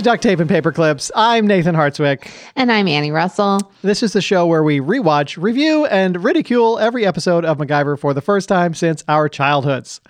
To 0.00 0.04
Duct 0.04 0.22
Tape 0.22 0.40
and 0.40 0.48
Paper 0.48 0.72
Clips. 0.72 1.10
I'm 1.14 1.46
Nathan 1.46 1.74
Hartswick. 1.74 2.30
And 2.56 2.72
I'm 2.72 2.88
Annie 2.88 3.10
Russell. 3.10 3.70
This 3.82 4.02
is 4.02 4.14
the 4.14 4.22
show 4.22 4.46
where 4.46 4.62
we 4.62 4.80
rewatch, 4.80 5.36
review, 5.36 5.84
and 5.84 6.24
ridicule 6.24 6.78
every 6.78 7.04
episode 7.04 7.44
of 7.44 7.58
MacGyver 7.58 7.98
for 7.98 8.14
the 8.14 8.22
first 8.22 8.48
time 8.48 8.72
since 8.72 9.04
our 9.08 9.28
childhoods. 9.28 10.00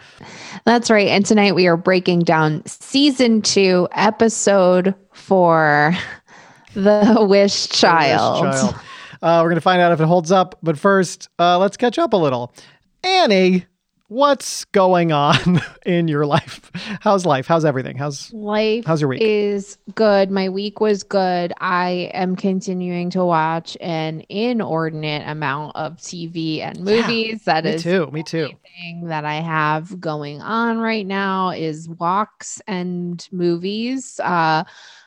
That's 0.64 0.90
right. 0.90 1.08
And 1.08 1.26
tonight 1.26 1.57
we 1.57 1.66
are 1.66 1.76
breaking 1.76 2.21
down 2.21 2.64
season 2.66 3.43
two, 3.43 3.89
episode 3.90 4.95
four 5.12 5.93
The 6.75 7.26
Wish 7.29 7.68
Child. 7.70 8.45
The 8.45 8.48
Wish 8.48 8.61
Child. 8.61 8.75
Uh, 9.20 9.40
we're 9.43 9.48
going 9.48 9.57
to 9.57 9.61
find 9.61 9.82
out 9.82 9.90
if 9.90 10.00
it 10.00 10.07
holds 10.07 10.31
up. 10.31 10.57
But 10.62 10.79
first, 10.79 11.31
uh, 11.40 11.59
let's 11.59 11.76
catch 11.76 11.98
up 11.98 12.12
a 12.12 12.17
little. 12.17 12.54
Annie, 13.03 13.67
what's 14.11 14.64
going 14.67 15.13
on 15.13 15.63
in 15.87 16.09
your 16.09 16.27
life? 16.27 16.71
How's 17.01 17.25
life? 17.25 17.46
How's 17.46 17.64
everything? 17.64 17.96
How's 17.96 18.32
life? 18.32 18.85
How's 18.85 19.01
your 19.01 19.09
week? 19.09 19.23
Is 19.23 19.79
good. 19.95 20.31
My 20.32 20.49
week 20.49 20.81
was 20.81 21.05
good. 21.05 21.53
I 21.61 22.11
am 22.13 22.35
continuing 22.35 23.11
to 23.11 23.25
watch 23.25 23.77
an 23.81 24.25
inordinate 24.29 25.27
amount 25.29 25.77
of 25.77 25.96
TV 25.96 26.59
and 26.61 26.81
movies. 26.81 27.43
Yeah, 27.46 27.61
that 27.61 27.65
me 27.65 27.71
is 27.71 27.82
too. 27.85 28.11
Me 28.11 28.23
too. 28.25 28.51
Thing 28.81 29.07
that 29.07 29.25
I 29.25 29.37
have 29.37 30.01
going 30.01 30.43
on 30.43 30.79
right 30.79 31.07
now 31.07 31.51
is 31.51 31.89
walks 31.89 32.61
and 32.67 33.27
movies. 33.31 34.19
Uh, 34.19 34.65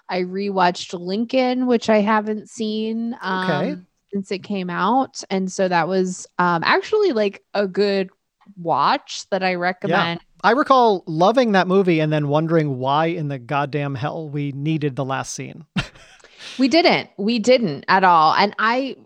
I 0.07 0.21
rewatched 0.21 0.97
Lincoln, 0.97 1.67
which 1.67 1.89
I 1.89 1.97
haven't 1.97 2.49
seen. 2.49 3.17
Um, 3.21 3.49
okay. 3.49 3.81
Since 4.13 4.31
it 4.31 4.43
came 4.43 4.69
out, 4.69 5.23
and 5.31 5.51
so 5.51 5.67
that 5.67 5.87
was 5.87 6.27
um, 6.37 6.61
actually 6.63 7.13
like 7.13 7.43
a 7.55 7.67
good 7.67 8.11
watch 8.57 9.27
that 9.29 9.43
I 9.43 9.55
recommend. 9.55 10.19
Yeah. 10.21 10.49
I 10.49 10.51
recall 10.51 11.03
loving 11.07 11.53
that 11.53 11.67
movie 11.67 11.99
and 11.99 12.11
then 12.11 12.27
wondering 12.27 12.77
why 12.77 13.07
in 13.07 13.29
the 13.29 13.39
goddamn 13.39 13.95
hell 13.95 14.29
we 14.29 14.51
needed 14.51 14.95
the 14.95 15.05
last 15.05 15.33
scene. 15.33 15.65
we 16.59 16.67
didn't. 16.67 17.09
We 17.17 17.39
didn't 17.39 17.85
at 17.87 18.03
all. 18.03 18.33
And 18.33 18.53
I 18.59 18.97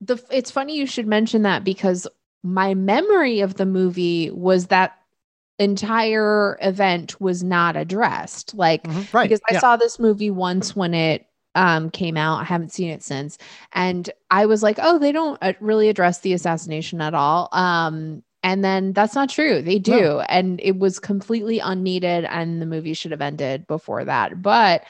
the 0.00 0.22
it's 0.30 0.50
funny 0.50 0.76
you 0.76 0.86
should 0.86 1.06
mention 1.06 1.42
that 1.42 1.64
because 1.64 2.06
my 2.42 2.74
memory 2.74 3.40
of 3.40 3.54
the 3.54 3.66
movie 3.66 4.30
was 4.30 4.66
that 4.66 4.96
entire 5.58 6.58
event 6.60 7.20
was 7.20 7.42
not 7.42 7.76
addressed. 7.76 8.54
Like 8.54 8.84
mm-hmm. 8.84 9.16
right. 9.16 9.28
because 9.28 9.40
I 9.50 9.54
yeah. 9.54 9.60
saw 9.60 9.76
this 9.76 9.98
movie 9.98 10.30
once 10.30 10.76
when 10.76 10.94
it 10.94 11.26
um, 11.56 11.90
came 11.90 12.16
out. 12.16 12.40
I 12.40 12.44
haven't 12.44 12.72
seen 12.72 12.90
it 12.90 13.02
since. 13.02 13.38
And 13.72 14.08
I 14.30 14.46
was 14.46 14.62
like, 14.62 14.78
oh, 14.80 14.98
they 14.98 15.10
don't 15.10 15.38
uh, 15.42 15.54
really 15.60 15.88
address 15.88 16.20
the 16.20 16.34
assassination 16.34 17.00
at 17.00 17.14
all. 17.14 17.48
Um, 17.52 18.22
and 18.46 18.64
then 18.64 18.92
that's 18.92 19.16
not 19.16 19.28
true. 19.28 19.60
They 19.60 19.80
do. 19.80 20.00
No. 20.00 20.20
And 20.20 20.60
it 20.62 20.78
was 20.78 21.00
completely 21.00 21.58
unneeded. 21.58 22.24
And 22.26 22.62
the 22.62 22.66
movie 22.66 22.94
should 22.94 23.10
have 23.10 23.20
ended 23.20 23.66
before 23.66 24.04
that. 24.04 24.40
But 24.40 24.84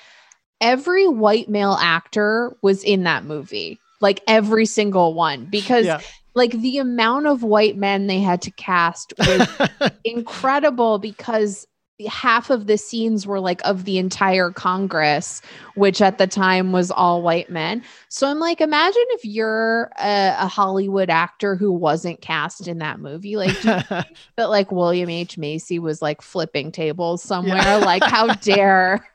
every 0.61 1.09
white 1.09 1.49
male 1.49 1.79
actor 1.81 2.55
was 2.61 2.85
in 2.85 3.05
that 3.05 3.25
movie, 3.25 3.79
like 4.03 4.21
every 4.29 4.67
single 4.67 5.15
one, 5.15 5.47
because. 5.47 5.87
Yeah. 5.87 6.01
Like 6.35 6.51
the 6.51 6.77
amount 6.77 7.29
of 7.29 7.43
white 7.43 7.79
men 7.79 8.09
they 8.09 8.21
had 8.21 8.43
to 8.43 8.51
cast 8.51 9.15
was 9.19 9.49
incredible 10.05 10.99
because 10.99 11.67
half 12.09 12.51
of 12.51 12.67
the 12.67 12.77
scenes 12.77 13.27
were 13.27 13.41
like 13.41 13.61
of 13.65 13.85
the 13.85 13.99
entire 13.99 14.51
Congress, 14.51 15.41
which 15.77 16.03
at 16.03 16.19
the 16.19 16.27
time 16.27 16.73
was 16.73 16.91
all 16.91 17.23
white 17.23 17.49
men. 17.49 17.83
So 18.09 18.29
I'm 18.29 18.39
like, 18.39 18.61
imagine 18.61 19.05
if 19.11 19.25
you're 19.25 19.91
a, 19.99 20.37
a 20.39 20.47
Hollywood 20.47 21.09
actor 21.09 21.57
who 21.57 21.73
wasn't 21.73 22.21
cast 22.21 22.69
in 22.69 22.79
that 22.79 23.01
movie, 23.01 23.37
like 23.37 23.59
that, 23.63 24.11
like 24.37 24.71
William 24.71 25.09
H 25.09 25.39
Macy 25.39 25.79
was 25.79 26.03
like 26.03 26.21
flipping 26.21 26.71
tables 26.71 27.23
somewhere. 27.23 27.57
Yeah. 27.57 27.77
like, 27.77 28.05
how 28.05 28.27
dare? 28.35 29.07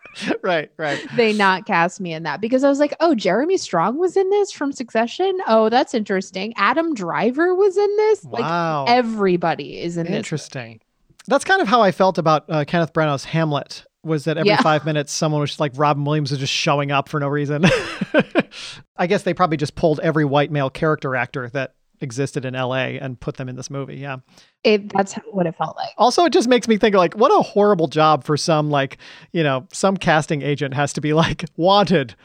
right, 0.41 0.71
right. 0.77 1.05
They 1.15 1.33
not 1.33 1.65
cast 1.65 2.01
me 2.01 2.13
in 2.13 2.23
that 2.23 2.41
because 2.41 2.63
I 2.63 2.69
was 2.69 2.79
like, 2.79 2.95
oh, 2.99 3.13
Jeremy 3.13 3.57
Strong 3.57 3.97
was 3.97 4.17
in 4.17 4.29
this 4.31 4.51
from 4.51 4.71
Succession. 4.71 5.37
Oh, 5.47 5.69
that's 5.69 5.93
interesting. 5.93 6.53
Adam 6.57 6.95
Driver 6.95 7.53
was 7.53 7.77
in 7.77 7.97
this. 7.97 8.23
Wow. 8.23 8.85
Like 8.85 8.91
everybody 8.91 9.79
is 9.79 9.97
in 9.97 10.07
interesting. 10.07 10.79
this. 10.79 10.90
That's 11.27 11.43
kind 11.43 11.61
of 11.61 11.67
how 11.67 11.81
I 11.81 11.91
felt 11.91 12.17
about 12.17 12.45
uh, 12.49 12.65
Kenneth 12.65 12.93
Branagh's 12.93 13.25
Hamlet. 13.25 13.85
Was 14.03 14.23
that 14.23 14.37
every 14.37 14.49
yeah. 14.49 14.61
five 14.61 14.83
minutes 14.83 15.11
someone 15.11 15.41
was 15.41 15.51
just 15.51 15.59
like 15.59 15.73
Robin 15.75 16.03
Williams 16.03 16.31
was 16.31 16.39
just 16.39 16.53
showing 16.53 16.91
up 16.91 17.07
for 17.07 17.19
no 17.19 17.27
reason? 17.27 17.65
I 18.97 19.05
guess 19.05 19.21
they 19.23 19.33
probably 19.33 19.57
just 19.57 19.75
pulled 19.75 19.99
every 19.99 20.25
white 20.25 20.51
male 20.51 20.71
character 20.71 21.15
actor 21.15 21.49
that 21.49 21.75
existed 22.01 22.43
in 22.43 22.55
LA 22.55 22.97
and 22.97 23.19
put 23.19 23.37
them 23.37 23.47
in 23.47 23.55
this 23.55 23.69
movie. 23.69 23.97
Yeah. 23.97 24.17
It, 24.63 24.91
that's 24.91 25.13
what 25.29 25.45
it 25.45 25.55
felt 25.55 25.75
like. 25.75 25.91
Also, 25.97 26.25
it 26.25 26.33
just 26.33 26.47
makes 26.47 26.67
me 26.67 26.77
think 26.77 26.95
like, 26.95 27.13
what 27.13 27.29
a 27.29 27.43
horrible 27.43 27.87
job 27.87 28.23
for 28.23 28.37
some, 28.37 28.71
like, 28.71 28.97
you 29.31 29.43
know, 29.43 29.67
some 29.71 29.97
casting 29.97 30.41
agent 30.41 30.73
has 30.73 30.93
to 30.93 31.01
be 31.01 31.13
like, 31.13 31.45
wanted 31.55 32.15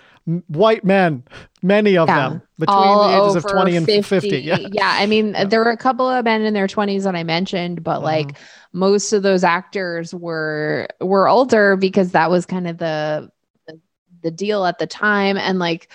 white 0.49 0.85
men, 0.85 1.25
many 1.63 1.97
of 1.97 2.09
yeah. 2.09 2.29
them 2.29 2.43
between 2.59 2.77
All 2.77 3.09
the 3.09 3.25
ages 3.25 3.45
of 3.45 3.51
20 3.51 3.73
50. 3.79 3.95
and 3.95 4.07
50. 4.07 4.39
Yeah. 4.39 4.59
yeah. 4.73 4.97
I 4.99 5.07
mean, 5.07 5.29
yeah. 5.29 5.45
there 5.45 5.65
were 5.65 5.71
a 5.71 5.77
couple 5.77 6.09
of 6.09 6.25
men 6.25 6.43
in 6.43 6.53
their 6.53 6.67
20s 6.67 7.05
that 7.05 7.15
I 7.15 7.23
mentioned, 7.23 7.85
but 7.85 7.97
mm-hmm. 7.97 8.05
like 8.05 8.39
most 8.73 9.13
of 9.13 9.23
those 9.23 9.45
actors 9.45 10.15
were 10.15 10.89
were 11.01 11.29
older 11.29 11.77
because 11.77 12.13
that 12.13 12.31
was 12.31 12.45
kind 12.45 12.67
of 12.67 12.79
the 12.79 13.31
the, 13.67 13.81
the 14.23 14.31
deal 14.31 14.67
at 14.67 14.79
the 14.79 14.87
time 14.87 15.37
and 15.37 15.59
like 15.59 15.91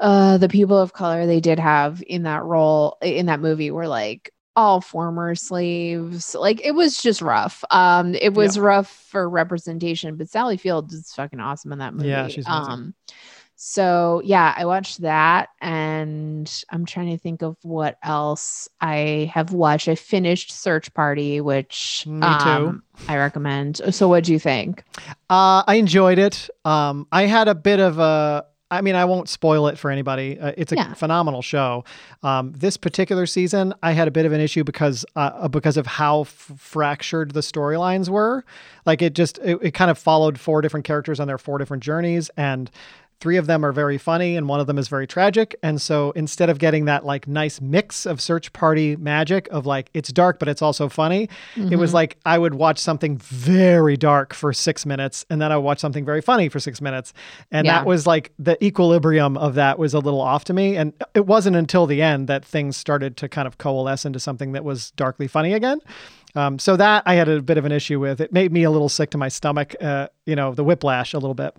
uh 0.00 0.36
the 0.36 0.48
people 0.48 0.78
of 0.78 0.92
color 0.92 1.26
they 1.26 1.40
did 1.40 1.58
have 1.58 2.02
in 2.06 2.24
that 2.24 2.42
role 2.42 2.98
in 3.00 3.26
that 3.26 3.40
movie 3.40 3.70
were 3.70 3.88
like 3.88 4.32
all 4.56 4.80
former 4.80 5.34
slaves. 5.34 6.34
Like 6.34 6.64
it 6.64 6.72
was 6.72 7.00
just 7.00 7.20
rough. 7.20 7.62
Um, 7.70 8.14
it 8.14 8.32
was 8.32 8.56
yeah. 8.56 8.62
rough 8.62 8.90
for 8.90 9.28
representation, 9.28 10.16
but 10.16 10.30
Sally 10.30 10.56
Field 10.56 10.90
is 10.92 11.12
fucking 11.12 11.40
awesome 11.40 11.72
in 11.72 11.78
that 11.78 11.94
movie. 11.94 12.08
Yeah, 12.08 12.28
she's 12.28 12.46
amazing. 12.46 12.72
um 12.72 12.94
so 13.56 14.20
yeah, 14.22 14.54
I 14.56 14.66
watched 14.66 15.00
that 15.00 15.48
and 15.62 16.50
I'm 16.70 16.84
trying 16.84 17.10
to 17.10 17.18
think 17.18 17.42
of 17.42 17.56
what 17.62 17.96
else 18.02 18.68
I 18.82 19.30
have 19.32 19.52
watched. 19.52 19.88
I 19.88 19.94
finished 19.94 20.52
Search 20.52 20.92
Party, 20.92 21.40
which 21.40 22.04
Me 22.06 22.20
too. 22.20 22.26
Um, 22.26 22.82
I 23.08 23.16
recommend. 23.16 23.80
So 23.90 24.08
what 24.08 24.24
do 24.24 24.32
you 24.32 24.38
think? 24.38 24.84
Uh, 25.30 25.64
I 25.66 25.76
enjoyed 25.76 26.18
it. 26.18 26.50
Um, 26.66 27.06
I 27.10 27.22
had 27.22 27.48
a 27.48 27.54
bit 27.54 27.80
of 27.80 27.98
a 27.98 28.44
I 28.68 28.80
mean, 28.80 28.96
I 28.96 29.04
won't 29.04 29.28
spoil 29.28 29.68
it 29.68 29.78
for 29.78 29.92
anybody. 29.92 30.40
Uh, 30.40 30.52
it's 30.56 30.72
a 30.72 30.76
yeah. 30.76 30.92
phenomenal 30.94 31.40
show. 31.40 31.84
Um, 32.24 32.52
this 32.52 32.76
particular 32.76 33.24
season, 33.24 33.72
I 33.80 33.92
had 33.92 34.08
a 34.08 34.10
bit 34.10 34.26
of 34.26 34.32
an 34.32 34.40
issue 34.40 34.64
because 34.64 35.04
uh, 35.14 35.46
because 35.46 35.76
of 35.76 35.86
how 35.86 36.22
f- 36.22 36.52
fractured 36.58 37.30
the 37.30 37.40
storylines 37.40 38.08
were. 38.08 38.44
Like 38.84 39.02
it 39.02 39.14
just 39.14 39.38
it, 39.38 39.58
it 39.62 39.70
kind 39.72 39.90
of 39.90 39.98
followed 39.98 40.40
four 40.40 40.62
different 40.62 40.84
characters 40.84 41.20
on 41.20 41.28
their 41.28 41.38
four 41.38 41.58
different 41.58 41.84
journeys, 41.84 42.28
and 42.36 42.68
Three 43.20 43.36
of 43.36 43.46
them 43.46 43.64
are 43.64 43.72
very 43.72 43.98
funny 43.98 44.36
and 44.36 44.48
one 44.48 44.60
of 44.60 44.66
them 44.66 44.78
is 44.78 44.88
very 44.88 45.06
tragic. 45.06 45.56
And 45.62 45.80
so 45.80 46.10
instead 46.12 46.50
of 46.50 46.58
getting 46.58 46.84
that 46.84 47.04
like 47.04 47.26
nice 47.26 47.60
mix 47.60 48.06
of 48.06 48.20
search 48.20 48.52
party 48.52 48.96
magic 48.96 49.48
of 49.50 49.64
like 49.64 49.90
it's 49.94 50.12
dark 50.12 50.38
but 50.38 50.48
it's 50.48 50.62
also 50.62 50.88
funny, 50.88 51.28
mm-hmm. 51.54 51.72
it 51.72 51.76
was 51.76 51.90
mm-hmm. 51.90 51.96
like 51.96 52.16
I 52.26 52.38
would 52.38 52.54
watch 52.54 52.78
something 52.78 53.16
very 53.18 53.96
dark 53.96 54.34
for 54.34 54.52
6 54.52 54.86
minutes 54.86 55.24
and 55.30 55.40
then 55.40 55.50
I 55.50 55.56
would 55.56 55.64
watch 55.64 55.78
something 55.78 56.04
very 56.04 56.20
funny 56.20 56.48
for 56.48 56.60
6 56.60 56.80
minutes. 56.80 57.12
And 57.50 57.66
yeah. 57.66 57.78
that 57.78 57.86
was 57.86 58.06
like 58.06 58.32
the 58.38 58.62
equilibrium 58.64 59.36
of 59.38 59.54
that 59.54 59.78
was 59.78 59.94
a 59.94 59.98
little 59.98 60.20
off 60.20 60.44
to 60.44 60.52
me 60.52 60.76
and 60.76 60.92
it 61.14 61.26
wasn't 61.26 61.56
until 61.56 61.86
the 61.86 62.02
end 62.02 62.28
that 62.28 62.44
things 62.44 62.76
started 62.76 63.16
to 63.18 63.28
kind 63.28 63.48
of 63.48 63.58
coalesce 63.58 64.04
into 64.04 64.20
something 64.20 64.52
that 64.52 64.64
was 64.64 64.90
darkly 64.92 65.26
funny 65.26 65.52
again. 65.54 65.80
Um, 66.34 66.58
so 66.58 66.76
that 66.76 67.02
I 67.06 67.14
had 67.14 67.28
a 67.28 67.40
bit 67.40 67.56
of 67.56 67.64
an 67.64 67.72
issue 67.72 67.98
with. 67.98 68.20
It 68.20 68.30
made 68.30 68.52
me 68.52 68.62
a 68.62 68.70
little 68.70 68.90
sick 68.90 69.10
to 69.10 69.18
my 69.18 69.28
stomach, 69.28 69.74
uh, 69.80 70.08
you 70.26 70.36
know, 70.36 70.52
the 70.52 70.62
whiplash 70.62 71.14
a 71.14 71.18
little 71.18 71.34
bit. 71.34 71.56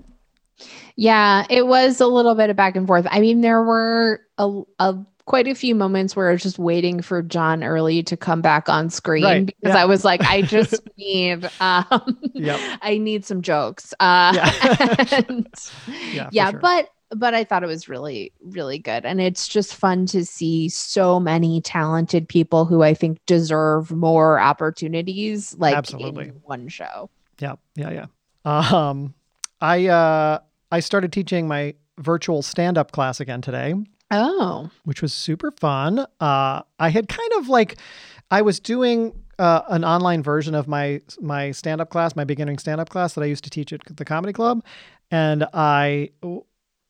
Yeah, 0.96 1.46
it 1.50 1.68
was 1.68 2.02
a 2.02 2.08
little 2.08 2.36
bit 2.36 2.50
of 2.50 2.56
back 2.56 2.76
and 2.76 2.88
forth. 2.88 3.06
I 3.10 3.20
mean, 3.20 3.42
there 3.42 3.62
were 3.62 4.22
a, 4.38 4.62
a 4.80 4.98
quite 5.28 5.48
a 5.48 5.54
few 5.54 5.76
moments 5.76 6.16
where 6.16 6.30
I 6.30 6.32
was 6.32 6.42
just 6.42 6.58
waiting 6.58 7.02
for 7.02 7.22
John 7.22 7.64
Early 7.64 8.02
to 8.04 8.18
come 8.18 8.42
back 8.42 8.70
on 8.70 8.90
screen 8.90 9.24
right. 9.24 9.46
because 9.46 9.76
yeah. 9.76 9.82
I 9.82 9.86
was 9.86 10.04
like, 10.04 10.22
I 10.22 10.42
just 10.42 10.82
need, 10.98 11.48
um, 11.60 12.18
yep. 12.34 12.60
I 12.82 12.98
need 12.98 13.26
some 13.26 13.42
jokes. 13.42 13.94
Uh, 14.00 14.32
yeah, 14.36 15.06
and, 15.28 15.48
yeah, 16.12 16.30
yeah 16.32 16.52
sure. 16.52 16.60
but 16.60 16.90
but 17.12 17.34
I 17.34 17.46
thought 17.46 17.64
it 17.64 17.68
was 17.68 17.88
really 17.88 18.34
really 18.42 18.80
good, 18.80 19.06
and 19.06 19.22
it's 19.22 19.48
just 19.48 19.76
fun 19.76 20.08
to 20.08 20.26
see 20.26 20.70
so 20.70 21.20
many 21.20 21.62
talented 21.62 22.28
people 22.28 22.66
who 22.66 22.82
I 22.82 22.94
think 22.94 23.24
deserve 23.26 23.92
more 23.92 24.40
opportunities, 24.40 25.56
like 25.58 25.76
Absolutely. 25.76 26.30
in 26.30 26.42
one 26.44 26.68
show. 26.68 27.10
Yeah, 27.40 27.56
yeah, 27.76 27.92
yeah. 27.92 28.06
Um, 28.46 29.14
I 29.62 29.88
uh 29.88 30.40
I 30.72 30.80
started 30.80 31.12
teaching 31.12 31.48
my 31.48 31.76
virtual 32.00 32.42
stand 32.42 32.78
up 32.78 32.92
class 32.92 33.20
again 33.20 33.42
today. 33.42 33.76
Oh. 34.12 34.70
Which 34.84 35.02
was 35.02 35.14
super 35.14 35.52
fun. 35.52 36.00
Uh, 36.20 36.62
I 36.80 36.90
had 36.90 37.08
kind 37.08 37.32
of 37.38 37.50
like, 37.50 37.78
I 38.32 38.42
was 38.42 38.60
doing 38.60 39.14
uh, 39.40 39.62
an 39.70 39.86
online 39.86 40.24
version 40.24 40.56
of 40.56 40.68
my 40.68 41.02
my 41.22 41.52
stand 41.52 41.82
up 41.82 41.90
class, 41.90 42.16
my 42.16 42.24
beginning 42.24 42.58
stand 42.58 42.82
up 42.82 42.90
class 42.90 43.14
that 43.14 43.22
I 43.22 43.26
used 43.26 43.44
to 43.44 43.50
teach 43.50 43.72
at 43.72 43.82
the 43.96 44.06
comedy 44.06 44.34
club, 44.34 44.64
and 45.12 45.46
I 45.54 46.10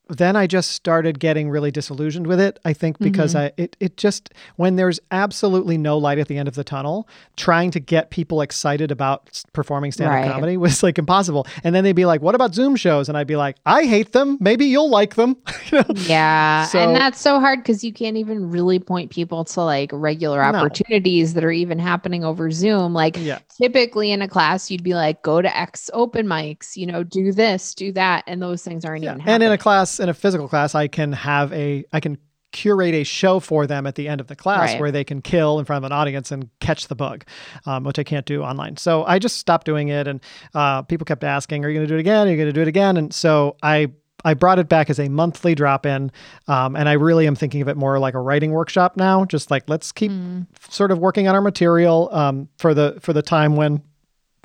then 0.09 0.35
I 0.35 0.47
just 0.47 0.71
started 0.71 1.19
getting 1.19 1.49
really 1.49 1.71
disillusioned 1.71 2.27
with 2.27 2.39
it. 2.39 2.59
I 2.65 2.73
think 2.73 2.99
because 2.99 3.33
mm-hmm. 3.33 3.59
I 3.59 3.63
it 3.63 3.75
it 3.79 3.97
just 3.97 4.33
when 4.55 4.75
there's 4.75 4.99
absolutely 5.11 5.77
no 5.77 5.97
light 5.97 6.19
at 6.19 6.27
the 6.27 6.37
end 6.37 6.47
of 6.47 6.55
the 6.55 6.63
tunnel, 6.63 7.07
trying 7.35 7.71
to 7.71 7.79
get 7.79 8.09
people 8.09 8.41
excited 8.41 8.91
about 8.91 9.43
performing 9.53 9.91
stand-up 9.91 10.15
right. 10.15 10.31
comedy 10.31 10.57
was 10.57 10.83
like 10.83 10.97
impossible. 10.97 11.47
And 11.63 11.73
then 11.75 11.83
they'd 11.83 11.93
be 11.93 12.05
like, 12.05 12.21
"What 12.21 12.35
about 12.35 12.53
Zoom 12.53 12.75
shows?" 12.75 13.09
And 13.09 13.17
I'd 13.17 13.27
be 13.27 13.35
like, 13.35 13.57
"I 13.65 13.85
hate 13.85 14.11
them. 14.13 14.37
Maybe 14.39 14.65
you'll 14.65 14.89
like 14.89 15.15
them." 15.15 15.37
Yeah, 16.07 16.65
so, 16.65 16.79
and 16.79 16.95
that's 16.95 17.19
so 17.19 17.39
hard 17.39 17.59
because 17.59 17.83
you 17.83 17.91
can't 17.91 18.17
even 18.17 18.49
really 18.49 18.79
point 18.79 19.11
people 19.11 19.43
to 19.45 19.61
like 19.61 19.89
regular 19.93 20.41
opportunities 20.41 21.33
no. 21.33 21.35
that 21.35 21.45
are 21.45 21.51
even 21.51 21.79
happening 21.79 22.23
over 22.23 22.49
Zoom. 22.51 22.93
Like 22.93 23.17
yeah. 23.17 23.39
typically 23.61 24.11
in 24.11 24.21
a 24.21 24.27
class, 24.27 24.71
you'd 24.71 24.83
be 24.83 24.93
like, 24.93 25.21
"Go 25.21 25.41
to 25.41 25.57
X 25.57 25.89
open 25.93 26.27
mics," 26.27 26.75
you 26.77 26.85
know, 26.85 27.03
do 27.03 27.31
this, 27.31 27.73
do 27.73 27.91
that, 27.93 28.23
and 28.27 28.41
those 28.41 28.63
things 28.63 28.85
aren't 28.85 29.03
yeah. 29.03 29.11
even. 29.11 29.19
Happening. 29.19 29.35
And 29.35 29.43
in 29.43 29.51
a 29.51 29.57
class 29.57 29.96
in 29.99 30.09
a 30.09 30.13
physical 30.13 30.47
class, 30.47 30.75
I 30.75 30.87
can 30.87 31.13
have 31.13 31.51
a 31.53 31.85
I 31.91 31.99
can 31.99 32.17
curate 32.51 32.93
a 32.93 33.03
show 33.03 33.39
for 33.39 33.67
them 33.67 33.85
at 33.85 33.95
the 33.95 34.07
end 34.07 34.21
of 34.21 34.27
the 34.27 34.35
class 34.35 34.71
right. 34.71 34.79
where 34.79 34.91
they 34.91 35.03
can 35.03 35.21
kill 35.21 35.59
in 35.59 35.65
front 35.65 35.83
of 35.83 35.91
an 35.91 35.95
audience 35.95 36.31
and 36.31 36.49
catch 36.59 36.87
the 36.87 36.95
bug, 36.95 37.25
um, 37.65 37.83
which 37.83 37.99
I 37.99 38.03
can't 38.03 38.25
do 38.25 38.41
online. 38.41 38.77
So 38.77 39.03
I 39.03 39.19
just 39.19 39.37
stopped 39.37 39.65
doing 39.65 39.89
it, 39.89 40.07
and 40.07 40.21
uh, 40.53 40.81
people 40.83 41.05
kept 41.05 41.23
asking, 41.23 41.65
"Are 41.65 41.69
you 41.69 41.75
going 41.75 41.87
to 41.87 41.93
do 41.93 41.97
it 41.97 41.99
again? 41.99 42.27
Are 42.27 42.31
you 42.31 42.37
going 42.37 42.49
to 42.49 42.53
do 42.53 42.61
it 42.61 42.67
again?" 42.67 42.97
And 42.97 43.13
so 43.13 43.57
I 43.61 43.91
I 44.25 44.33
brought 44.33 44.59
it 44.59 44.67
back 44.67 44.89
as 44.89 44.99
a 44.99 45.09
monthly 45.09 45.55
drop 45.55 45.85
in, 45.85 46.11
um, 46.47 46.75
and 46.75 46.89
I 46.89 46.93
really 46.93 47.27
am 47.27 47.35
thinking 47.35 47.61
of 47.61 47.67
it 47.67 47.77
more 47.77 47.99
like 47.99 48.13
a 48.13 48.19
writing 48.19 48.51
workshop 48.51 48.97
now. 48.97 49.25
Just 49.25 49.51
like 49.51 49.63
let's 49.67 49.91
keep 49.91 50.11
mm. 50.11 50.45
sort 50.69 50.91
of 50.91 50.99
working 50.99 51.27
on 51.27 51.35
our 51.35 51.41
material 51.41 52.09
um, 52.11 52.49
for 52.57 52.73
the 52.73 52.97
for 53.01 53.13
the 53.13 53.21
time 53.21 53.55
when 53.55 53.83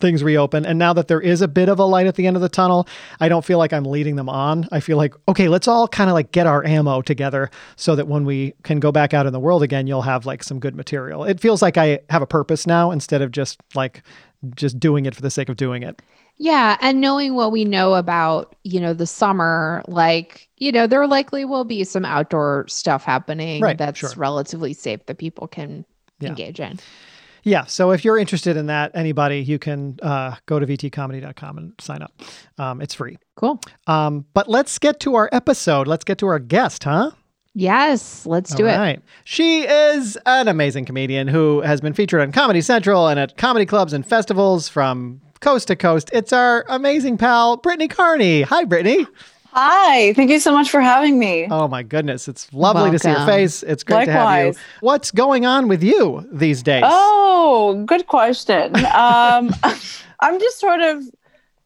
things 0.02 0.22
reopen. 0.22 0.66
And 0.66 0.78
now 0.78 0.92
that 0.92 1.08
there 1.08 1.20
is 1.20 1.40
a 1.40 1.48
bit 1.48 1.70
of 1.70 1.78
a 1.78 1.84
light 1.84 2.06
at 2.06 2.16
the 2.16 2.26
end 2.26 2.36
of 2.36 2.42
the 2.42 2.50
tunnel, 2.50 2.86
I 3.20 3.30
don't 3.30 3.44
feel 3.44 3.56
like 3.56 3.72
I'm 3.72 3.84
leading 3.84 4.16
them 4.16 4.28
on. 4.28 4.68
I 4.70 4.80
feel 4.80 4.98
like, 4.98 5.14
okay, 5.28 5.48
let's 5.48 5.66
all 5.66 5.88
kind 5.88 6.10
of 6.10 6.14
like 6.14 6.32
get 6.32 6.46
our 6.46 6.62
ammo 6.66 7.00
together 7.00 7.50
so 7.76 7.96
that 7.96 8.06
when 8.06 8.26
we 8.26 8.52
can 8.64 8.80
go 8.80 8.92
back 8.92 9.14
out 9.14 9.24
in 9.24 9.32
the 9.32 9.40
world 9.40 9.62
again, 9.62 9.86
you'll 9.86 10.02
have 10.02 10.26
like 10.26 10.42
some 10.42 10.60
good 10.60 10.76
material. 10.76 11.24
It 11.24 11.40
feels 11.40 11.62
like 11.62 11.78
I 11.78 12.00
have 12.10 12.20
a 12.20 12.26
purpose 12.26 12.66
now 12.66 12.90
instead 12.90 13.22
of 13.22 13.30
just 13.30 13.58
like 13.74 14.02
just 14.54 14.78
doing 14.78 15.06
it 15.06 15.14
for 15.14 15.22
the 15.22 15.30
sake 15.30 15.48
of 15.48 15.56
doing 15.56 15.82
it. 15.82 16.02
Yeah, 16.38 16.76
and 16.80 17.00
knowing 17.00 17.34
what 17.34 17.52
we 17.52 17.64
know 17.64 17.94
about, 17.94 18.56
you 18.64 18.80
know, 18.80 18.94
the 18.94 19.06
summer, 19.06 19.82
like, 19.86 20.48
you 20.56 20.72
know, 20.72 20.86
there 20.86 21.06
likely 21.06 21.44
will 21.44 21.64
be 21.64 21.84
some 21.84 22.04
outdoor 22.04 22.64
stuff 22.68 23.04
happening 23.04 23.62
right, 23.62 23.78
that's 23.78 23.98
sure. 23.98 24.10
relatively 24.16 24.72
safe 24.72 25.06
that 25.06 25.18
people 25.18 25.46
can 25.46 25.84
yeah. 26.18 26.30
engage 26.30 26.58
in. 26.58 26.80
Yeah. 27.42 27.64
So 27.64 27.90
if 27.90 28.04
you're 28.04 28.18
interested 28.18 28.56
in 28.56 28.66
that, 28.66 28.92
anybody, 28.94 29.40
you 29.40 29.58
can 29.58 29.98
uh, 30.02 30.36
go 30.46 30.58
to 30.58 30.66
vtcomedy.com 30.66 31.58
and 31.58 31.72
sign 31.80 32.02
up. 32.02 32.12
Um, 32.58 32.80
it's 32.80 32.94
free. 32.94 33.18
Cool. 33.36 33.60
Um, 33.86 34.24
but 34.32 34.48
let's 34.48 34.78
get 34.78 35.00
to 35.00 35.16
our 35.16 35.28
episode. 35.32 35.88
Let's 35.88 36.04
get 36.04 36.18
to 36.18 36.26
our 36.26 36.38
guest, 36.38 36.84
huh? 36.84 37.10
Yes, 37.54 38.24
let's 38.24 38.54
do 38.54 38.66
All 38.66 38.72
it. 38.74 38.78
Right. 38.78 39.02
She 39.24 39.62
is 39.62 40.16
an 40.24 40.48
amazing 40.48 40.86
comedian 40.86 41.28
who 41.28 41.60
has 41.60 41.80
been 41.80 41.92
featured 41.92 42.22
on 42.22 42.32
Comedy 42.32 42.62
Central 42.62 43.08
and 43.08 43.20
at 43.20 43.36
comedy 43.36 43.66
clubs 43.66 43.92
and 43.92 44.06
festivals 44.06 44.68
from 44.68 45.20
coast 45.40 45.68
to 45.68 45.76
coast. 45.76 46.08
It's 46.14 46.32
our 46.32 46.64
amazing 46.68 47.18
pal, 47.18 47.58
Brittany 47.58 47.88
Carney. 47.88 48.42
Hi, 48.42 48.64
Brittany. 48.64 49.06
Hi, 49.54 50.14
thank 50.14 50.30
you 50.30 50.40
so 50.40 50.50
much 50.52 50.70
for 50.70 50.80
having 50.80 51.18
me. 51.18 51.46
Oh 51.50 51.68
my 51.68 51.82
goodness, 51.82 52.26
it's 52.26 52.50
lovely 52.54 52.84
Welcome. 52.84 52.92
to 52.92 52.98
see 53.00 53.10
your 53.10 53.26
face. 53.26 53.62
It's 53.62 53.84
great 53.84 54.08
Likewise. 54.08 54.14
to 54.14 54.16
have 54.16 54.54
you. 54.54 54.60
What's 54.80 55.10
going 55.10 55.44
on 55.44 55.68
with 55.68 55.82
you 55.82 56.26
these 56.32 56.62
days? 56.62 56.84
Oh, 56.86 57.84
good 57.86 58.06
question. 58.06 58.74
um, 58.94 59.54
I'm 60.20 60.40
just 60.40 60.58
sort 60.58 60.80
of 60.80 61.04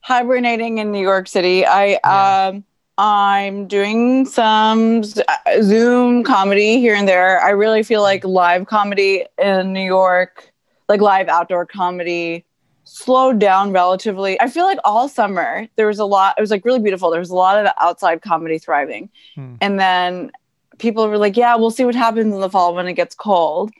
hibernating 0.01 0.79
in 0.79 0.91
New 0.91 1.01
York 1.01 1.29
City. 1.29 1.65
I 1.65 2.01
yeah. 2.05 2.49
um, 2.49 2.65
I'm 2.99 3.69
doing 3.69 4.27
some 4.27 5.03
uh, 5.29 5.63
Zoom 5.63 6.25
comedy 6.25 6.81
here 6.81 6.95
and 6.97 7.07
there. 7.07 7.41
I 7.41 7.51
really 7.51 7.85
feel 7.85 8.03
like 8.03 8.25
live 8.25 8.67
comedy 8.67 9.27
in 9.39 9.73
New 9.73 9.85
York, 9.85 10.53
like 10.89 11.01
live 11.01 11.29
outdoor 11.29 11.67
comedy, 11.67 12.45
slowed 12.87 13.39
down 13.39 13.73
relatively. 13.73 14.41
I 14.41 14.49
feel 14.49 14.65
like 14.65 14.79
all 14.85 15.09
summer 15.09 15.69
there 15.77 15.89
was 15.89 15.99
a 15.99 16.05
lot, 16.05 16.37
it 16.39 16.41
was 16.41 16.51
like 16.51 16.65
really 16.65 16.79
beautiful. 16.79 17.11
There 17.11 17.21
was 17.21 17.31
a 17.31 17.35
lot 17.35 17.65
of 17.65 17.71
outside 17.81 18.23
comedy 18.23 18.59
thriving. 18.59 19.11
Hmm. 19.35 19.57
And 19.61 19.79
then 19.79 20.33
people 20.79 21.09
were 21.09 21.19
like, 21.19 21.37
yeah, 21.37 21.57
we'll 21.57 21.71
see 21.71 21.85
what 21.85 21.95
happens 21.95 22.33
in 22.33 22.41
the 22.41 22.49
fall 22.49 22.75
when 22.75 22.87
it 22.87 22.95
gets 22.95 23.15
cold. 23.15 23.73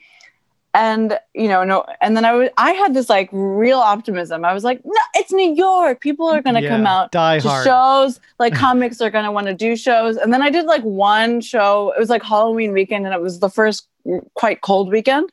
And 0.73 1.17
you 1.33 1.47
know, 1.47 1.63
no, 1.63 1.85
and 2.01 2.15
then 2.15 2.23
I 2.23 2.33
was 2.33 2.49
I 2.57 2.73
had 2.73 2.93
this 2.93 3.09
like 3.09 3.29
real 3.31 3.79
optimism. 3.79 4.45
I 4.45 4.53
was 4.53 4.63
like, 4.63 4.79
no, 4.85 5.01
it's 5.15 5.31
New 5.31 5.55
York. 5.55 6.01
People 6.01 6.27
are 6.27 6.41
gonna 6.41 6.61
yeah, 6.61 6.69
come 6.69 6.85
out 6.85 7.11
die 7.11 7.39
to 7.39 7.47
hard. 7.47 7.65
shows. 7.65 8.19
Like 8.37 8.53
comics 8.65 9.01
are 9.01 9.09
gonna 9.09 9.31
want 9.31 9.47
to 9.47 9.55
do 9.55 9.75
shows. 9.75 10.17
And 10.17 10.31
then 10.31 10.43
I 10.43 10.51
did 10.51 10.65
like 10.65 10.83
one 10.83 11.41
show. 11.41 11.93
It 11.95 11.99
was 11.99 12.09
like 12.09 12.21
Halloween 12.21 12.73
weekend, 12.73 13.05
and 13.05 13.15
it 13.15 13.21
was 13.21 13.39
the 13.39 13.49
first 13.49 13.87
quite 14.35 14.61
cold 14.61 14.91
weekend. 14.91 15.31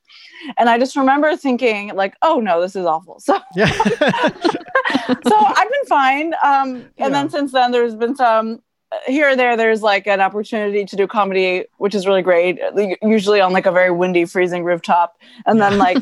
And 0.57 0.69
I 0.69 0.79
just 0.79 0.97
remember 0.97 1.37
thinking, 1.37 1.95
like, 1.95 2.15
oh 2.23 2.41
no, 2.41 2.61
this 2.61 2.77
is 2.77 2.87
awful. 2.87 3.21
So, 3.25 3.41
yeah. 3.57 3.71
so 3.71 5.37
I've 5.37 5.71
been 5.71 5.87
fine. 5.87 6.35
Um, 6.43 6.75
and 6.75 6.91
yeah. 6.99 7.09
then 7.09 7.31
since 7.31 7.53
then, 7.53 7.73
there's 7.73 7.95
been 7.95 8.15
some 8.15 8.61
here 9.07 9.31
or 9.31 9.37
there. 9.37 9.57
There's 9.57 9.83
like 9.83 10.07
an 10.07 10.21
opportunity 10.21 10.85
to 10.85 10.97
do 10.97 11.07
comedy, 11.07 11.65
which 11.79 11.95
is 11.95 12.07
really 12.07 12.23
great. 12.23 12.59
Usually 13.03 13.41
on 13.41 13.53
like 13.53 13.67
a 13.67 13.73
very 13.73 13.91
windy, 13.91 14.25
freezing 14.25 14.65
rooftop, 14.65 15.17
and 15.47 15.61
then 15.61 15.79
like 15.79 15.99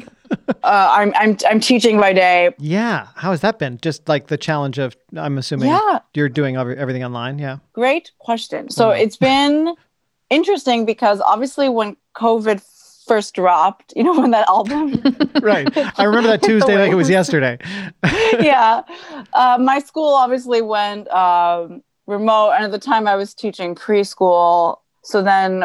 uh, 0.63 0.89
I'm 0.91 1.13
I'm 1.17 1.37
I'm 1.49 1.61
teaching 1.61 1.99
by 1.99 2.13
day. 2.13 2.51
Yeah, 2.59 3.09
how 3.17 3.31
has 3.31 3.41
that 3.41 3.59
been? 3.59 3.79
Just 3.83 4.09
like 4.09 4.29
the 4.29 4.39
challenge 4.39 4.79
of 4.79 4.97
I'm 5.17 5.39
assuming 5.39 5.69
yeah. 5.69 6.01
you're 6.15 6.29
doing 6.29 6.57
everything 6.57 7.05
online. 7.05 7.39
Yeah. 7.39 7.59
Great 7.73 8.13
question. 8.19 8.71
So 8.71 8.89
mm-hmm. 8.89 9.03
it's 9.03 9.17
been 9.17 9.75
interesting 10.31 10.87
because 10.87 11.21
obviously 11.21 11.69
when 11.69 11.97
COVID 12.17 12.61
first 13.07 13.35
dropped, 13.35 13.93
you 13.97 14.03
know, 14.03 14.13
when 14.21 14.31
that 14.33 14.49
album. 14.49 15.03
right. 15.43 15.69
I 15.99 16.05
remember 16.05 16.29
that 16.29 16.43
Tuesday 16.43 16.77
like 16.77 16.93
it 16.93 16.97
was 16.97 17.11
yesterday. 17.11 17.59
yeah. 18.41 18.83
Uh, 19.33 19.59
my 19.61 19.79
school 19.79 20.15
obviously 20.15 20.63
went 20.63 21.11
um, 21.11 21.83
remote. 22.07 22.53
And 22.53 22.65
at 22.65 22.71
the 22.71 22.79
time 22.79 23.07
I 23.07 23.17
was 23.17 23.35
teaching 23.35 23.75
preschool. 23.75 24.79
So 25.03 25.23
then 25.23 25.65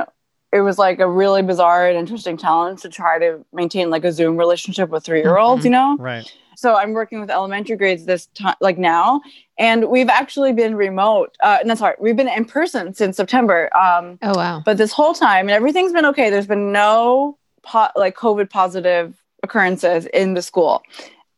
it 0.51 0.61
was 0.61 0.77
like 0.77 0.99
a 0.99 1.09
really 1.09 1.41
bizarre 1.41 1.87
and 1.87 1.97
interesting 1.97 2.37
challenge 2.37 2.81
to 2.81 2.89
try 2.89 3.19
to 3.19 3.45
maintain 3.53 3.89
like 3.89 4.03
a 4.05 4.11
Zoom 4.11 4.37
relationship 4.37 4.89
with 4.89 5.03
three 5.03 5.19
year 5.19 5.37
olds, 5.37 5.59
mm-hmm. 5.59 5.67
you 5.67 5.71
know? 5.71 5.97
Right. 5.97 6.31
So 6.57 6.73
I'm 6.75 6.93
working 6.93 7.19
with 7.19 7.29
elementary 7.29 7.75
grades 7.75 8.05
this 8.05 8.25
time, 8.33 8.55
like 8.61 8.79
now, 8.79 9.21
and 9.59 9.89
we've 9.89 10.09
actually 10.09 10.53
been 10.53 10.73
remote. 10.73 11.37
Uh, 11.43 11.59
no, 11.63 11.75
sorry, 11.75 11.93
we've 11.99 12.15
been 12.15 12.27
in 12.27 12.45
person 12.45 12.95
since 12.95 13.15
September. 13.15 13.69
Um, 13.77 14.17
oh 14.23 14.35
wow! 14.35 14.63
But 14.65 14.77
this 14.77 14.91
whole 14.91 15.13
time, 15.13 15.41
and 15.41 15.51
everything's 15.51 15.93
been 15.93 16.05
okay. 16.07 16.31
There's 16.31 16.47
been 16.47 16.71
no 16.71 17.37
po- 17.61 17.89
like 17.95 18.17
COVID 18.17 18.49
positive 18.49 19.21
occurrences 19.43 20.07
in 20.07 20.33
the 20.33 20.41
school, 20.41 20.81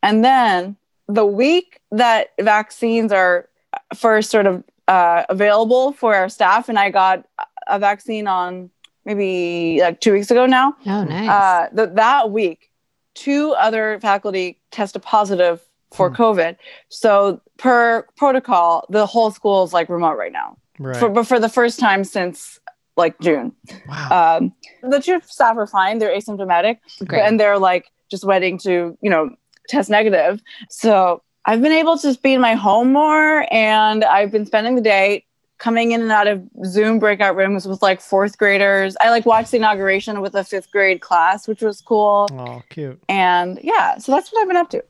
and 0.01 0.24
then 0.24 0.77
the 1.10 1.25
week 1.25 1.82
that 1.91 2.29
vaccines 2.39 3.12
are 3.12 3.50
first 3.93 4.29
sort 4.32 4.46
of 4.46 4.63
uh, 4.88 5.24
available 5.27 5.91
for 5.91 6.15
our 6.15 6.29
staff, 6.29 6.70
and 6.70 6.79
I 6.79 6.91
got 6.91 7.27
a 7.67 7.77
vaccine 7.77 8.25
on 8.25 8.70
maybe 9.03 9.82
like 9.82 10.00
two 10.00 10.13
weeks 10.13 10.32
ago 10.32 10.46
now. 10.46 10.77
Oh, 10.86 11.03
nice. 11.03 11.29
Uh, 11.29 11.67
th- 11.75 11.96
that 11.96 12.32
week, 12.32 12.68
two 13.16 13.54
other 13.54 14.00
faculty 14.00 14.60
tested 14.72 15.01
positive 15.01 15.62
for 15.92 16.10
hmm. 16.10 16.16
COVID. 16.16 16.58
So 16.89 17.42
per 17.58 18.06
protocol, 18.16 18.86
the 18.89 19.06
whole 19.06 19.32
school 19.32 19.63
is 19.63 19.74
like 19.74 19.89
remote 19.89 20.18
right 20.18 20.32
now. 20.32 20.58
Right. 20.78 20.98
For, 20.98 21.10
but 21.10 21.28
for 21.28 21.39
the 21.39 21.50
first 21.50 21.80
time 21.80 22.04
since 22.04 22.60
like 22.96 23.20
June. 23.20 23.54
Wow. 23.88 24.39
Um, 24.39 24.54
the 24.84 25.00
two 25.00 25.22
staff 25.25 25.58
are 25.58 25.68
fine. 25.68 26.00
They're 26.00 26.16
asymptomatic. 26.16 26.78
Great. 27.06 27.22
And 27.22 27.39
they're 27.39 27.58
like 27.58 27.88
just 28.12 28.24
waiting 28.24 28.58
to, 28.60 28.98
you 29.01 29.10
know, 29.10 29.32
test 29.68 29.89
negative. 29.89 30.42
So 30.70 31.24
I've 31.46 31.62
been 31.62 31.72
able 31.72 31.98
to 32.00 32.18
be 32.22 32.34
in 32.34 32.42
my 32.42 32.56
home 32.56 32.92
more 32.92 33.48
and 33.51 34.04
I've 34.04 34.32
been 34.32 34.46
spending 34.46 34.75
the 34.75 34.82
day 34.82 35.25
coming 35.60 35.92
in 35.92 36.01
and 36.01 36.12
out 36.12 36.28
of 36.28 36.42
Zoom 36.66 37.00
breakout 37.00 37.36
rooms 37.36 37.68
with 37.68 37.82
like 37.82 38.01
fourth 38.01 38.38
graders. 38.38 38.96
I 39.01 39.10
like 39.12 39.25
watched 39.25 39.51
the 39.51 39.58
inauguration 39.58 40.22
with 40.22 40.34
a 40.34 40.44
fifth 40.44 40.72
grade 40.72 41.01
class, 41.01 41.48
which 41.48 41.62
was 41.62 41.82
cool. 41.82 42.28
Oh, 42.32 42.63
cute. 42.70 43.00
And 43.08 43.60
yeah, 43.62 43.98
so 43.98 44.13
that's 44.13 44.32
what 44.32 44.42
I've 44.42 44.48
been 44.48 44.58
up 44.58 44.70
to. 44.72 44.84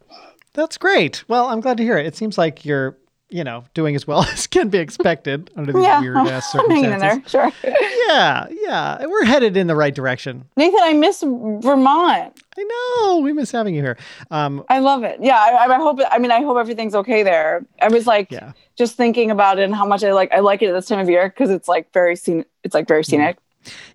That's 0.53 0.77
great. 0.77 1.23
Well, 1.27 1.47
I'm 1.47 1.59
glad 1.59 1.77
to 1.77 1.83
hear 1.83 1.97
it. 1.97 2.05
It 2.05 2.15
seems 2.15 2.37
like 2.37 2.65
you're, 2.65 2.97
you 3.29 3.43
know, 3.43 3.63
doing 3.73 3.95
as 3.95 4.05
well 4.07 4.23
as 4.33 4.47
can 4.47 4.69
be 4.69 4.77
expected 4.77 5.51
under 5.55 5.73
these 5.73 5.83
yeah. 5.83 6.01
weird 6.01 6.17
ass 6.17 6.51
circumstances. 6.51 6.93
in 6.93 6.99
there, 6.99 7.23
sure. 7.27 7.51
yeah, 8.07 8.47
yeah. 8.49 9.05
We're 9.05 9.25
headed 9.25 9.57
in 9.57 9.67
the 9.67 9.75
right 9.75 9.93
direction. 9.93 10.45
Nathan, 10.55 10.79
I 10.81 10.93
miss 10.93 11.21
Vermont. 11.21 12.39
I 12.57 12.63
know. 12.63 13.19
We 13.19 13.33
miss 13.33 13.51
having 13.51 13.73
you 13.73 13.81
here. 13.81 13.97
Um, 14.31 14.63
I 14.69 14.79
love 14.79 15.03
it. 15.03 15.19
Yeah, 15.21 15.37
I, 15.37 15.65
I 15.65 15.77
hope. 15.77 15.99
I 16.11 16.19
mean, 16.19 16.31
I 16.31 16.41
hope 16.41 16.57
everything's 16.57 16.95
okay 16.95 17.23
there. 17.23 17.65
I 17.81 17.87
was 17.87 18.05
like, 18.05 18.31
yeah. 18.31 18.51
Just 18.79 18.95
thinking 18.95 19.29
about 19.29 19.59
it 19.59 19.63
and 19.63 19.75
how 19.75 19.85
much 19.85 20.03
I 20.03 20.13
like. 20.13 20.31
I 20.31 20.39
like 20.39 20.63
it 20.63 20.69
at 20.69 20.73
this 20.73 20.87
time 20.87 20.99
of 20.99 21.09
year 21.09 21.27
because 21.29 21.51
it's 21.51 21.67
like 21.67 21.93
very 21.93 22.15
scenic. 22.15 22.47
It's 22.63 22.73
like 22.73 22.87
very 22.87 23.03
scenic. 23.03 23.37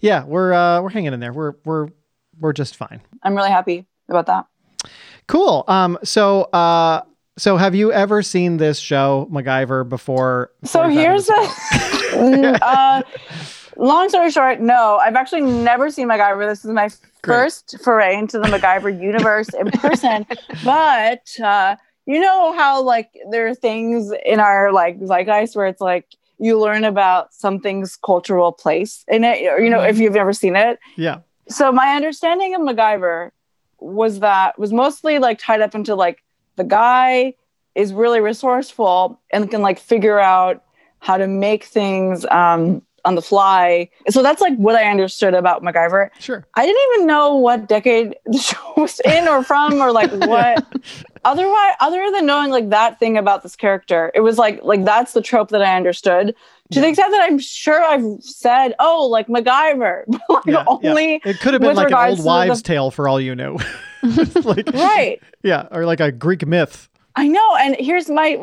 Yeah, 0.00 0.24
we're 0.24 0.52
uh, 0.52 0.82
we're 0.82 0.90
hanging 0.90 1.12
in 1.14 1.18
there. 1.18 1.32
We're 1.32 1.54
we're 1.64 1.88
we're 2.38 2.52
just 2.52 2.76
fine. 2.76 3.00
I'm 3.22 3.34
really 3.34 3.50
happy 3.50 3.86
about 4.08 4.26
that. 4.26 4.46
Cool. 5.26 5.64
Um. 5.66 5.98
So 6.04 6.42
uh. 6.42 7.00
So 7.36 7.56
have 7.56 7.74
you 7.74 7.90
ever 7.90 8.22
seen 8.22 8.58
this 8.58 8.78
show 8.78 9.28
MacGyver 9.32 9.88
before? 9.88 10.52
before 10.60 10.84
so 10.84 10.88
here's 10.88 11.28
a 11.28 12.58
uh, 12.62 13.02
long 13.76 14.08
story 14.08 14.30
short, 14.30 14.60
no, 14.60 14.98
I've 14.98 15.16
actually 15.16 15.40
never 15.40 15.90
seen 15.90 16.08
MacGyver. 16.08 16.48
This 16.48 16.64
is 16.64 16.70
my 16.70 16.88
Great. 17.22 17.34
first 17.34 17.76
foray 17.82 18.16
into 18.16 18.38
the 18.38 18.46
MacGyver 18.46 19.00
universe 19.02 19.48
in 19.48 19.68
person. 19.72 20.26
but 20.64 21.28
uh, 21.42 21.74
you 22.06 22.20
know 22.20 22.52
how 22.52 22.82
like 22.82 23.10
there 23.30 23.46
are 23.48 23.54
things 23.54 24.12
in 24.24 24.40
our 24.40 24.72
like 24.72 24.98
zeitgeist 25.00 25.56
where 25.56 25.66
it's 25.66 25.80
like 25.80 26.06
you 26.38 26.58
learn 26.58 26.84
about 26.84 27.32
something's 27.32 27.96
cultural 27.96 28.52
place 28.52 29.04
in 29.08 29.24
it, 29.24 29.46
or 29.46 29.60
you 29.60 29.70
know, 29.70 29.80
if 29.80 29.94
mm-hmm. 29.94 30.02
you've 30.02 30.16
ever 30.16 30.32
seen 30.32 30.56
it. 30.56 30.78
Yeah. 30.96 31.20
So 31.48 31.70
my 31.72 31.94
understanding 31.94 32.54
of 32.54 32.60
MacGyver 32.62 33.30
was 33.78 34.20
that 34.20 34.58
was 34.58 34.72
mostly 34.72 35.18
like 35.18 35.38
tied 35.38 35.60
up 35.60 35.74
into 35.74 35.94
like 35.94 36.22
the 36.56 36.64
guy 36.64 37.34
is 37.74 37.92
really 37.92 38.20
resourceful 38.20 39.20
and 39.30 39.50
can 39.50 39.62
like 39.62 39.78
figure 39.78 40.18
out 40.18 40.62
how 41.00 41.16
to 41.16 41.26
make 41.26 41.64
things 41.64 42.24
um, 42.26 42.80
on 43.04 43.14
the 43.14 43.22
fly. 43.22 43.90
So 44.08 44.22
that's 44.22 44.40
like 44.40 44.56
what 44.56 44.74
I 44.74 44.90
understood 44.90 45.34
about 45.34 45.62
MacGyver. 45.62 46.08
Sure. 46.18 46.46
I 46.54 46.64
didn't 46.64 46.82
even 46.94 47.06
know 47.06 47.34
what 47.34 47.68
decade 47.68 48.16
the 48.24 48.38
show 48.38 48.72
was 48.76 49.00
in 49.00 49.28
or 49.28 49.42
from 49.42 49.74
or 49.80 49.92
like 49.92 50.10
what 50.26 50.64
otherwise 51.24 51.74
other 51.80 52.10
than 52.10 52.26
knowing 52.26 52.50
like 52.50 52.70
that 52.70 52.98
thing 52.98 53.16
about 53.16 53.42
this 53.42 53.56
character. 53.56 54.10
It 54.14 54.20
was 54.20 54.38
like 54.38 54.62
like 54.62 54.84
that's 54.84 55.12
the 55.12 55.22
trope 55.22 55.50
that 55.50 55.62
I 55.62 55.76
understood. 55.76 56.28
To 56.28 56.34
yeah. 56.70 56.82
the 56.82 56.88
extent 56.88 57.12
that 57.12 57.22
I'm 57.22 57.38
sure 57.38 57.82
I've 57.84 58.22
said, 58.22 58.74
oh, 58.78 59.06
like 59.06 59.28
MacGyver. 59.28 60.04
like 60.28 60.46
yeah, 60.46 60.64
only 60.66 61.12
yeah. 61.24 61.30
it 61.30 61.40
could 61.40 61.52
have 61.52 61.62
been 61.62 61.76
like 61.76 61.90
an 61.90 61.94
old 61.94 62.24
wives' 62.24 62.62
the... 62.62 62.68
tale 62.68 62.90
for 62.90 63.08
all 63.08 63.20
you 63.20 63.34
knew. 63.34 63.58
like, 64.44 64.68
right. 64.74 65.20
Yeah, 65.42 65.68
or 65.70 65.84
like 65.84 66.00
a 66.00 66.10
Greek 66.10 66.46
myth. 66.46 66.88
I 67.16 67.28
know. 67.28 67.56
And 67.60 67.76
here's 67.76 68.08
my 68.10 68.38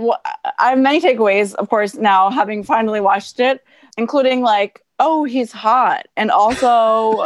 I 0.60 0.70
have 0.70 0.80
many 0.80 1.02
takeaways, 1.02 1.54
of 1.56 1.70
course, 1.70 1.96
now 1.96 2.30
having 2.30 2.64
finally 2.64 3.02
watched 3.02 3.40
it 3.40 3.64
including 3.98 4.42
like, 4.42 4.84
oh, 5.02 5.24
he's 5.24 5.52
hot. 5.52 6.06
And 6.16 6.30
also, 6.30 7.10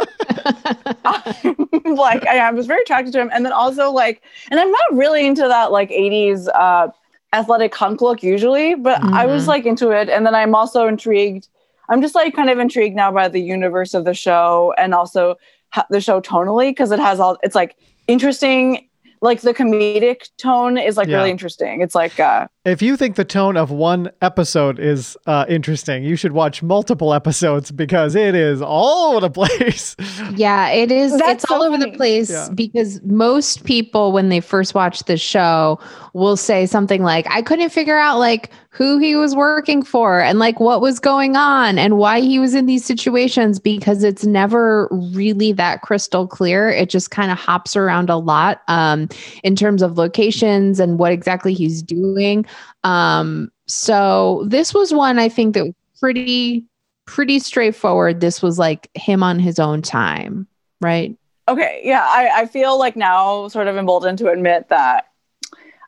like, 1.84 2.26
I, 2.26 2.38
I, 2.38 2.50
was 2.50 2.66
very 2.66 2.80
attracted 2.80 3.12
to 3.12 3.20
him. 3.20 3.30
And 3.34 3.44
then 3.44 3.52
also, 3.52 3.90
like, 3.90 4.22
and 4.50 4.58
I'm 4.58 4.70
not 4.70 4.94
really 4.94 5.26
into 5.26 5.42
that 5.42 5.70
like 5.70 5.90
80s 5.90 6.48
uh, 6.54 6.88
athletic 7.34 7.74
hunk 7.74 8.00
look 8.00 8.22
usually, 8.22 8.74
but 8.74 9.02
mm-hmm. 9.02 9.12
I 9.12 9.26
was 9.26 9.42
mm-hmm. 9.42 9.50
like 9.50 9.66
into 9.66 9.90
it. 9.90 10.08
And 10.08 10.24
then 10.24 10.34
I'm 10.34 10.54
also 10.54 10.88
intrigued. 10.88 11.48
I'm 11.90 12.00
just 12.00 12.14
like 12.14 12.34
kind 12.34 12.48
of 12.48 12.58
intrigued 12.58 12.96
now 12.96 13.12
by 13.12 13.28
the 13.28 13.42
universe 13.42 13.92
of 13.92 14.06
the 14.06 14.14
show 14.14 14.74
and 14.78 14.94
also 14.94 15.36
ha- 15.68 15.86
the 15.90 16.00
show 16.00 16.22
tonally 16.22 16.70
because 16.70 16.90
it 16.92 16.98
has 16.98 17.20
all, 17.20 17.36
it's 17.42 17.54
like 17.54 17.76
interesting 18.08 18.85
like 19.20 19.40
the 19.40 19.54
comedic 19.54 20.28
tone 20.38 20.78
is 20.78 20.96
like 20.96 21.08
yeah. 21.08 21.18
really 21.18 21.30
interesting. 21.30 21.80
It's 21.80 21.94
like 21.94 22.18
uh 22.20 22.48
if 22.64 22.82
you 22.82 22.96
think 22.96 23.16
the 23.16 23.24
tone 23.24 23.56
of 23.56 23.70
one 23.70 24.10
episode 24.22 24.78
is 24.78 25.16
uh 25.26 25.46
interesting, 25.48 26.04
you 26.04 26.16
should 26.16 26.32
watch 26.32 26.62
multiple 26.62 27.14
episodes 27.14 27.70
because 27.70 28.14
it 28.14 28.34
is 28.34 28.62
all 28.62 29.12
over 29.12 29.20
the 29.20 29.30
place. 29.46 29.96
Yeah, 30.34 30.68
it 30.68 30.90
is 30.90 31.16
That's 31.18 31.44
it's 31.44 31.48
so 31.48 31.56
all 31.56 31.62
over 31.62 31.78
the 31.78 31.92
place 31.92 32.30
yeah. 32.30 32.48
because 32.54 33.02
most 33.02 33.64
people 33.64 34.12
when 34.12 34.28
they 34.28 34.40
first 34.40 34.74
watch 34.74 35.04
the 35.04 35.16
show 35.16 35.78
will 36.12 36.36
say 36.36 36.66
something 36.66 37.02
like 37.02 37.26
I 37.30 37.42
couldn't 37.42 37.70
figure 37.70 37.98
out 37.98 38.18
like 38.18 38.50
who 38.76 38.98
he 38.98 39.16
was 39.16 39.34
working 39.34 39.82
for 39.82 40.20
and 40.20 40.38
like 40.38 40.60
what 40.60 40.82
was 40.82 41.00
going 41.00 41.34
on 41.34 41.78
and 41.78 41.96
why 41.96 42.20
he 42.20 42.38
was 42.38 42.54
in 42.54 42.66
these 42.66 42.84
situations 42.84 43.58
because 43.58 44.04
it's 44.04 44.26
never 44.26 44.86
really 44.90 45.52
that 45.52 45.80
crystal 45.80 46.26
clear. 46.26 46.68
It 46.68 46.90
just 46.90 47.10
kind 47.10 47.30
of 47.30 47.38
hops 47.38 47.74
around 47.74 48.10
a 48.10 48.18
lot 48.18 48.60
um, 48.68 49.05
in 49.42 49.56
terms 49.56 49.82
of 49.82 49.98
locations 49.98 50.80
and 50.80 50.98
what 50.98 51.12
exactly 51.12 51.52
he's 51.54 51.82
doing. 51.82 52.44
Um, 52.84 53.50
so 53.66 54.44
this 54.48 54.72
was 54.72 54.92
one 54.92 55.18
I 55.18 55.28
think 55.28 55.54
that 55.54 55.64
was 55.64 55.74
pretty 56.00 56.64
pretty 57.06 57.38
straightforward. 57.38 58.20
This 58.20 58.42
was 58.42 58.58
like 58.58 58.90
him 58.94 59.22
on 59.22 59.38
his 59.38 59.58
own 59.58 59.82
time, 59.82 60.46
right? 60.80 61.16
Okay, 61.48 61.80
yeah, 61.84 62.04
I, 62.04 62.42
I 62.42 62.46
feel 62.46 62.78
like 62.78 62.96
now 62.96 63.46
sort 63.48 63.68
of 63.68 63.76
emboldened 63.76 64.18
to 64.18 64.30
admit 64.30 64.68
that 64.68 65.08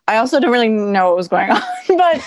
I 0.07 0.17
also 0.19 0.39
don't 0.39 0.53
really 0.53 0.69
know 0.69 1.09
what 1.09 1.17
was 1.17 1.29
going 1.29 1.51
on, 1.51 1.63
but 1.89 2.23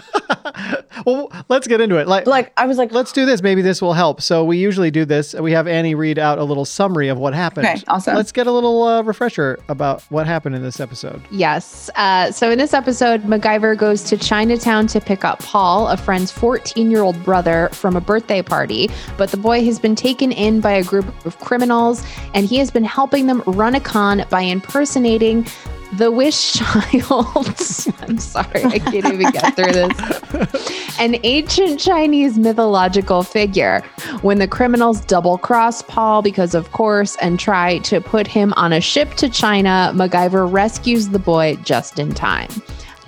well, 1.06 1.32
let's 1.48 1.66
get 1.66 1.80
into 1.80 1.96
it. 1.96 2.08
Like, 2.08 2.26
like 2.26 2.52
I 2.56 2.66
was 2.66 2.78
like, 2.78 2.92
let's 2.92 3.12
do 3.12 3.26
this. 3.26 3.42
Maybe 3.42 3.62
this 3.62 3.82
will 3.82 3.92
help. 3.92 4.20
So 4.20 4.44
we 4.44 4.58
usually 4.58 4.90
do 4.90 5.04
this. 5.04 5.34
We 5.34 5.52
have 5.52 5.66
Annie 5.66 5.94
read 5.94 6.18
out 6.18 6.38
a 6.38 6.44
little 6.44 6.64
summary 6.64 7.08
of 7.08 7.18
what 7.18 7.34
happened. 7.34 7.66
Okay, 7.66 7.82
awesome. 7.88 8.14
Let's 8.14 8.32
get 8.32 8.46
a 8.46 8.52
little 8.52 8.82
uh, 8.82 9.02
refresher 9.02 9.58
about 9.68 10.02
what 10.10 10.26
happened 10.26 10.54
in 10.54 10.62
this 10.62 10.80
episode. 10.80 11.22
Yes. 11.30 11.90
Uh, 11.96 12.30
so 12.30 12.50
in 12.50 12.58
this 12.58 12.74
episode, 12.74 13.22
MacGyver 13.22 13.76
goes 13.76 14.02
to 14.04 14.16
Chinatown 14.16 14.86
to 14.88 15.00
pick 15.00 15.24
up 15.24 15.40
Paul, 15.40 15.88
a 15.88 15.96
friend's 15.96 16.30
14 16.30 16.90
year 16.90 17.02
old 17.02 17.22
brother, 17.24 17.68
from 17.72 17.96
a 17.96 18.00
birthday 18.00 18.42
party. 18.42 18.90
But 19.16 19.30
the 19.30 19.36
boy 19.36 19.64
has 19.64 19.78
been 19.78 19.96
taken 19.96 20.32
in 20.32 20.60
by 20.60 20.72
a 20.72 20.84
group 20.84 21.06
of 21.26 21.38
criminals, 21.40 22.04
and 22.34 22.46
he 22.46 22.58
has 22.58 22.70
been 22.70 22.84
helping 22.84 23.26
them 23.26 23.42
run 23.46 23.74
a 23.74 23.80
con 23.80 24.24
by 24.30 24.42
impersonating 24.42 25.46
the 25.92 26.10
Wish 26.10 26.54
Child. 26.54 27.26
I'm 28.02 28.18
sorry, 28.18 28.64
I 28.64 28.78
can't 28.78 29.06
even 29.06 29.30
get 29.30 29.54
through 29.54 29.72
this. 29.72 30.98
An 30.98 31.16
ancient 31.22 31.78
Chinese 31.78 32.38
mythological 32.38 33.22
figure. 33.22 33.80
When 34.22 34.38
the 34.38 34.48
criminals 34.48 35.04
double 35.04 35.38
cross 35.38 35.82
Paul, 35.82 36.22
because 36.22 36.54
of 36.54 36.72
course, 36.72 37.16
and 37.16 37.38
try 37.38 37.78
to 37.78 38.00
put 38.00 38.26
him 38.26 38.52
on 38.54 38.72
a 38.72 38.80
ship 38.80 39.14
to 39.14 39.28
China, 39.28 39.92
MacGyver 39.94 40.50
rescues 40.50 41.10
the 41.10 41.18
boy 41.18 41.56
just 41.62 41.98
in 41.98 42.12
time. 42.14 42.50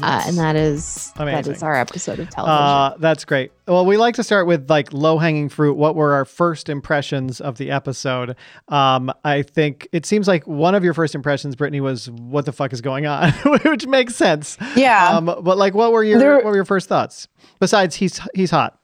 Uh, 0.03 0.23
and 0.27 0.39
that 0.39 0.57
is 0.57 1.13
Amazing. 1.17 1.43
that 1.43 1.57
is 1.57 1.63
our 1.63 1.75
episode 1.75 2.19
of 2.19 2.31
television. 2.31 2.59
Uh, 2.59 2.95
that's 2.99 3.25
great. 3.25 3.53
Well, 3.67 3.87
we 3.87 3.97
like 3.97 4.15
to 4.17 4.25
start 4.25 4.47
with 4.47 4.69
like 4.69 4.93
low 4.93 5.19
hanging 5.19 5.49
fruit. 5.49 5.75
What 5.75 5.95
were 5.95 6.13
our 6.13 6.25
first 6.25 6.69
impressions 6.69 7.41
of 7.41 7.59
the 7.59 7.71
episode? 7.71 8.37
Um, 8.69 9.13
I 9.25 9.43
think 9.43 9.89
it 9.93 10.07
seems 10.07 10.29
like 10.29 10.47
one 10.47 10.75
of 10.75 10.85
your 10.85 10.95
first 10.95 11.15
impressions, 11.15 11.57
Brittany, 11.57 11.81
was 11.81 12.11
"What 12.11 12.45
the 12.45 12.53
fuck 12.53 12.73
is 12.73 12.81
going 12.81 13.07
on," 13.07 13.33
which 13.65 13.87
makes 13.87 14.17
sense. 14.17 14.59
Yeah. 14.77 15.17
Um, 15.17 15.27
but 15.27 15.57
like, 15.59 15.75
what 15.75 15.93
were 15.93 16.05
your 16.05 16.19
there, 16.19 16.37
what 16.37 16.47
were 16.47 16.57
your 16.57 16.65
first 16.65 16.89
thoughts? 16.89 17.29
Besides, 17.61 17.97
he's 17.97 18.21
he's 18.35 18.51
hot 18.51 18.79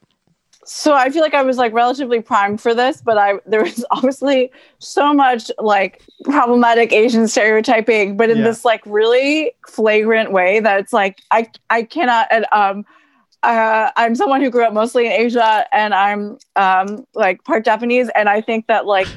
so 0.73 0.95
I 0.95 1.11
feel 1.11 1.21
like 1.21 1.35
I 1.35 1.43
was 1.43 1.57
like 1.57 1.73
relatively 1.73 2.21
primed 2.21 2.61
for 2.61 2.75
this, 2.75 3.03
but 3.03 3.19
I 3.19 3.41
there 3.45 3.61
was 3.61 3.85
obviously 3.91 4.53
so 4.79 5.13
much 5.13 5.51
like 5.59 6.01
problematic 6.23 6.93
Asian 6.93 7.27
stereotyping, 7.27 8.17
but 8.17 8.31
in 8.31 8.39
yeah. 8.39 8.45
this 8.45 8.65
like 8.65 8.81
really 8.87 9.51
flagrant 9.67 10.31
way 10.31 10.61
that 10.61 10.79
it's 10.79 10.93
like 10.93 11.23
I 11.33 11.51
I 11.71 11.83
cannot 11.83 12.29
and 12.31 12.47
um 12.53 12.85
uh, 13.43 13.91
I'm 13.97 14.15
someone 14.15 14.43
who 14.43 14.51
grew 14.51 14.65
up 14.65 14.73
mostly 14.73 15.07
in 15.07 15.13
Asia 15.13 15.67
and 15.73 15.93
I'm 15.93 16.39
um 16.55 17.05
like 17.15 17.43
part 17.43 17.65
Japanese 17.65 18.09
and 18.15 18.29
I 18.29 18.41
think 18.41 18.69
that 18.69 18.87
like 18.87 19.09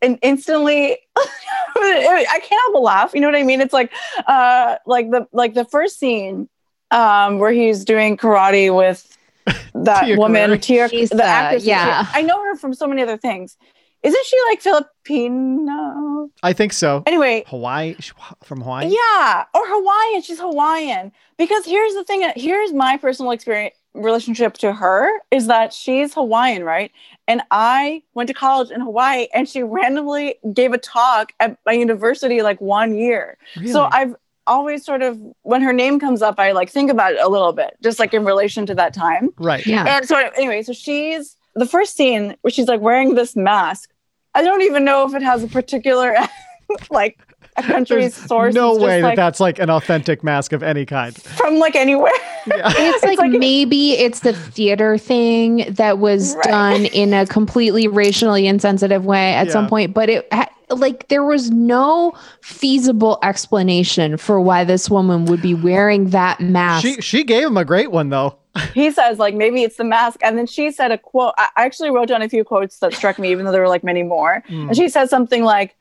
and 0.00 0.18
instantly 0.22 0.96
I 1.16 2.40
can't 2.42 2.62
help 2.62 2.72
but 2.72 2.80
laugh. 2.80 3.12
You 3.12 3.20
know 3.20 3.28
what 3.28 3.36
I 3.36 3.42
mean? 3.42 3.60
It's 3.60 3.74
like 3.74 3.92
uh 4.26 4.76
like 4.86 5.10
the 5.10 5.28
like 5.32 5.52
the 5.52 5.66
first 5.66 5.98
scene 5.98 6.48
um 6.90 7.38
where 7.38 7.52
he's 7.52 7.84
doing 7.84 8.16
karate 8.16 8.74
with 8.74 9.11
that 9.74 10.04
Tia 10.04 10.16
woman, 10.16 10.58
Tia, 10.60 10.88
the 10.88 11.24
actress. 11.24 11.64
Yeah, 11.64 12.06
I 12.12 12.22
know 12.22 12.42
her 12.42 12.56
from 12.56 12.74
so 12.74 12.86
many 12.86 13.02
other 13.02 13.16
things. 13.16 13.56
Isn't 14.02 14.26
she 14.26 14.36
like 14.48 14.60
Filipino? 14.60 16.28
I 16.42 16.52
think 16.52 16.72
so. 16.72 17.04
Anyway, 17.06 17.44
Hawaii 17.46 17.94
from 18.42 18.60
Hawaii. 18.60 18.88
Yeah, 18.88 19.44
or 19.54 19.62
Hawaiian. 19.64 20.22
She's 20.22 20.40
Hawaiian. 20.40 21.12
Because 21.38 21.64
here's 21.64 21.94
the 21.94 22.04
thing. 22.04 22.28
Here's 22.34 22.72
my 22.72 22.96
personal 22.96 23.30
experience 23.30 23.76
relationship 23.94 24.54
to 24.54 24.72
her 24.72 25.10
is 25.30 25.46
that 25.48 25.72
she's 25.72 26.14
Hawaiian, 26.14 26.64
right? 26.64 26.90
And 27.28 27.42
I 27.50 28.02
went 28.14 28.26
to 28.28 28.34
college 28.34 28.70
in 28.70 28.80
Hawaii, 28.80 29.28
and 29.34 29.48
she 29.48 29.62
randomly 29.62 30.36
gave 30.52 30.72
a 30.72 30.78
talk 30.78 31.32
at 31.40 31.56
my 31.64 31.72
university 31.72 32.42
like 32.42 32.60
one 32.60 32.96
year. 32.96 33.38
Really? 33.56 33.70
So 33.70 33.88
I've 33.92 34.16
always 34.46 34.84
sort 34.84 35.02
of 35.02 35.20
when 35.42 35.62
her 35.62 35.72
name 35.72 36.00
comes 36.00 36.22
up, 36.22 36.38
I 36.38 36.52
like 36.52 36.70
think 36.70 36.90
about 36.90 37.12
it 37.12 37.20
a 37.20 37.28
little 37.28 37.52
bit, 37.52 37.76
just 37.82 37.98
like 37.98 38.14
in 38.14 38.24
relation 38.24 38.66
to 38.66 38.74
that 38.74 38.94
time. 38.94 39.30
Right. 39.38 39.66
Yeah. 39.66 39.96
And 39.96 40.06
so 40.06 40.16
anyway, 40.16 40.62
so 40.62 40.72
she's 40.72 41.36
the 41.54 41.66
first 41.66 41.96
scene 41.96 42.36
where 42.42 42.50
she's 42.50 42.68
like 42.68 42.80
wearing 42.80 43.14
this 43.14 43.36
mask. 43.36 43.90
I 44.34 44.42
don't 44.42 44.62
even 44.62 44.84
know 44.84 45.06
if 45.06 45.14
it 45.14 45.22
has 45.22 45.44
a 45.44 45.48
particular 45.48 46.16
like 46.90 47.18
a 47.56 47.62
country's 47.62 48.16
There's 48.16 48.28
source. 48.28 48.54
No 48.54 48.76
way 48.76 49.02
that 49.02 49.16
that's 49.16 49.40
like 49.40 49.58
an 49.58 49.68
authentic 49.68 50.24
mask 50.24 50.52
of 50.52 50.62
any 50.62 50.86
kind 50.86 51.14
from 51.14 51.58
like 51.58 51.76
anywhere. 51.76 52.12
Yeah. 52.46 52.72
It's, 52.76 53.04
like, 53.04 53.18
like 53.18 53.32
maybe 53.32 53.92
it's 53.92 54.20
the 54.20 54.32
theater 54.32 54.98
thing 54.98 55.66
that 55.74 55.98
was 55.98 56.34
right. 56.36 56.44
done 56.44 56.84
in 56.86 57.14
a 57.14 57.26
completely 57.26 57.86
racially 57.86 58.46
insensitive 58.46 59.04
way 59.04 59.34
at 59.34 59.46
yeah. 59.46 59.52
some 59.52 59.68
point, 59.68 59.94
but 59.94 60.08
it 60.08 60.28
like 60.74 61.08
there 61.08 61.24
was 61.24 61.50
no 61.50 62.12
feasible 62.42 63.18
explanation 63.22 64.16
for 64.16 64.40
why 64.40 64.64
this 64.64 64.90
woman 64.90 65.24
would 65.26 65.42
be 65.42 65.54
wearing 65.54 66.10
that 66.10 66.40
mask. 66.40 66.82
She 66.82 67.00
she 67.00 67.24
gave 67.24 67.46
him 67.46 67.56
a 67.56 67.64
great 67.64 67.90
one 67.90 68.08
though. 68.08 68.38
he 68.74 68.90
says 68.90 69.18
like 69.18 69.34
maybe 69.34 69.62
it's 69.62 69.76
the 69.76 69.84
mask, 69.84 70.20
and 70.22 70.36
then 70.36 70.46
she 70.46 70.70
said 70.70 70.92
a 70.92 70.98
quote. 70.98 71.34
I 71.38 71.48
actually 71.56 71.90
wrote 71.90 72.08
down 72.08 72.22
a 72.22 72.28
few 72.28 72.44
quotes 72.44 72.78
that 72.80 72.92
struck 72.92 73.18
me, 73.18 73.30
even 73.30 73.44
though 73.44 73.52
there 73.52 73.62
were 73.62 73.68
like 73.68 73.84
many 73.84 74.02
more. 74.02 74.42
Mm. 74.48 74.68
And 74.68 74.76
she 74.76 74.88
said 74.88 75.08
something 75.08 75.42
like, 75.42 75.74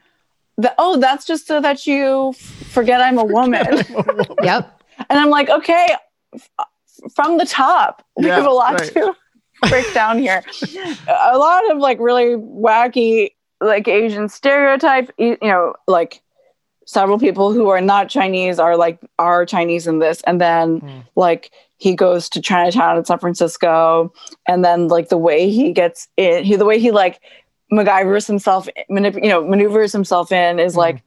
the, 0.57 0.73
"Oh, 0.77 0.97
that's 0.97 1.25
just 1.25 1.47
so 1.47 1.59
that 1.59 1.85
you 1.85 2.33
forget 2.33 3.01
I'm 3.01 3.17
a 3.17 3.23
woman." 3.37 3.65
I'm 3.67 3.79
a 3.79 4.03
woman. 4.03 4.25
yep. 4.43 4.81
And 5.09 5.19
I'm 5.19 5.29
like, 5.29 5.49
okay, 5.49 5.95
f- 6.33 6.49
from 7.13 7.37
the 7.37 7.45
top, 7.45 8.05
we 8.15 8.27
yeah, 8.27 8.35
have 8.35 8.45
a 8.45 8.51
lot 8.51 8.79
right. 8.79 8.93
to 8.93 9.15
break 9.67 9.91
down 9.93 10.19
here. 10.19 10.43
A 11.07 11.37
lot 11.37 11.69
of 11.71 11.77
like 11.77 11.99
really 11.99 12.35
wacky, 12.35 13.31
like 13.61 13.87
Asian 13.87 14.27
stereotype. 14.27 15.11
You 15.17 15.37
know, 15.41 15.75
like 15.87 16.21
several 16.85 17.19
people 17.19 17.53
who 17.53 17.69
are 17.69 17.79
not 17.79 18.09
Chinese 18.09 18.59
are 18.59 18.75
like 18.75 18.99
are 19.17 19.45
Chinese 19.45 19.87
in 19.87 19.99
this, 19.99 20.21
and 20.23 20.41
then 20.41 20.81
mm. 20.81 21.03
like 21.15 21.51
he 21.77 21.95
goes 21.95 22.29
to 22.29 22.41
Chinatown 22.41 22.97
in 22.97 23.05
San 23.05 23.19
Francisco, 23.19 24.11
and 24.47 24.65
then 24.65 24.87
like 24.87 25.09
the 25.09 25.17
way 25.17 25.49
he 25.49 25.71
gets 25.71 26.07
in, 26.17 26.43
he 26.43 26.55
the 26.55 26.65
way 26.65 26.79
he 26.79 26.91
like 26.91 27.21
MacGyver's 27.71 28.27
himself, 28.27 28.67
manip- 28.89 29.23
you 29.23 29.29
know, 29.29 29.47
maneuvers 29.47 29.93
himself 29.93 30.31
in 30.31 30.59
is 30.59 30.73
mm. 30.73 30.77
like 30.77 31.03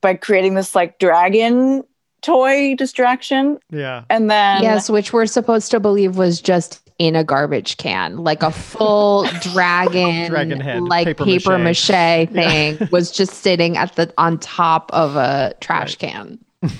by 0.00 0.14
creating 0.14 0.54
this 0.54 0.74
like 0.74 0.98
dragon 0.98 1.82
toy 2.20 2.74
distraction. 2.74 3.58
Yeah. 3.70 4.04
And 4.10 4.30
then 4.30 4.62
Yes, 4.62 4.90
which 4.90 5.12
we're 5.12 5.26
supposed 5.26 5.70
to 5.70 5.80
believe 5.80 6.16
was 6.16 6.40
just 6.40 6.83
in 6.98 7.16
a 7.16 7.24
garbage 7.24 7.76
can, 7.76 8.18
like 8.18 8.42
a 8.42 8.50
full 8.50 9.24
dragon, 9.40 10.30
dragon 10.30 10.60
head, 10.60 10.82
like 10.82 11.06
paper, 11.06 11.24
paper 11.24 11.58
mache, 11.58 11.90
mache 11.90 12.28
thing 12.30 12.76
yeah. 12.78 12.86
was 12.92 13.10
just 13.10 13.34
sitting 13.34 13.76
at 13.76 13.94
the 13.96 14.12
on 14.18 14.38
top 14.38 14.90
of 14.92 15.16
a 15.16 15.54
trash 15.60 15.96
right. 16.02 16.12
can. 16.12 16.38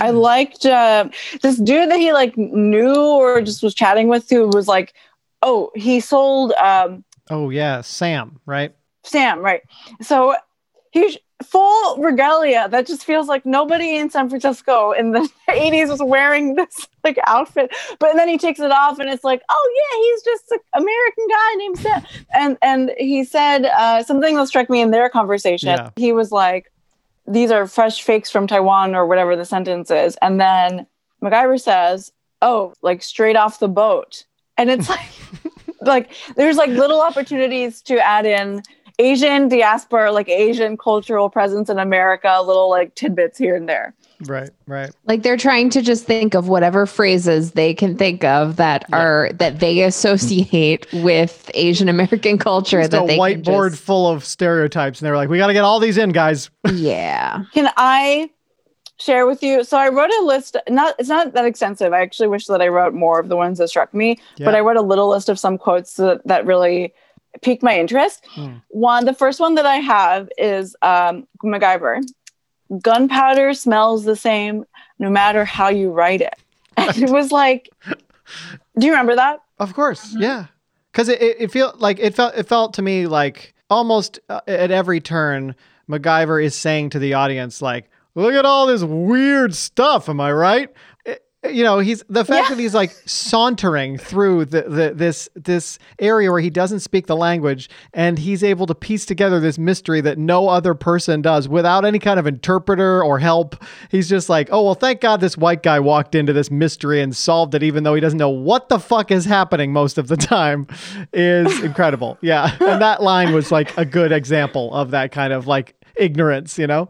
I 0.00 0.10
liked 0.10 0.66
uh, 0.66 1.08
this 1.42 1.58
dude 1.58 1.90
that 1.90 1.98
he 1.98 2.12
like 2.12 2.36
knew 2.36 2.96
or 2.96 3.40
just 3.40 3.62
was 3.62 3.74
chatting 3.74 4.08
with 4.08 4.28
who 4.28 4.48
was 4.48 4.66
like, 4.66 4.94
oh, 5.42 5.70
he 5.74 6.00
sold. 6.00 6.52
Um, 6.54 7.04
oh 7.30 7.50
yeah, 7.50 7.82
Sam, 7.82 8.40
right? 8.46 8.74
Sam, 9.04 9.40
right? 9.40 9.62
So 10.00 10.34
he 10.90 11.18
full 11.42 11.96
regalia 11.98 12.68
that 12.70 12.86
just 12.86 13.04
feels 13.04 13.28
like 13.28 13.44
nobody 13.44 13.96
in 13.96 14.08
San 14.10 14.28
Francisco 14.28 14.92
in 14.92 15.12
the 15.12 15.28
80s 15.48 15.88
was 15.88 16.02
wearing 16.02 16.54
this 16.54 16.88
like 17.04 17.18
outfit. 17.26 17.70
But 17.98 18.14
then 18.14 18.28
he 18.28 18.38
takes 18.38 18.60
it 18.60 18.70
off 18.70 18.98
and 18.98 19.08
it's 19.08 19.24
like, 19.24 19.42
oh 19.48 19.74
yeah, 19.76 19.98
he's 19.98 20.22
just 20.22 20.50
an 20.52 20.58
American 20.74 21.28
guy 21.28 21.54
named 21.56 21.78
Sam. 21.78 22.02
And 22.34 22.58
and 22.62 22.92
he 22.98 23.24
said 23.24 23.66
uh, 23.66 24.02
something 24.02 24.34
that 24.36 24.48
struck 24.48 24.70
me 24.70 24.80
in 24.80 24.90
their 24.90 25.08
conversation. 25.08 25.68
Yeah. 25.68 25.90
He 25.96 26.12
was 26.12 26.32
like, 26.32 26.72
these 27.26 27.50
are 27.50 27.66
fresh 27.66 28.02
fakes 28.02 28.30
from 28.30 28.46
Taiwan 28.46 28.94
or 28.94 29.06
whatever 29.06 29.36
the 29.36 29.44
sentence 29.44 29.90
is. 29.90 30.16
And 30.22 30.40
then 30.40 30.86
MacGyver 31.22 31.60
says, 31.60 32.12
oh, 32.42 32.72
like 32.82 33.02
straight 33.02 33.36
off 33.36 33.58
the 33.58 33.68
boat. 33.68 34.24
And 34.56 34.70
it's 34.70 34.88
like, 34.88 35.10
like 35.82 36.10
there's 36.36 36.56
like 36.56 36.70
little 36.70 37.02
opportunities 37.02 37.82
to 37.82 37.98
add 37.98 38.26
in 38.26 38.62
Asian 38.98 39.48
diaspora, 39.48 40.10
like 40.12 40.28
Asian 40.28 40.76
cultural 40.76 41.28
presence 41.28 41.68
in 41.68 41.78
America, 41.78 42.40
little 42.44 42.70
like 42.70 42.94
tidbits 42.94 43.36
here 43.36 43.54
and 43.54 43.68
there. 43.68 43.94
Right, 44.20 44.50
right. 44.66 44.90
Like 45.04 45.22
they're 45.22 45.36
trying 45.36 45.68
to 45.70 45.82
just 45.82 46.04
think 46.04 46.34
of 46.34 46.48
whatever 46.48 46.86
phrases 46.86 47.52
they 47.52 47.74
can 47.74 47.96
think 47.96 48.24
of 48.24 48.56
that 48.56 48.86
yeah. 48.88 48.96
are 48.96 49.32
that 49.34 49.60
they 49.60 49.82
associate 49.82 50.86
with 50.94 51.50
Asian 51.54 51.88
American 51.88 52.38
culture. 52.38 52.80
Just 52.80 52.92
that 52.92 53.04
a 53.04 53.06
they 53.06 53.18
whiteboard 53.18 53.70
just... 53.70 53.82
full 53.82 54.08
of 54.08 54.24
stereotypes, 54.24 55.00
and 55.00 55.06
they're 55.06 55.16
like, 55.16 55.28
"We 55.28 55.36
got 55.36 55.48
to 55.48 55.52
get 55.52 55.64
all 55.64 55.80
these 55.80 55.98
in, 55.98 56.10
guys." 56.10 56.48
Yeah. 56.72 57.44
Can 57.52 57.70
I 57.76 58.30
share 58.98 59.26
with 59.26 59.42
you? 59.42 59.64
So 59.64 59.76
I 59.76 59.90
wrote 59.90 60.10
a 60.10 60.24
list. 60.24 60.56
Not 60.70 60.94
it's 60.98 61.10
not 61.10 61.34
that 61.34 61.44
extensive. 61.44 61.92
I 61.92 62.00
actually 62.00 62.28
wish 62.28 62.46
that 62.46 62.62
I 62.62 62.68
wrote 62.68 62.94
more 62.94 63.20
of 63.20 63.28
the 63.28 63.36
ones 63.36 63.58
that 63.58 63.68
struck 63.68 63.92
me, 63.92 64.18
yeah. 64.36 64.46
but 64.46 64.54
I 64.54 64.60
wrote 64.60 64.76
a 64.76 64.82
little 64.82 65.10
list 65.10 65.28
of 65.28 65.38
some 65.38 65.58
quotes 65.58 65.96
that, 65.96 66.26
that 66.26 66.46
really 66.46 66.94
piqued 67.42 67.62
my 67.62 67.78
interest. 67.78 68.24
Mm. 68.34 68.62
One, 68.68 69.04
the 69.04 69.14
first 69.14 69.40
one 69.40 69.54
that 69.54 69.66
I 69.66 69.76
have 69.76 70.28
is 70.38 70.76
um, 70.82 71.26
MacGyver. 71.44 72.02
Gunpowder 72.80 73.54
smells 73.54 74.04
the 74.04 74.16
same 74.16 74.64
no 74.98 75.10
matter 75.10 75.44
how 75.44 75.68
you 75.68 75.90
write 75.90 76.20
it. 76.20 76.34
And 76.78 77.02
it 77.02 77.10
was 77.10 77.32
like, 77.32 77.70
do 78.78 78.86
you 78.86 78.92
remember 78.92 79.16
that? 79.16 79.40
Of 79.58 79.72
course, 79.72 80.10
mm-hmm. 80.10 80.22
yeah. 80.22 80.46
Because 80.92 81.08
it, 81.08 81.22
it, 81.22 81.36
it 81.40 81.50
felt 81.50 81.78
like 81.78 81.98
it 81.98 82.14
felt 82.14 82.34
it 82.34 82.46
felt 82.46 82.74
to 82.74 82.82
me 82.82 83.06
like 83.06 83.54
almost 83.70 84.20
uh, 84.28 84.40
at 84.46 84.70
every 84.70 85.00
turn, 85.00 85.54
MacGyver 85.88 86.42
is 86.42 86.54
saying 86.54 86.90
to 86.90 86.98
the 86.98 87.14
audience 87.14 87.62
like, 87.62 87.88
"Look 88.14 88.34
at 88.34 88.44
all 88.44 88.66
this 88.66 88.82
weird 88.82 89.54
stuff." 89.54 90.08
Am 90.10 90.20
I 90.20 90.32
right? 90.32 90.70
You 91.52 91.62
know 91.62 91.78
he's 91.78 92.02
the 92.08 92.24
fact 92.24 92.48
yeah. 92.48 92.54
that 92.54 92.60
he's 92.60 92.74
like 92.74 92.90
sauntering 93.06 93.98
through 93.98 94.44
the, 94.44 94.62
the 94.62 94.92
this 94.94 95.28
this 95.34 95.78
area 95.98 96.30
where 96.30 96.40
he 96.40 96.50
doesn't 96.50 96.80
speak 96.80 97.06
the 97.06 97.16
language 97.16 97.68
and 97.92 98.18
he's 98.18 98.42
able 98.42 98.66
to 98.66 98.74
piece 98.74 99.06
together 99.06 99.40
this 99.40 99.58
mystery 99.58 100.00
that 100.00 100.18
no 100.18 100.48
other 100.48 100.74
person 100.74 101.22
does 101.22 101.48
without 101.48 101.84
any 101.84 101.98
kind 101.98 102.18
of 102.18 102.26
interpreter 102.26 103.02
or 103.02 103.18
help. 103.18 103.62
He's 103.90 104.08
just 104.08 104.28
like 104.28 104.48
oh 104.52 104.64
well 104.64 104.74
thank 104.74 105.00
god 105.00 105.20
this 105.20 105.36
white 105.36 105.62
guy 105.62 105.80
walked 105.80 106.14
into 106.14 106.32
this 106.32 106.50
mystery 106.50 107.00
and 107.00 107.16
solved 107.16 107.54
it 107.54 107.62
even 107.62 107.84
though 107.84 107.94
he 107.94 108.00
doesn't 108.00 108.18
know 108.18 108.30
what 108.30 108.68
the 108.68 108.78
fuck 108.78 109.10
is 109.10 109.24
happening 109.24 109.72
most 109.72 109.98
of 109.98 110.08
the 110.08 110.16
time 110.16 110.66
is 111.12 111.62
incredible. 111.62 112.18
Yeah. 112.20 112.56
And 112.60 112.80
that 112.82 113.02
line 113.02 113.32
was 113.32 113.50
like 113.52 113.76
a 113.76 113.84
good 113.84 114.12
example 114.12 114.74
of 114.74 114.90
that 114.90 115.12
kind 115.12 115.32
of 115.32 115.46
like 115.46 115.74
ignorance 115.96 116.58
you 116.58 116.66
know 116.66 116.88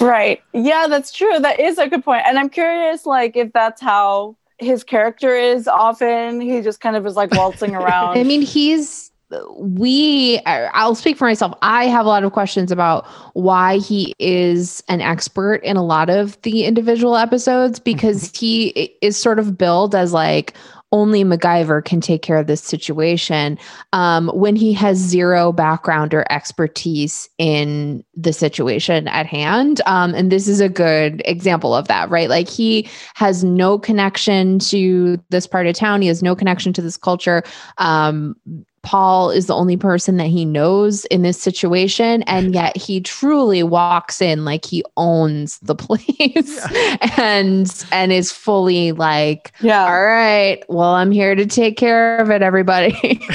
Right. 0.00 0.42
Yeah, 0.52 0.86
that's 0.88 1.12
true. 1.12 1.38
That 1.38 1.60
is 1.60 1.78
a 1.78 1.88
good. 1.88 2.02
And 2.06 2.38
I'm 2.38 2.48
curious, 2.48 3.06
like, 3.06 3.36
if 3.36 3.52
that's 3.52 3.80
how 3.80 4.36
his 4.58 4.84
character 4.84 5.34
is 5.34 5.68
often. 5.68 6.40
He 6.40 6.60
just 6.60 6.80
kind 6.80 6.96
of 6.96 7.06
is 7.06 7.16
like 7.16 7.32
waltzing 7.32 7.74
around. 7.74 8.18
I 8.18 8.24
mean, 8.24 8.42
he's 8.42 9.10
we 9.56 10.40
I'll 10.46 10.94
speak 10.94 11.16
for 11.16 11.24
myself. 11.24 11.56
I 11.62 11.86
have 11.86 12.06
a 12.06 12.08
lot 12.08 12.24
of 12.24 12.32
questions 12.32 12.70
about 12.70 13.06
why 13.32 13.78
he 13.78 14.14
is 14.18 14.82
an 14.88 15.00
expert 15.00 15.56
in 15.64 15.76
a 15.76 15.82
lot 15.82 16.08
of 16.08 16.40
the 16.42 16.64
individual 16.64 17.16
episodes 17.16 17.80
because 17.80 18.24
mm-hmm. 18.28 18.38
he 18.38 18.96
is 19.00 19.16
sort 19.16 19.38
of 19.38 19.58
billed 19.58 19.94
as 19.94 20.12
like 20.12 20.54
only 20.94 21.24
MacGyver 21.24 21.84
can 21.84 22.00
take 22.00 22.22
care 22.22 22.38
of 22.38 22.46
this 22.46 22.62
situation 22.62 23.58
um, 23.92 24.28
when 24.28 24.54
he 24.54 24.72
has 24.72 24.96
zero 24.96 25.50
background 25.50 26.14
or 26.14 26.24
expertise 26.30 27.28
in 27.36 28.04
the 28.14 28.32
situation 28.32 29.08
at 29.08 29.26
hand. 29.26 29.80
Um, 29.86 30.14
and 30.14 30.30
this 30.30 30.46
is 30.46 30.60
a 30.60 30.68
good 30.68 31.20
example 31.24 31.74
of 31.74 31.88
that, 31.88 32.08
right? 32.10 32.30
Like 32.30 32.48
he 32.48 32.88
has 33.14 33.42
no 33.42 33.76
connection 33.76 34.60
to 34.60 35.18
this 35.30 35.48
part 35.48 35.66
of 35.66 35.74
town, 35.74 36.00
he 36.00 36.08
has 36.08 36.22
no 36.22 36.36
connection 36.36 36.72
to 36.74 36.80
this 36.80 36.96
culture. 36.96 37.42
Um, 37.78 38.36
Paul 38.84 39.30
is 39.30 39.46
the 39.46 39.54
only 39.54 39.76
person 39.76 40.16
that 40.18 40.28
he 40.28 40.44
knows 40.44 41.04
in 41.06 41.22
this 41.22 41.40
situation. 41.40 42.22
And 42.24 42.54
yet 42.54 42.76
he 42.76 43.00
truly 43.00 43.62
walks 43.62 44.22
in 44.22 44.44
like 44.44 44.64
he 44.64 44.84
owns 44.96 45.58
the 45.58 45.74
place 45.74 46.60
yeah. 46.72 47.20
and 47.20 47.86
and 47.90 48.12
is 48.12 48.30
fully 48.30 48.92
like, 48.92 49.52
yeah. 49.60 49.84
all 49.84 50.04
right, 50.04 50.62
well, 50.68 50.94
I'm 50.94 51.10
here 51.10 51.34
to 51.34 51.46
take 51.46 51.76
care 51.76 52.18
of 52.18 52.30
it, 52.30 52.42
everybody. 52.42 53.20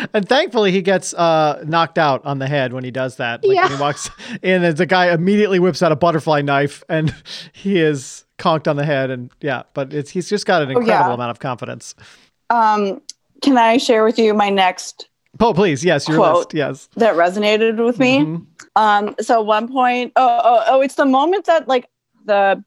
and 0.14 0.28
thankfully 0.28 0.72
he 0.72 0.82
gets 0.82 1.14
uh, 1.14 1.62
knocked 1.66 1.98
out 1.98 2.24
on 2.24 2.38
the 2.38 2.46
head 2.46 2.72
when 2.72 2.84
he 2.84 2.90
does 2.90 3.16
that. 3.16 3.44
Like 3.44 3.54
yeah. 3.54 3.64
when 3.64 3.72
he 3.72 3.80
walks 3.80 4.10
in 4.42 4.64
and 4.64 4.76
the 4.76 4.86
guy 4.86 5.12
immediately 5.12 5.58
whips 5.58 5.82
out 5.82 5.92
a 5.92 5.96
butterfly 5.96 6.42
knife 6.42 6.82
and 6.88 7.14
he 7.52 7.80
is 7.80 8.24
conked 8.38 8.68
on 8.68 8.76
the 8.76 8.84
head 8.84 9.10
and 9.10 9.30
yeah, 9.40 9.62
but 9.74 9.92
it's 9.92 10.10
he's 10.10 10.28
just 10.28 10.46
got 10.46 10.62
an 10.62 10.70
incredible 10.70 10.92
oh, 10.92 11.08
yeah. 11.08 11.14
amount 11.14 11.30
of 11.30 11.38
confidence. 11.38 11.94
Um 12.50 13.00
can 13.42 13.58
I 13.58 13.76
share 13.76 14.04
with 14.04 14.18
you 14.18 14.32
my 14.32 14.48
next? 14.48 15.08
Oh, 15.40 15.52
please. 15.52 15.84
Yes, 15.84 16.08
your 16.08 16.18
quote 16.18 16.36
list. 16.36 16.54
Yes. 16.54 16.88
That 16.96 17.16
resonated 17.16 17.84
with 17.84 17.98
me. 17.98 18.20
Mm-hmm. 18.20 18.44
Um, 18.76 19.14
so 19.20 19.42
one 19.42 19.70
point, 19.70 20.12
oh, 20.16 20.40
oh, 20.42 20.64
oh, 20.68 20.80
it's 20.80 20.94
the 20.94 21.06
moment 21.06 21.46
that 21.46 21.68
like 21.68 21.88
the 22.24 22.62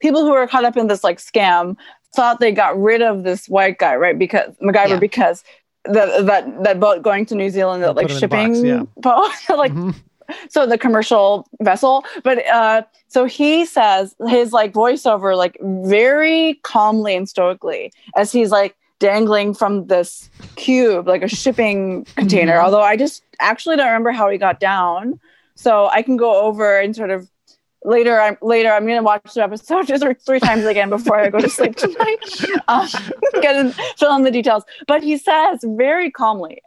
people 0.00 0.24
who 0.24 0.32
were 0.32 0.46
caught 0.46 0.64
up 0.64 0.76
in 0.76 0.88
this 0.88 1.04
like 1.04 1.18
scam 1.18 1.76
thought 2.14 2.40
they 2.40 2.52
got 2.52 2.78
rid 2.80 3.02
of 3.02 3.22
this 3.22 3.48
white 3.48 3.78
guy, 3.78 3.94
right? 3.94 4.18
Because 4.18 4.54
MacGyver, 4.62 4.88
yeah. 4.88 4.98
because 4.98 5.44
the, 5.84 6.22
that 6.24 6.64
that 6.64 6.80
boat 6.80 7.02
going 7.02 7.26
to 7.26 7.34
New 7.34 7.50
Zealand, 7.50 7.82
that 7.82 7.94
like 7.94 8.10
shipping 8.10 8.52
box, 8.52 8.62
yeah. 8.62 8.82
boat, 8.96 9.56
like. 9.56 9.72
Mm-hmm. 9.72 9.90
So 10.50 10.66
the 10.66 10.76
commercial 10.76 11.46
vessel, 11.62 12.04
but 12.24 12.44
uh, 12.48 12.82
so 13.06 13.26
he 13.26 13.64
says 13.64 14.12
his 14.26 14.52
like 14.52 14.72
voiceover, 14.72 15.36
like 15.36 15.56
very 15.62 16.54
calmly 16.64 17.14
and 17.14 17.28
stoically, 17.28 17.92
as 18.16 18.32
he's 18.32 18.50
like, 18.50 18.74
dangling 18.98 19.54
from 19.54 19.86
this 19.86 20.30
cube 20.56 21.06
like 21.06 21.22
a 21.22 21.28
shipping 21.28 22.04
container. 22.16 22.52
Mm-hmm. 22.52 22.64
although 22.64 22.82
i 22.82 22.96
just 22.96 23.22
actually 23.40 23.76
don't 23.76 23.86
remember 23.86 24.12
how 24.12 24.28
he 24.30 24.38
got 24.38 24.60
down. 24.60 25.20
So 25.54 25.88
i 25.88 26.02
can 26.02 26.16
go 26.16 26.42
over 26.42 26.78
and 26.78 26.94
sort 26.94 27.10
of 27.10 27.30
later 27.84 28.20
i'm 28.20 28.36
later 28.42 28.70
i'm 28.70 28.84
going 28.84 28.98
to 28.98 29.02
watch 29.02 29.34
the 29.34 29.42
episode 29.42 29.86
just 29.92 30.04
three 30.26 30.40
times 30.40 30.64
again 30.64 30.90
before 30.90 31.18
i 31.20 31.30
go 31.30 31.38
to 31.38 31.48
sleep 31.48 31.76
tonight 31.76 32.18
um, 32.68 32.88
get 33.40 33.56
in, 33.56 33.72
fill 33.96 34.14
in 34.16 34.22
the 34.22 34.30
details. 34.30 34.64
But 34.86 35.02
he 35.02 35.16
says 35.16 35.60
very 35.62 36.10
calmly 36.10 36.60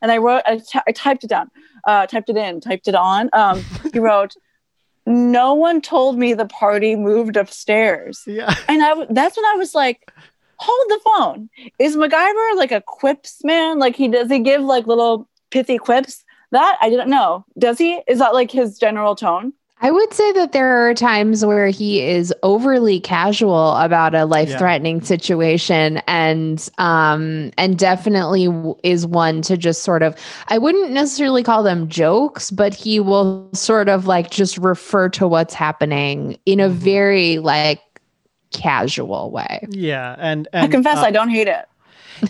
and 0.00 0.10
i 0.10 0.18
wrote 0.18 0.42
I, 0.46 0.58
t- 0.58 0.80
I 0.86 0.92
typed 0.92 1.24
it 1.24 1.28
down 1.28 1.50
uh, 1.86 2.06
typed 2.06 2.30
it 2.30 2.36
in 2.36 2.60
typed 2.60 2.88
it 2.88 2.94
on. 2.94 3.28
Um, 3.32 3.64
he 3.92 3.98
wrote 3.98 4.34
no 5.04 5.52
one 5.52 5.80
told 5.80 6.16
me 6.16 6.32
the 6.32 6.46
party 6.46 6.94
moved 6.94 7.36
upstairs. 7.36 8.22
Yeah. 8.26 8.54
And 8.68 8.82
i 8.82 9.06
that's 9.10 9.36
when 9.36 9.46
i 9.46 9.54
was 9.56 9.74
like 9.74 10.10
hold 10.62 10.88
the 10.88 11.00
phone. 11.04 11.50
Is 11.78 11.96
MacGyver 11.96 12.56
like 12.56 12.72
a 12.72 12.80
quips 12.80 13.42
man? 13.44 13.78
Like 13.78 13.96
he 13.96 14.08
does 14.08 14.30
he 14.30 14.38
give 14.38 14.62
like 14.62 14.86
little 14.86 15.28
pithy 15.50 15.78
quips? 15.78 16.24
That 16.52 16.76
I 16.80 16.90
didn't 16.90 17.10
know. 17.10 17.44
Does 17.58 17.78
he? 17.78 18.00
Is 18.06 18.18
that 18.18 18.34
like 18.34 18.50
his 18.50 18.78
general 18.78 19.16
tone? 19.16 19.52
I 19.84 19.90
would 19.90 20.14
say 20.14 20.30
that 20.32 20.52
there 20.52 20.88
are 20.88 20.94
times 20.94 21.44
where 21.44 21.66
he 21.66 22.00
is 22.00 22.32
overly 22.44 23.00
casual 23.00 23.76
about 23.76 24.14
a 24.14 24.24
life-threatening 24.24 24.98
yeah. 24.98 25.04
situation 25.04 26.00
and 26.06 26.68
um 26.78 27.50
and 27.58 27.76
definitely 27.76 28.48
is 28.84 29.08
one 29.08 29.42
to 29.42 29.56
just 29.56 29.82
sort 29.82 30.04
of 30.04 30.14
I 30.46 30.58
wouldn't 30.58 30.92
necessarily 30.92 31.42
call 31.42 31.64
them 31.64 31.88
jokes, 31.88 32.52
but 32.52 32.74
he 32.74 33.00
will 33.00 33.50
sort 33.54 33.88
of 33.88 34.06
like 34.06 34.30
just 34.30 34.56
refer 34.56 35.08
to 35.10 35.26
what's 35.26 35.54
happening 35.54 36.38
in 36.46 36.60
a 36.60 36.68
mm-hmm. 36.68 36.78
very 36.78 37.38
like 37.38 37.80
casual 38.52 39.30
way. 39.30 39.66
Yeah, 39.68 40.14
and, 40.18 40.48
and 40.52 40.64
I 40.64 40.68
confess 40.68 40.98
uh, 40.98 41.02
I 41.02 41.10
don't 41.10 41.30
hate 41.30 41.48
it. 41.48 41.66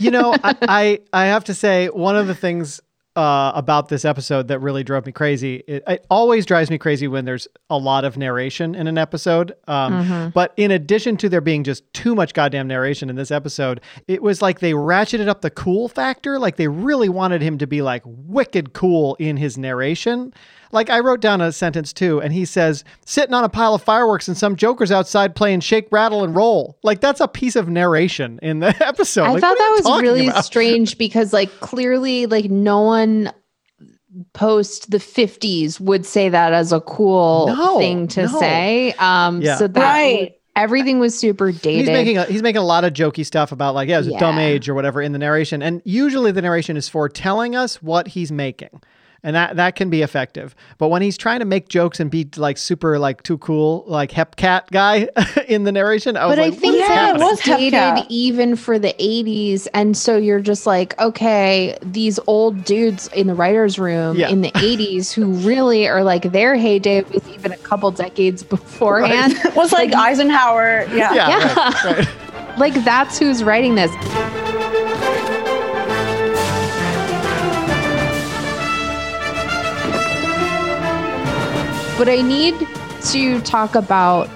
You 0.00 0.10
know, 0.10 0.34
I, 0.42 0.56
I 0.62 1.00
I 1.12 1.26
have 1.26 1.44
to 1.44 1.54
say 1.54 1.88
one 1.88 2.16
of 2.16 2.26
the 2.26 2.34
things 2.34 2.80
uh, 3.14 3.52
about 3.54 3.88
this 3.88 4.04
episode 4.04 4.48
that 4.48 4.60
really 4.60 4.82
drove 4.82 5.04
me 5.04 5.12
crazy. 5.12 5.62
It, 5.66 5.82
it, 5.86 6.06
always 6.10 6.46
drives 6.46 6.70
me 6.70 6.78
crazy 6.78 7.08
when 7.08 7.26
there's 7.26 7.46
a 7.68 7.76
lot 7.76 8.04
of 8.04 8.16
narration 8.16 8.74
in 8.74 8.86
an 8.86 8.96
episode. 8.96 9.52
Um, 9.68 9.92
mm-hmm. 9.92 10.28
But 10.30 10.54
in 10.56 10.70
addition 10.70 11.18
to 11.18 11.28
there 11.28 11.42
being 11.42 11.62
just 11.62 11.90
too 11.92 12.14
much 12.14 12.32
goddamn 12.32 12.68
narration 12.68 13.10
in 13.10 13.16
this 13.16 13.30
episode, 13.30 13.82
it 14.08 14.22
was 14.22 14.40
like 14.40 14.60
they 14.60 14.72
ratcheted 14.72 15.28
up 15.28 15.42
the 15.42 15.50
cool 15.50 15.88
factor. 15.88 16.38
Like 16.38 16.56
they 16.56 16.68
really 16.68 17.10
wanted 17.10 17.42
him 17.42 17.58
to 17.58 17.66
be 17.66 17.82
like 17.82 18.02
wicked 18.06 18.72
cool 18.72 19.14
in 19.16 19.36
his 19.36 19.58
narration. 19.58 20.32
Like 20.72 20.88
I 20.88 21.00
wrote 21.00 21.20
down 21.20 21.40
a 21.40 21.52
sentence 21.52 21.92
too, 21.92 22.20
and 22.20 22.32
he 22.32 22.46
says, 22.46 22.82
sitting 23.04 23.34
on 23.34 23.44
a 23.44 23.48
pile 23.48 23.74
of 23.74 23.82
fireworks 23.82 24.26
and 24.26 24.36
some 24.36 24.56
jokers 24.56 24.90
outside 24.90 25.36
playing 25.36 25.60
shake, 25.60 25.86
rattle, 25.90 26.24
and 26.24 26.34
roll. 26.34 26.78
Like 26.82 27.00
that's 27.00 27.20
a 27.20 27.28
piece 27.28 27.56
of 27.56 27.68
narration 27.68 28.38
in 28.42 28.60
the 28.60 28.68
episode. 28.86 29.24
I 29.24 29.32
like, 29.32 29.40
thought 29.42 29.58
that 29.58 29.82
was 29.84 30.02
really 30.02 30.28
about? 30.28 30.44
strange 30.44 30.96
because 30.96 31.32
like 31.32 31.50
clearly 31.60 32.26
like 32.26 32.46
no 32.50 32.80
one 32.80 33.32
post 34.32 34.90
the 34.90 34.98
50s 34.98 35.80
would 35.80 36.04
say 36.04 36.28
that 36.28 36.52
as 36.52 36.72
a 36.72 36.80
cool 36.80 37.46
no, 37.48 37.78
thing 37.78 38.08
to 38.08 38.22
no. 38.22 38.40
say. 38.40 38.92
Um 38.98 39.42
yeah. 39.42 39.56
so 39.56 39.68
that 39.68 39.80
right. 39.80 40.32
everything 40.56 40.98
was 40.98 41.18
super 41.18 41.52
dated. 41.52 41.86
He's 41.86 41.88
making 41.88 42.18
a, 42.18 42.24
he's 42.24 42.42
making 42.42 42.60
a 42.60 42.64
lot 42.64 42.84
of 42.84 42.92
jokey 42.92 43.24
stuff 43.24 43.52
about 43.52 43.74
like 43.74 43.88
yeah, 43.88 43.96
it 43.96 43.98
was 43.98 44.08
yeah. 44.08 44.16
a 44.16 44.20
dumb 44.20 44.38
age 44.38 44.68
or 44.68 44.74
whatever 44.74 45.00
in 45.00 45.12
the 45.12 45.18
narration. 45.18 45.62
And 45.62 45.80
usually 45.84 46.30
the 46.30 46.42
narration 46.42 46.76
is 46.76 46.88
for 46.88 47.08
telling 47.08 47.56
us 47.56 47.82
what 47.82 48.08
he's 48.08 48.30
making 48.30 48.82
and 49.22 49.36
that 49.36 49.56
that 49.56 49.76
can 49.76 49.90
be 49.90 50.02
effective. 50.02 50.54
But 50.78 50.88
when 50.88 51.02
he's 51.02 51.16
trying 51.16 51.40
to 51.40 51.44
make 51.44 51.68
jokes 51.68 52.00
and 52.00 52.10
be 52.10 52.28
like 52.36 52.58
super 52.58 52.98
like 52.98 53.22
too 53.22 53.38
cool, 53.38 53.84
like 53.86 54.10
Hepcat 54.10 54.68
guy 54.70 55.08
in 55.48 55.64
the 55.64 55.72
narration, 55.72 56.16
I 56.16 56.26
was 56.26 56.36
but 56.36 56.42
like, 56.42 56.52
I 56.52 56.56
think 56.56 56.78
that 56.78 57.18
was 57.18 57.40
dated 57.40 58.06
even 58.08 58.56
for 58.56 58.78
the 58.78 58.94
'80s, 58.94 59.68
and 59.74 59.96
so 59.96 60.16
you're 60.16 60.40
just 60.40 60.66
like, 60.66 60.98
okay, 61.00 61.76
these 61.82 62.18
old 62.26 62.64
dudes 62.64 63.08
in 63.08 63.26
the 63.26 63.34
writers' 63.34 63.78
room 63.78 64.16
yeah. 64.16 64.28
in 64.28 64.40
the 64.40 64.50
'80s 64.52 65.12
who 65.12 65.32
really 65.46 65.86
are 65.86 66.02
like 66.02 66.32
their 66.32 66.56
heyday 66.56 67.02
was 67.02 67.26
even 67.28 67.52
a 67.52 67.58
couple 67.58 67.90
decades 67.90 68.42
beforehand. 68.42 69.34
Right. 69.44 69.56
was 69.62 69.72
like, 69.72 69.90
like, 69.92 70.10
Eisenhower, 70.10 70.84
yeah, 70.90 71.14
yeah, 71.14 71.28
yeah. 71.28 71.54
Right, 71.54 71.84
right. 71.98 72.58
like 72.58 72.74
that's 72.84 73.18
who's 73.18 73.44
writing 73.44 73.74
this. 73.74 73.92
But 81.98 82.08
I 82.08 82.20
need 82.22 82.54
to 83.10 83.40
talk 83.42 83.74
about 83.74 84.28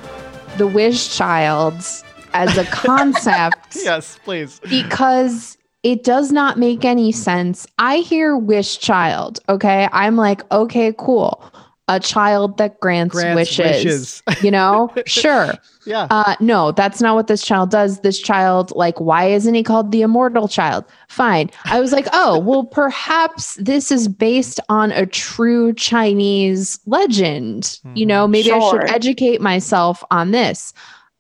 the 0.59 0.67
wish 0.67 1.17
childs 1.17 2.05
as 2.33 2.57
a 2.57 2.65
concept. 2.71 3.77
yes, 3.77 4.19
please. 4.25 4.61
Because 4.69 5.57
it 5.83 6.05
does 6.05 6.33
not 6.33 6.59
make 6.59 6.85
any 6.85 7.13
sense. 7.13 7.67
I 7.79 7.99
hear 7.99 8.37
wish 8.37 8.79
child, 8.79 9.41
okay? 9.49 9.89
I'm 9.93 10.17
like, 10.17 10.51
okay, 10.53 10.95
cool 10.99 11.43
a 11.89 12.01
child 12.01 12.59
that 12.59 12.81
grants, 12.81 13.15
grants 13.15 13.37
wishes, 13.37 14.23
wishes. 14.27 14.43
you 14.45 14.51
know? 14.51 14.93
Sure. 15.07 15.53
Yeah. 15.89 16.09
Uh, 16.11 16.35
no 16.41 16.73
that's 16.73 17.01
not 17.01 17.15
what 17.15 17.29
this 17.29 17.45
child 17.45 17.71
does. 17.71 18.01
This 18.01 18.19
child 18.19 18.73
like 18.75 18.99
why 18.99 19.27
isn't 19.27 19.55
he 19.55 19.63
called 19.63 19.93
the 19.93 20.03
immortal 20.03 20.49
child? 20.49 20.85
Fine. 21.07 21.49
I 21.67 21.79
was 21.79 21.93
like 21.93 22.09
oh 22.13 22.41
well 22.41 22.65
perhaps 22.65 23.55
this 23.55 23.93
is 23.93 24.09
based 24.09 24.59
on 24.69 24.91
a 24.91 25.07
true 25.07 25.73
chinese 25.75 26.81
legend. 26.87 27.63
Mm-hmm. 27.63 27.97
you 27.99 28.05
know 28.05 28.27
maybe 28.27 28.49
sure. 28.49 28.61
i 28.61 28.71
should 28.71 28.91
educate 28.91 29.41
myself 29.41 30.03
on 30.11 30.33
this. 30.33 30.75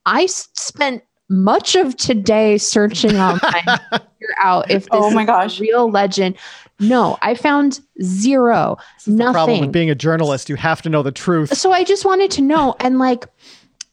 I 0.05 0.26
spent 0.26 1.05
much 1.29 1.74
of 1.74 1.96
today 1.96 2.59
searching 2.59 3.16
online 3.20 3.64
to 3.64 3.81
figure 3.90 4.35
out 4.40 4.70
if 4.70 4.83
this 4.85 4.90
oh 4.92 5.11
my 5.11 5.24
gosh. 5.24 5.61
real 5.61 5.90
legend 5.90 6.37
no, 6.79 7.19
I 7.23 7.35
found 7.35 7.81
zero. 8.03 8.77
nothing. 9.07 9.33
problem 9.33 9.61
with 9.61 9.73
being 9.73 9.91
a 9.91 9.95
journalist. 9.95 10.49
You 10.49 10.57
have 10.57 10.83
to 10.83 10.89
know 10.89 11.03
the 11.03 11.12
truth. 11.12 11.57
So 11.57 11.73
I 11.73 11.85
just 11.85 12.05
wanted 12.05 12.31
to 12.33 12.43
know. 12.43 12.75
And 12.81 12.99
like, 12.99 13.27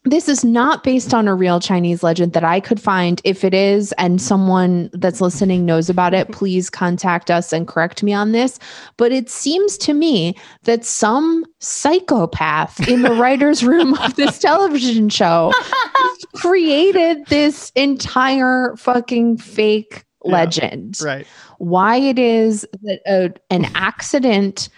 this 0.06 0.28
is 0.28 0.44
not 0.44 0.84
based 0.84 1.14
on 1.14 1.26
a 1.26 1.34
real 1.34 1.60
Chinese 1.60 2.02
legend 2.02 2.34
that 2.34 2.44
I 2.44 2.60
could 2.60 2.80
find. 2.80 3.22
If 3.24 3.42
it 3.42 3.54
is, 3.54 3.92
and 3.92 4.20
someone 4.20 4.90
that's 4.92 5.22
listening 5.22 5.64
knows 5.64 5.88
about 5.88 6.12
it, 6.12 6.30
please 6.30 6.68
contact 6.68 7.30
us 7.30 7.54
and 7.54 7.66
correct 7.66 8.02
me 8.02 8.12
on 8.12 8.32
this. 8.32 8.58
But 8.98 9.12
it 9.12 9.30
seems 9.30 9.78
to 9.78 9.94
me 9.94 10.36
that 10.64 10.84
some 10.84 11.46
psychopath 11.60 12.86
in 12.86 13.00
the 13.00 13.14
writer's 13.14 13.64
room 13.64 13.94
of 13.94 14.14
this 14.16 14.38
television 14.38 15.08
show 15.08 15.52
created 16.34 17.24
this 17.28 17.72
entire 17.74 18.76
fucking 18.76 19.38
fake 19.38 20.04
legend. 20.24 20.98
Yeah, 21.00 21.06
right. 21.06 21.26
Why 21.58 21.96
it 21.96 22.18
is 22.18 22.66
that 22.82 23.00
a, 23.06 23.32
an 23.50 23.66
accident 23.74 24.68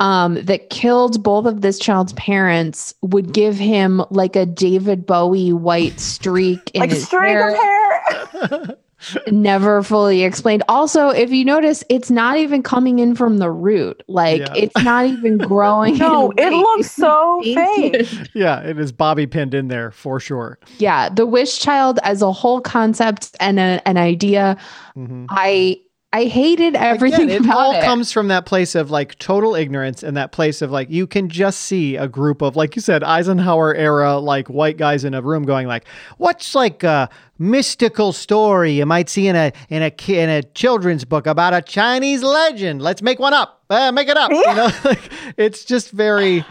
um, 0.00 0.34
that 0.34 0.70
killed 0.70 1.22
both 1.22 1.46
of 1.46 1.60
this 1.60 1.78
child's 1.78 2.12
parents 2.14 2.92
would 3.02 3.32
give 3.32 3.56
him 3.56 4.02
like 4.10 4.34
a 4.34 4.44
David 4.44 5.06
Bowie 5.06 5.52
white 5.52 6.00
streak 6.00 6.70
in 6.74 6.80
like 6.80 6.90
his 6.90 7.08
hair. 7.08 7.54
hair. 7.54 8.76
never 9.30 9.82
fully 9.82 10.22
explained. 10.22 10.62
Also, 10.68 11.08
if 11.08 11.30
you 11.30 11.44
notice, 11.44 11.84
it's 11.88 12.10
not 12.10 12.36
even 12.36 12.62
coming 12.62 12.98
in 12.98 13.14
from 13.14 13.38
the 13.38 13.50
root. 13.50 14.02
Like 14.08 14.40
yeah. 14.40 14.54
it's 14.56 14.82
not 14.82 15.06
even 15.06 15.38
growing. 15.38 15.98
no, 15.98 16.32
it 16.36 16.50
looks 16.50 16.90
so 16.92 17.40
fake. 17.42 18.08
Yeah, 18.34 18.60
it 18.60 18.78
is 18.78 18.92
bobby 18.92 19.26
pinned 19.26 19.54
in 19.54 19.68
there 19.68 19.90
for 19.90 20.20
sure. 20.20 20.58
Yeah, 20.78 21.08
the 21.08 21.26
wish 21.26 21.58
child 21.58 21.98
as 22.02 22.22
a 22.22 22.32
whole 22.32 22.60
concept 22.60 23.36
and 23.40 23.58
a, 23.58 23.80
an 23.86 23.96
idea, 23.96 24.56
mm-hmm. 24.96 25.26
I 25.30 25.80
I 26.14 26.24
hated 26.24 26.76
everything 26.76 27.30
Again, 27.30 27.44
it 27.46 27.50
all 27.50 27.72
it. 27.72 27.82
comes 27.82 28.12
from 28.12 28.28
that 28.28 28.44
place 28.44 28.74
of 28.74 28.90
like 28.90 29.18
total 29.18 29.54
ignorance 29.54 30.02
and 30.02 30.14
that 30.18 30.30
place 30.30 30.60
of 30.60 30.70
like 30.70 30.90
you 30.90 31.06
can 31.06 31.30
just 31.30 31.60
see 31.60 31.96
a 31.96 32.06
group 32.06 32.42
of 32.42 32.54
like 32.54 32.76
you 32.76 32.82
said 32.82 33.02
Eisenhower 33.02 33.74
era 33.74 34.18
like 34.18 34.48
white 34.48 34.76
guys 34.76 35.04
in 35.04 35.14
a 35.14 35.22
room 35.22 35.44
going 35.44 35.66
like 35.66 35.86
what's 36.18 36.54
like 36.54 36.82
a 36.82 37.08
mystical 37.38 38.12
story 38.12 38.72
you 38.72 38.84
might 38.84 39.08
see 39.08 39.26
in 39.26 39.36
a 39.36 39.52
in 39.70 39.82
a 39.82 39.92
in 40.08 40.28
a 40.28 40.42
children's 40.42 41.06
book 41.06 41.26
about 41.26 41.54
a 41.54 41.62
Chinese 41.62 42.22
legend 42.22 42.82
let's 42.82 43.00
make 43.00 43.18
one 43.18 43.32
up 43.32 43.62
uh, 43.70 43.90
make 43.90 44.08
it 44.08 44.18
up 44.18 44.30
yeah. 44.30 44.50
you 44.50 44.54
know 44.56 44.70
like, 44.84 45.10
it's 45.38 45.64
just 45.64 45.90
very 45.92 46.44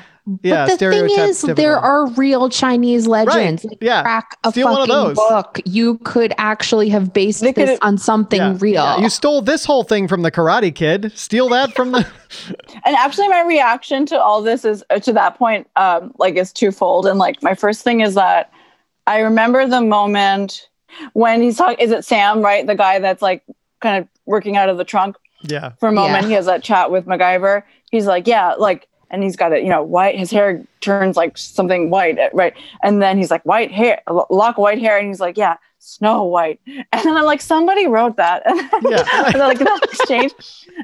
yeah, 0.43 0.67
but 0.67 0.79
the 0.79 0.91
thing 0.91 1.10
is, 1.10 1.41
there 1.41 1.77
are 1.77 2.07
real 2.12 2.47
Chinese 2.47 3.07
legends. 3.07 3.63
Right. 3.63 3.71
Like 3.71 3.77
yeah, 3.81 4.01
crack 4.03 4.38
a 4.43 4.51
Steal 4.51 4.67
fucking 4.67 5.15
book. 5.15 5.60
You 5.65 5.97
could 5.99 6.34
actually 6.38 6.89
have 6.89 7.12
based 7.12 7.41
they 7.41 7.51
this 7.53 7.79
on 7.81 7.97
something 7.97 8.39
yeah. 8.39 8.57
real. 8.60 8.84
Yeah. 8.84 8.99
You 8.99 9.10
stole 9.10 9.41
this 9.41 9.65
whole 9.65 9.84
thing 9.84 10.07
from 10.07 10.21
the 10.21 10.31
Karate 10.31 10.73
Kid. 10.73 11.12
Steal 11.15 11.49
that 11.49 11.73
from 11.73 11.91
the. 11.91 12.07
and 12.86 12.95
actually, 12.95 13.29
my 13.29 13.41
reaction 13.41 14.05
to 14.07 14.19
all 14.19 14.43
this 14.43 14.63
is 14.63 14.84
uh, 14.91 14.99
to 14.99 15.13
that 15.13 15.38
point, 15.38 15.67
um, 15.75 16.13
like 16.19 16.36
is 16.36 16.53
twofold. 16.53 17.07
And 17.07 17.17
like 17.17 17.41
my 17.41 17.55
first 17.55 17.84
thing 17.84 18.01
is 18.01 18.13
that 18.13 18.51
I 19.07 19.19
remember 19.19 19.67
the 19.67 19.81
moment 19.81 20.69
when 21.13 21.41
he's 21.41 21.57
talking. 21.57 21.79
Is 21.79 21.91
it 21.91 22.05
Sam? 22.05 22.41
Right, 22.41 22.65
the 22.65 22.75
guy 22.75 22.99
that's 22.99 23.23
like 23.23 23.43
kind 23.81 24.03
of 24.03 24.07
working 24.25 24.55
out 24.55 24.69
of 24.69 24.77
the 24.77 24.86
trunk. 24.86 25.15
Yeah. 25.41 25.71
For 25.79 25.89
a 25.89 25.91
moment, 25.91 26.23
yeah. 26.23 26.27
he 26.27 26.34
has 26.36 26.45
that 26.45 26.63
chat 26.63 26.91
with 26.91 27.07
MacGyver. 27.07 27.63
He's 27.89 28.05
like, 28.05 28.27
yeah, 28.27 28.53
like 28.53 28.88
and 29.12 29.21
he's 29.21 29.36
got 29.36 29.52
it, 29.52 29.62
you 29.62 29.69
know, 29.69 29.84
white. 29.84 30.17
His 30.17 30.32
hair 30.32 30.65
turns 30.80 31.17
like 31.17 31.38
something 31.38 31.89
white, 31.89 32.17
eh, 32.17 32.30
right? 32.34 32.54
And 32.82 33.02
then 33.02 33.17
he's 33.17 33.30
like, 33.30 33.43
white 33.43 33.71
hair, 33.71 34.02
lock 34.30 34.58
white 34.58 34.80
hair, 34.80 34.97
and 34.97 35.08
he's 35.08 35.19
like, 35.19 35.38
yeah, 35.38 35.58
Snow 35.80 36.24
White. 36.24 36.60
And 36.93 37.06
then 37.06 37.17
I'm 37.17 37.26
like, 37.26 37.41
somebody 37.41 37.88
wrote 37.88 38.17
that, 38.17 38.43
yeah. 38.47 39.06
and 39.26 39.36
then, 39.36 39.47
like 39.47 39.60
that 39.60 39.80
exchange. 39.84 40.34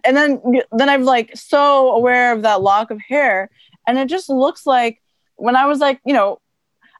And 0.04 0.16
then 0.16 0.42
then 0.72 0.90
I'm 0.90 1.04
like 1.04 1.36
so 1.36 1.92
aware 1.92 2.34
of 2.34 2.42
that 2.44 2.62
lock 2.62 2.92
of 2.92 3.00
hair, 3.00 3.50
and 3.88 3.98
it 3.98 4.10
just 4.10 4.30
looks 4.30 4.66
like 4.66 5.02
when 5.38 5.56
I 5.56 5.66
was 5.66 5.80
like, 5.80 6.00
you 6.06 6.13
know, 6.13 6.40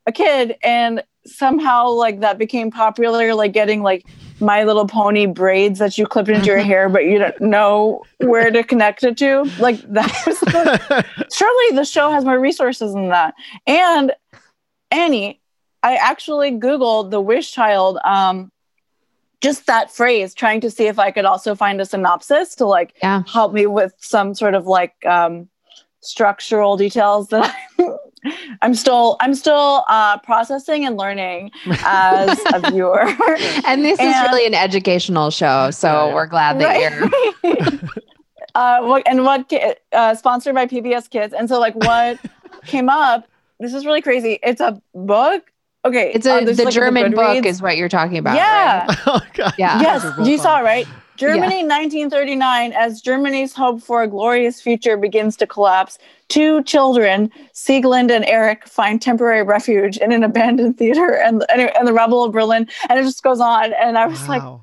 a 0.06 0.12
kid, 0.12 0.56
and 0.64 1.04
somehow 1.26 1.90
like 1.90 2.22
that 2.22 2.38
became 2.38 2.72
popular, 2.72 3.34
like 3.34 3.52
getting 3.52 3.84
like 3.84 4.06
my 4.40 4.64
Little 4.64 4.88
Pony 4.88 5.26
braids 5.26 5.80
that 5.80 5.98
you 5.98 6.06
clip 6.06 6.30
into 6.30 6.46
your 6.46 6.58
hair, 6.64 6.90
but 6.90 7.06
you 7.06 7.20
don't 7.20 7.40
know 7.42 8.04
where 8.20 8.52
to 8.52 8.64
connect 8.64 9.04
it 9.04 9.18
to. 9.18 9.44
Like 9.60 9.82
that 9.94 10.24
was 10.26 10.40
the, 10.42 11.06
surely 11.34 11.76
the 11.76 11.86
show 11.86 12.12
has 12.12 12.26
more 12.26 12.40
resources 12.40 12.94
than 12.94 13.10
that. 13.10 13.34
And 13.66 14.14
Annie, 14.92 15.42
I 15.84 15.96
actually 15.96 16.52
Googled 16.52 17.12
the 17.12 17.22
Wish 17.22 17.52
Child, 17.52 18.00
um, 18.04 18.52
just 19.42 19.68
that 19.68 19.92
phrase, 19.92 20.34
trying 20.34 20.62
to 20.62 20.72
see 20.72 20.88
if 20.88 20.98
I 20.98 21.12
could 21.12 21.26
also 21.26 21.54
find 21.54 21.80
a 21.80 21.86
synopsis 21.86 22.56
to 22.56 22.66
like 22.66 22.96
yeah. 23.04 23.24
help 23.28 23.54
me 23.54 23.68
with 23.68 23.94
some 24.00 24.34
sort 24.34 24.56
of 24.56 24.66
like 24.66 24.94
um, 25.06 25.48
structural 26.02 26.78
details 26.78 27.28
that 27.30 27.56
I'm 27.80 27.98
I'm 28.62 28.74
still 28.74 29.18
I'm 29.20 29.36
still 29.36 29.86
uh, 29.88 30.18
processing 30.20 30.86
and 30.86 30.98
learning 30.98 31.52
as 31.86 32.40
a 32.54 32.72
viewer. 32.72 33.02
and 33.66 33.86
this 33.86 34.00
and, 34.00 34.10
is 34.10 34.32
really 34.32 34.46
an 34.46 34.54
educational 34.54 35.30
show, 35.30 35.72
so 35.72 36.14
we're 36.14 36.28
glad 36.28 36.60
that 36.60 37.42
right? 37.44 37.44
you're. 37.44 37.90
uh, 38.56 38.82
what 38.82 39.04
and 39.06 39.24
what 39.24 39.52
uh, 39.94 40.16
sponsored 40.16 40.56
by 40.56 40.66
PBS 40.66 41.10
Kids, 41.10 41.34
and 41.34 41.48
so 41.48 41.60
like 41.60 41.76
what 41.76 42.20
came 42.66 42.90
up. 42.90 43.28
This 43.60 43.74
is 43.74 43.86
really 43.86 44.02
crazy. 44.02 44.40
It's 44.44 44.62
a 44.62 44.82
book. 44.94 45.52
Okay, 45.86 46.12
it's 46.14 46.26
a 46.26 46.34
uh, 46.34 46.44
the 46.44 46.64
like 46.66 46.74
German 46.74 47.14
book 47.14 47.46
is 47.46 47.62
what 47.62 47.78
you're 47.78 47.90
talking 47.90 48.18
about. 48.18 48.36
Yeah. 48.36 48.86
Right? 48.88 48.98
oh, 49.08 49.52
yeah. 49.58 49.82
Yes, 49.82 50.28
you 50.28 50.38
saw 50.38 50.60
right. 50.60 50.88
Germany, 51.18 51.62
yeah. 51.62 51.78
1939, 51.78 52.74
as 52.74 53.02
Germany's 53.02 53.54
hope 53.54 53.82
for 53.82 54.04
a 54.04 54.08
glorious 54.08 54.62
future 54.62 54.96
begins 54.96 55.36
to 55.38 55.48
collapse, 55.48 55.98
two 56.30 56.64
children, 56.64 57.32
Sieglind 57.54 58.12
and 58.12 58.24
Eric, 58.26 58.68
find 58.68 59.02
temporary 59.02 59.44
refuge 59.44 59.98
in 59.98 60.12
an 60.12 60.24
abandoned 60.24 60.78
theater 60.78 61.16
and, 61.16 61.44
and, 61.52 61.62
and 61.76 61.88
the 61.88 61.94
rubble 61.94 62.24
of 62.24 62.32
Berlin. 62.32 62.68
And 62.90 63.00
it 63.00 63.04
just 63.04 63.24
goes 63.24 63.40
on. 63.40 63.74
And 63.74 63.98
I 63.98 64.08
was 64.08 64.28
wow. 64.28 64.62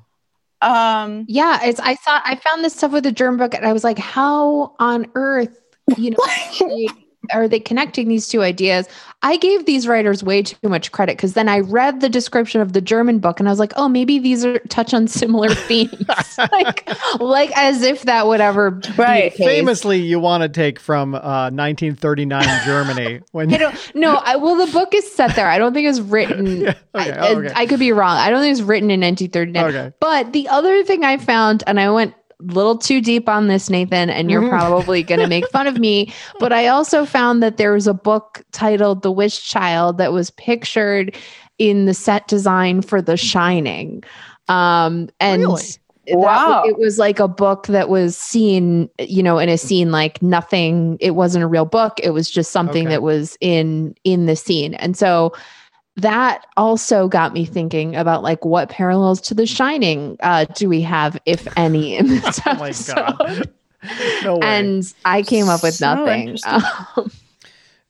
like, 0.61 0.69
um, 0.69 1.25
yeah, 1.27 1.59
it's, 1.63 1.79
I 1.79 1.95
thought, 1.95 2.23
I 2.25 2.35
found 2.37 2.63
this 2.63 2.73
stuff 2.73 2.91
with 2.91 3.03
the 3.03 3.11
German 3.11 3.37
book 3.37 3.53
and 3.53 3.65
I 3.65 3.73
was 3.73 3.83
like, 3.83 3.99
how 3.99 4.75
on 4.79 5.07
earth, 5.15 5.59
you 5.97 6.11
know, 6.11 6.87
are 7.33 7.47
they 7.47 7.59
connecting 7.59 8.07
these 8.07 8.27
two 8.27 8.41
ideas? 8.41 8.87
I 9.21 9.37
gave 9.37 9.65
these 9.65 9.87
writers 9.87 10.23
way 10.23 10.43
too 10.43 10.69
much 10.69 10.91
credit 10.91 11.17
because 11.17 11.33
then 11.33 11.49
I 11.49 11.59
read 11.59 12.01
the 12.01 12.09
description 12.09 12.61
of 12.61 12.73
the 12.73 12.81
German 12.81 13.19
book 13.19 13.39
and 13.39 13.49
I 13.49 13.51
was 13.51 13.59
like, 13.59 13.73
oh, 13.75 13.89
maybe 13.89 14.19
these 14.19 14.45
are 14.45 14.59
touch 14.69 14.93
on 14.93 15.07
similar 15.07 15.49
themes, 15.55 16.37
like, 16.51 16.87
like 17.19 17.51
as 17.57 17.81
if 17.81 18.03
that 18.03 18.27
would 18.27 18.41
ever 18.41 18.79
right. 18.97 19.33
Famously, 19.33 19.99
you 19.99 20.19
want 20.19 20.43
to 20.43 20.49
take 20.49 20.79
from 20.79 21.15
uh, 21.15 21.49
1939 21.49 22.43
Germany 22.65 23.21
when 23.31 23.53
I 23.53 23.57
don't. 23.57 23.95
No, 23.95 24.15
I, 24.15 24.35
well, 24.35 24.63
the 24.63 24.71
book 24.71 24.93
is 24.93 25.11
set 25.11 25.35
there. 25.35 25.47
I 25.47 25.57
don't 25.57 25.73
think 25.73 25.87
it's 25.87 26.01
written. 26.01 26.61
yeah, 26.61 26.73
okay. 26.93 27.11
I, 27.11 27.17
oh, 27.29 27.39
okay. 27.39 27.53
I, 27.55 27.61
I, 27.61 27.65
could 27.65 27.79
be 27.79 27.91
wrong. 27.91 28.17
I 28.17 28.29
don't 28.29 28.41
think 28.41 28.51
it's 28.51 28.61
written 28.61 28.91
in 28.91 29.01
1939. 29.01 29.65
Okay. 29.65 29.95
But 29.99 30.33
the 30.33 30.47
other 30.49 30.83
thing 30.83 31.03
I 31.03 31.17
found, 31.17 31.63
and 31.65 31.79
I 31.79 31.89
went 31.89 32.13
little 32.39 32.77
too 32.77 33.01
deep 33.01 33.27
on 33.29 33.47
this, 33.47 33.69
Nathan, 33.69 34.09
and 34.09 34.29
you're 34.29 34.41
mm-hmm. 34.41 34.49
probably 34.49 35.03
going 35.03 35.19
to 35.21 35.27
make 35.27 35.47
fun 35.49 35.67
of 35.67 35.79
me. 35.79 36.13
But 36.39 36.53
I 36.53 36.67
also 36.67 37.05
found 37.05 37.41
that 37.43 37.57
there 37.57 37.73
was 37.73 37.87
a 37.87 37.93
book 37.93 38.43
titled 38.51 39.01
The 39.01 39.11
Wish 39.11 39.43
Child 39.43 39.97
that 39.97 40.13
was 40.13 40.31
pictured 40.31 41.15
in 41.57 41.85
the 41.85 41.93
set 41.93 42.27
design 42.27 42.81
for 42.81 43.01
The 43.01 43.17
Shining. 43.17 44.03
Um, 44.47 45.09
and 45.19 45.41
really? 45.43 45.63
wow. 46.07 46.63
it 46.65 46.77
was 46.77 46.97
like 46.97 47.19
a 47.19 47.27
book 47.27 47.67
that 47.67 47.89
was 47.89 48.17
seen, 48.17 48.89
you 48.99 49.23
know, 49.23 49.39
in 49.39 49.49
a 49.49 49.57
scene 49.57 49.91
like 49.91 50.21
nothing, 50.21 50.97
it 50.99 51.11
wasn't 51.11 51.43
a 51.43 51.47
real 51.47 51.65
book. 51.65 51.99
It 52.03 52.11
was 52.11 52.29
just 52.29 52.51
something 52.51 52.85
okay. 52.85 52.95
that 52.95 53.01
was 53.01 53.37
in 53.41 53.95
in 54.03 54.25
the 54.25 54.35
scene. 54.35 54.75
And 54.75 54.97
so 54.97 55.33
that 55.97 56.45
also 56.57 57.07
got 57.07 57.33
me 57.33 57.45
thinking 57.45 57.95
about 57.95 58.23
like 58.23 58.43
what 58.43 58.69
parallels 58.69 59.21
to 59.21 59.33
The 59.33 59.45
Shining 59.45 60.17
uh, 60.21 60.45
do 60.55 60.67
we 60.67 60.81
have, 60.81 61.17
if 61.25 61.47
any, 61.57 61.95
in 61.95 62.07
this 62.07 62.39
oh 62.45 62.51
episode? 62.51 63.51
no 64.23 64.39
and 64.39 64.93
I 65.05 65.21
came 65.21 65.47
up 65.47 65.63
with 65.63 65.75
so 65.75 65.93
nothing. 65.93 66.37
Um, 66.45 67.11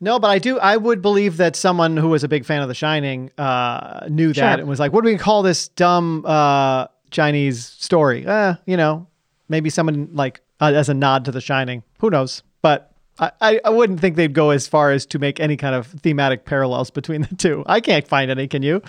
no, 0.01 0.19
but 0.19 0.29
I 0.29 0.39
do. 0.39 0.59
I 0.59 0.77
would 0.77 1.01
believe 1.01 1.37
that 1.37 1.55
someone 1.55 1.97
who 1.97 2.09
was 2.09 2.23
a 2.23 2.27
big 2.27 2.45
fan 2.45 2.61
of 2.61 2.67
The 2.67 2.75
Shining 2.75 3.31
uh, 3.37 4.07
knew 4.09 4.27
that 4.33 4.35
sure. 4.35 4.59
and 4.59 4.67
was 4.67 4.79
like, 4.79 4.93
"What 4.93 5.03
do 5.03 5.09
we 5.09 5.17
call 5.17 5.41
this 5.41 5.69
dumb 5.69 6.25
uh, 6.25 6.87
Chinese 7.11 7.65
story?" 7.65 8.25
Uh, 8.25 8.55
you 8.65 8.77
know, 8.77 9.07
maybe 9.49 9.69
someone 9.69 10.09
like 10.13 10.41
uh, 10.59 10.73
as 10.75 10.89
a 10.89 10.93
nod 10.93 11.25
to 11.25 11.31
The 11.31 11.41
Shining. 11.41 11.81
Who 11.99 12.09
knows? 12.09 12.43
But 12.61 12.91
I, 13.17 13.59
I 13.63 13.69
wouldn't 13.69 14.01
think 14.01 14.17
they'd 14.17 14.33
go 14.33 14.49
as 14.49 14.67
far 14.67 14.91
as 14.91 15.05
to 15.07 15.19
make 15.19 15.39
any 15.39 15.55
kind 15.55 15.73
of 15.73 15.87
thematic 15.87 16.45
parallels 16.45 16.89
between 16.89 17.21
the 17.21 17.35
two. 17.35 17.63
I 17.65 17.79
can't 17.79 18.07
find 18.07 18.29
any. 18.29 18.47
Can 18.47 18.61
you? 18.61 18.81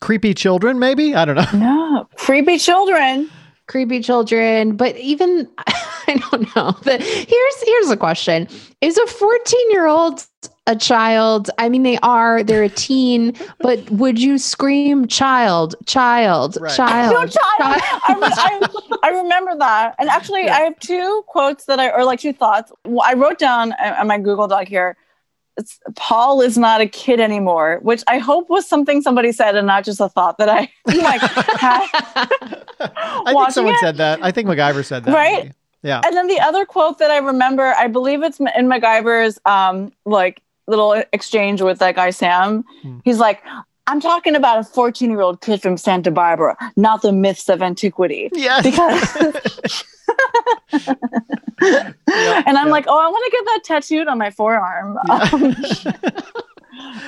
Creepy 0.00 0.32
children, 0.32 0.78
maybe? 0.78 1.14
I 1.14 1.24
don't 1.26 1.36
know. 1.36 1.46
No, 1.52 2.08
creepy 2.16 2.58
children. 2.58 3.30
Creepy 3.66 4.00
children, 4.00 4.76
but 4.76 4.96
even 4.96 5.48
I 6.10 6.16
don't 6.16 6.56
know. 6.56 6.76
The, 6.82 6.98
here's 6.98 7.62
here's 7.62 7.90
a 7.90 7.96
question: 7.96 8.48
Is 8.80 8.98
a 8.98 9.06
14 9.06 9.70
year 9.70 9.86
old 9.86 10.26
a 10.70 10.76
child. 10.76 11.50
I 11.58 11.68
mean, 11.68 11.82
they 11.82 11.98
are, 11.98 12.42
they're 12.42 12.62
a 12.62 12.68
teen, 12.68 13.34
but 13.60 13.90
would 13.90 14.18
you 14.18 14.38
scream 14.38 15.06
child, 15.08 15.74
child, 15.86 16.56
right. 16.60 16.74
child? 16.74 17.12
No, 17.12 17.20
child. 17.20 17.32
child. 17.58 17.82
I, 18.22 18.60
I, 19.02 19.08
I, 19.08 19.10
remember 19.10 19.56
that. 19.58 19.96
And 19.98 20.08
actually, 20.08 20.44
yeah. 20.44 20.56
I 20.56 20.60
have 20.60 20.78
two 20.78 21.24
quotes 21.26 21.66
that 21.66 21.80
I, 21.80 21.90
or 21.90 22.04
like 22.04 22.20
two 22.20 22.32
thoughts. 22.32 22.72
I 23.02 23.14
wrote 23.14 23.38
down 23.38 23.72
uh, 23.72 23.96
on 23.98 24.06
my 24.06 24.18
Google 24.18 24.46
Doc 24.46 24.68
here. 24.68 24.96
It's, 25.56 25.78
Paul 25.96 26.40
is 26.40 26.56
not 26.56 26.80
a 26.80 26.86
kid 26.86 27.20
anymore, 27.20 27.80
which 27.82 28.02
I 28.06 28.18
hope 28.18 28.48
was 28.48 28.66
something 28.66 29.02
somebody 29.02 29.32
said 29.32 29.56
and 29.56 29.66
not 29.66 29.84
just 29.84 30.00
a 30.00 30.08
thought 30.08 30.38
that 30.38 30.48
I 30.48 30.70
like 30.86 31.20
had. 31.20 31.86
I 32.80 33.32
think 33.34 33.50
someone 33.50 33.74
it. 33.74 33.80
said 33.80 33.96
that. 33.96 34.22
I 34.22 34.30
think 34.30 34.48
MacGyver 34.48 34.84
said 34.84 35.04
that. 35.04 35.14
Right? 35.14 35.44
Maybe. 35.44 35.54
Yeah. 35.82 36.00
And 36.04 36.16
then 36.16 36.26
the 36.26 36.40
other 36.40 36.64
quote 36.64 36.98
that 36.98 37.10
I 37.10 37.18
remember, 37.18 37.74
I 37.76 37.86
believe 37.86 38.22
it's 38.22 38.38
in 38.38 38.66
MacGyver's 38.66 39.38
um 39.46 39.92
like 40.04 40.42
little 40.66 41.02
exchange 41.12 41.62
with 41.62 41.78
that 41.78 41.96
guy 41.96 42.10
Sam. 42.10 42.64
Hmm. 42.82 42.98
He's 43.04 43.18
like, 43.18 43.42
I'm 43.86 44.00
talking 44.00 44.36
about 44.36 44.58
a 44.58 44.64
14 44.64 45.10
year 45.10 45.20
old 45.20 45.40
kid 45.40 45.60
from 45.60 45.76
Santa 45.76 46.10
Barbara, 46.10 46.56
not 46.76 47.02
the 47.02 47.12
myths 47.12 47.48
of 47.48 47.62
antiquity. 47.62 48.30
Yes. 48.32 48.62
Because. 48.62 49.84
yep, 50.72 51.96
and 52.06 52.58
I'm 52.58 52.66
yep. 52.66 52.72
like, 52.72 52.84
oh, 52.88 52.98
I 52.98 53.08
want 53.08 53.24
to 53.24 53.30
get 53.32 53.44
that 53.46 53.60
tattooed 53.64 54.08
on 54.08 54.18
my 54.18 54.30
forearm. 54.30 54.98
Yeah. 55.08 55.28
Um, 55.32 55.56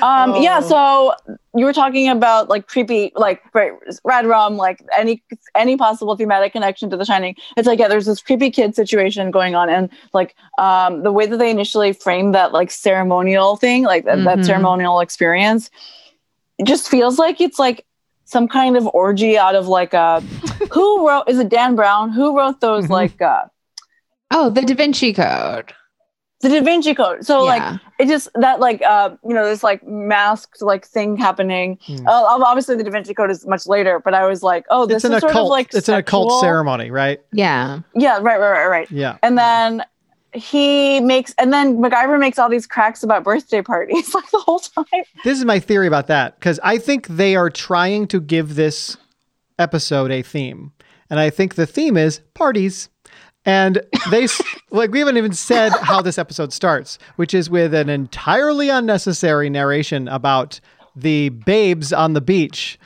um, 0.03 0.33
oh. 0.33 0.40
yeah. 0.40 0.61
So 0.61 1.14
you 1.55 1.64
were 1.64 1.72
talking 1.72 2.09
about 2.09 2.48
like 2.48 2.66
creepy, 2.66 3.12
like 3.14 3.42
right, 3.55 3.72
Redrum, 4.05 4.57
like 4.57 4.83
any 4.96 5.22
any 5.55 5.77
possible 5.77 6.16
thematic 6.16 6.53
connection 6.53 6.90
to 6.90 6.96
The 6.96 7.05
Shining. 7.05 7.37
It's 7.57 7.66
like 7.66 7.79
yeah, 7.79 7.88
there's 7.88 8.07
this 8.07 8.20
creepy 8.20 8.51
kid 8.51 8.75
situation 8.75 9.31
going 9.31 9.55
on, 9.55 9.68
and 9.68 9.90
like 10.12 10.35
um, 10.59 11.03
the 11.03 11.12
way 11.12 11.27
that 11.27 11.37
they 11.37 11.51
initially 11.51 11.92
framed 11.92 12.35
that 12.35 12.53
like 12.53 12.70
ceremonial 12.70 13.57
thing, 13.57 13.85
like 13.85 14.05
mm-hmm. 14.05 14.25
that 14.25 14.44
ceremonial 14.44 15.01
experience, 15.01 15.70
it 16.59 16.66
just 16.66 16.88
feels 16.88 17.18
like 17.18 17.40
it's 17.40 17.59
like 17.59 17.87
some 18.25 18.48
kind 18.48 18.77
of 18.77 18.87
orgy 18.88 19.37
out 19.37 19.55
of 19.55 19.68
like 19.68 19.92
a 19.94 20.20
who 20.72 21.07
wrote 21.07 21.29
is 21.29 21.38
it 21.38 21.48
Dan 21.48 21.77
Brown 21.77 22.11
who 22.11 22.37
wrote 22.37 22.61
those 22.61 22.85
mm-hmm. 22.85 22.92
like 22.94 23.20
uh, 23.20 23.44
oh 24.31 24.51
the 24.51 24.62
Da 24.62 24.75
Vinci 24.75 25.12
Code 25.12 25.72
the 26.42 26.48
Da 26.48 26.61
Vinci 26.61 26.94
Code. 26.94 27.24
So 27.24 27.44
yeah. 27.44 27.70
like 27.70 27.81
it 27.98 28.09
just 28.09 28.28
that 28.35 28.61
like 28.61 28.83
uh 28.83 29.11
you 29.26 29.33
know 29.33 29.46
this 29.46 29.62
like 29.62 29.87
masked 29.87 30.61
like 30.61 30.87
thing 30.87 31.16
happening. 31.16 31.78
Mm. 31.88 32.07
Uh, 32.07 32.44
obviously 32.44 32.76
the 32.76 32.85
Da 32.85 32.90
Vinci 32.90 33.14
Code 33.14 33.31
is 33.31 33.46
much 33.46 33.66
later, 33.66 34.00
but 34.00 34.12
I 34.12 34.26
was 34.26 34.42
like, 34.42 34.66
oh, 34.70 34.85
this 34.85 35.05
it's 35.05 35.14
is 35.14 35.20
sort 35.20 35.33
occult, 35.33 35.46
of 35.46 35.50
like 35.50 35.66
it's 35.66 35.87
sexual. 35.87 35.94
an 35.94 36.00
occult 36.00 36.40
ceremony, 36.40 36.90
right? 36.90 37.20
Yeah. 37.33 37.81
Yeah. 37.94 38.18
Right. 38.20 38.38
Right. 38.38 38.50
Right. 38.50 38.66
Right. 38.66 38.90
Yeah. 38.90 39.18
And 39.22 39.38
then 39.38 39.85
he 40.33 41.00
makes 41.00 41.35
and 41.38 41.52
then 41.52 41.78
MacGyver 41.78 42.18
makes 42.18 42.38
all 42.38 42.48
these 42.48 42.66
cracks 42.66 43.02
about 43.02 43.22
birthday 43.22 43.62
parties 43.62 44.14
like 44.14 44.31
the 44.31 44.38
whole 44.38 44.59
time. 44.59 45.05
This 45.24 45.38
is 45.38 45.44
my 45.44 45.61
theory 45.61 45.87
about 45.87 46.09
that 46.09 46.38
because 46.38 46.59
I 46.62 46.78
think 46.78 47.07
they 47.07 47.37
are 47.37 47.50
trying 47.50 48.07
to 48.09 48.20
give 48.20 48.55
this 48.55 48.96
episode 49.59 50.11
a 50.11 50.22
theme, 50.22 50.72
and 51.09 51.20
I 51.20 51.31
think 51.31 51.55
the 51.55 51.66
theme 51.66 51.96
is 51.96 52.20
parties. 52.35 52.88
And 53.44 53.83
they 54.11 54.28
like 54.70 54.90
we 54.90 55.00
haven't 55.00 55.16
even 55.16 55.33
said 55.33 55.70
how 55.70 56.02
this 56.02 56.18
episode 56.18 56.52
starts, 56.52 56.98
which 57.16 57.35
is 57.35 57.50
with 57.50 57.74
an 57.74 57.88
entirely 57.88 58.68
unnecessary 58.68 59.50
narration 59.50 60.09
about 60.09 60.61
the 60.94 61.31
babes 61.31 61.92
on 61.92 62.12
the 62.12 62.20
beach. 62.20 62.78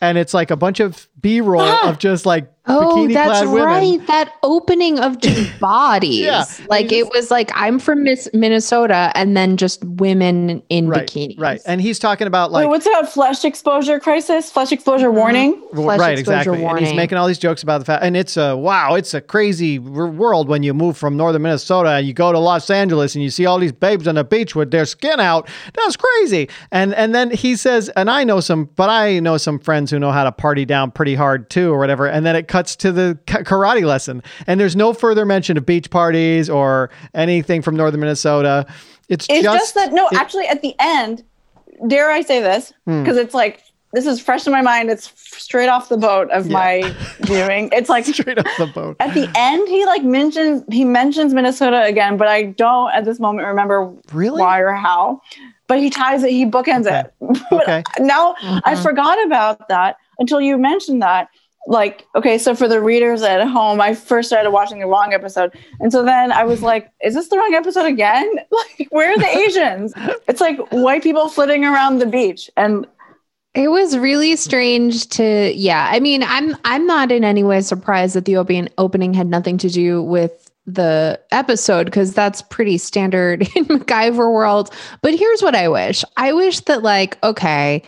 And 0.00 0.16
it's 0.16 0.32
like 0.32 0.50
a 0.50 0.56
bunch 0.56 0.80
of 0.80 1.08
B-roll 1.20 1.62
of 1.62 1.98
just 1.98 2.24
like 2.24 2.52
Oh, 2.68 3.08
that's 3.08 3.46
right. 3.46 4.04
That 4.06 4.34
opening 4.42 4.98
of 4.98 5.18
just 5.22 5.58
bodies. 5.58 6.20
yeah. 6.20 6.44
Like 6.68 6.88
just, 6.88 6.94
it 6.94 7.10
was 7.12 7.30
like 7.30 7.50
I'm 7.54 7.78
from 7.78 8.04
Miss 8.04 8.28
Minnesota 8.32 9.10
and 9.14 9.36
then 9.36 9.56
just 9.56 9.82
women 9.84 10.62
in 10.68 10.88
right, 10.88 11.06
bikinis. 11.06 11.38
Right. 11.38 11.60
And 11.66 11.80
he's 11.80 11.98
talking 11.98 12.26
about 12.26 12.52
like 12.52 12.64
Wait, 12.64 12.70
what's 12.70 12.84
that 12.84 13.10
flesh 13.10 13.44
exposure 13.44 13.98
crisis? 13.98 14.50
Flesh 14.50 14.72
exposure 14.72 15.08
mm-hmm. 15.08 15.16
warning? 15.16 15.62
Flesh 15.74 15.98
right, 15.98 16.18
exactly. 16.18 16.60
Warning. 16.60 16.84
And 16.84 16.86
he's 16.88 16.96
making 16.96 17.18
all 17.18 17.26
these 17.26 17.38
jokes 17.38 17.62
about 17.62 17.78
the 17.78 17.84
fact 17.84 18.04
and 18.04 18.16
it's 18.16 18.36
a 18.36 18.56
wow, 18.56 18.94
it's 18.94 19.14
a 19.14 19.20
crazy 19.20 19.78
world 19.78 20.48
when 20.48 20.62
you 20.62 20.74
move 20.74 20.96
from 20.96 21.16
northern 21.16 21.42
Minnesota 21.42 21.90
and 21.90 22.06
you 22.06 22.12
go 22.12 22.32
to 22.32 22.38
Los 22.38 22.70
Angeles 22.70 23.14
and 23.14 23.24
you 23.24 23.30
see 23.30 23.46
all 23.46 23.58
these 23.58 23.72
babes 23.72 24.06
on 24.06 24.16
the 24.16 24.24
beach 24.24 24.54
with 24.54 24.70
their 24.70 24.84
skin 24.84 25.20
out. 25.20 25.48
That's 25.74 25.96
crazy. 25.96 26.48
And 26.70 26.94
and 26.94 27.14
then 27.14 27.30
he 27.30 27.56
says, 27.56 27.88
and 27.90 28.10
I 28.10 28.24
know 28.24 28.40
some 28.40 28.66
but 28.76 28.90
I 28.90 29.20
know 29.20 29.36
some 29.36 29.58
friends 29.58 29.90
who 29.90 29.98
know 29.98 30.12
how 30.12 30.24
to 30.24 30.32
party 30.32 30.64
down 30.64 30.90
pretty 30.90 31.14
hard 31.14 31.50
too 31.50 31.72
or 31.72 31.78
whatever. 31.78 32.06
And 32.06 32.26
then 32.26 32.36
it 32.36 32.48
cuts 32.58 32.74
to 32.74 32.90
the 32.90 33.18
karate 33.26 33.84
lesson. 33.84 34.22
And 34.46 34.58
there's 34.58 34.74
no 34.74 34.92
further 34.92 35.24
mention 35.24 35.56
of 35.56 35.64
beach 35.64 35.90
parties 35.90 36.50
or 36.50 36.90
anything 37.14 37.62
from 37.62 37.76
northern 37.76 38.00
Minnesota. 38.00 38.66
It's, 39.08 39.26
it's 39.30 39.44
just, 39.44 39.58
just 39.58 39.74
that, 39.76 39.92
no, 39.92 40.08
it, 40.08 40.18
actually, 40.18 40.46
at 40.48 40.60
the 40.60 40.74
end, 40.80 41.22
dare 41.86 42.10
I 42.10 42.22
say 42.22 42.40
this? 42.40 42.72
Because 42.84 43.16
hmm. 43.16 43.22
it's 43.22 43.34
like, 43.34 43.62
this 43.92 44.06
is 44.06 44.20
fresh 44.20 44.46
in 44.46 44.52
my 44.52 44.60
mind. 44.60 44.90
It's 44.90 45.12
straight 45.16 45.68
off 45.68 45.88
the 45.88 45.96
boat 45.96 46.30
of 46.30 46.46
yeah. 46.46 46.52
my 46.52 46.96
viewing. 47.20 47.70
It's 47.78 47.88
like 47.88 48.04
straight 48.04 48.38
off 48.38 48.58
the 48.58 48.66
boat. 48.66 48.96
At 49.00 49.14
the 49.14 49.30
end, 49.34 49.66
he 49.66 49.86
like 49.86 50.02
mentions 50.02 50.62
he 50.70 50.84
mentions 50.84 51.32
Minnesota 51.32 51.84
again, 51.84 52.18
but 52.18 52.28
I 52.28 52.42
don't 52.42 52.90
at 52.92 53.06
this 53.06 53.18
moment 53.18 53.46
remember 53.46 53.90
really 54.12 54.42
why 54.42 54.60
or 54.60 54.72
how. 54.72 55.22
but 55.68 55.78
he 55.78 55.88
ties 55.88 56.22
it, 56.22 56.32
he 56.32 56.44
bookends 56.44 56.86
okay. 56.86 57.08
it. 57.22 57.52
okay. 57.52 57.82
now 57.98 58.34
mm-hmm. 58.34 58.58
I 58.64 58.76
forgot 58.76 59.24
about 59.24 59.68
that 59.68 59.96
until 60.18 60.40
you 60.40 60.58
mentioned 60.58 61.00
that. 61.00 61.28
Like, 61.68 62.06
okay, 62.14 62.38
so 62.38 62.54
for 62.54 62.66
the 62.66 62.80
readers 62.80 63.20
at 63.20 63.46
home, 63.46 63.78
I 63.78 63.94
first 63.94 64.30
started 64.30 64.52
watching 64.52 64.78
the 64.78 64.86
wrong 64.86 65.12
episode. 65.12 65.52
And 65.80 65.92
so 65.92 66.02
then 66.02 66.32
I 66.32 66.44
was 66.44 66.62
like, 66.62 66.90
is 67.04 67.12
this 67.12 67.28
the 67.28 67.36
wrong 67.36 67.52
episode 67.52 67.84
again? 67.84 68.38
Like, 68.50 68.88
where 68.90 69.12
are 69.12 69.18
the 69.18 69.28
Asians? 69.28 69.92
it's 70.26 70.40
like 70.40 70.58
white 70.70 71.02
people 71.02 71.28
flitting 71.28 71.64
around 71.64 71.98
the 71.98 72.06
beach. 72.06 72.50
And 72.56 72.86
it 73.54 73.68
was 73.68 73.98
really 73.98 74.34
strange 74.36 75.08
to 75.10 75.52
yeah. 75.54 75.88
I 75.90 76.00
mean, 76.00 76.22
I'm 76.22 76.56
I'm 76.64 76.86
not 76.86 77.12
in 77.12 77.22
any 77.22 77.44
way 77.44 77.60
surprised 77.60 78.14
that 78.16 78.24
the 78.24 78.36
opening 78.36 78.68
opening 78.78 79.12
had 79.12 79.26
nothing 79.26 79.58
to 79.58 79.68
do 79.68 80.02
with 80.02 80.50
the 80.66 81.20
episode 81.32 81.84
because 81.84 82.14
that's 82.14 82.42
pretty 82.42 82.78
standard 82.78 83.42
in 83.56 83.66
MacGyver 83.66 84.32
world. 84.32 84.72
But 85.02 85.14
here's 85.14 85.42
what 85.42 85.54
I 85.54 85.68
wish. 85.68 86.02
I 86.16 86.32
wish 86.32 86.60
that 86.60 86.82
like 86.82 87.22
okay, 87.22 87.82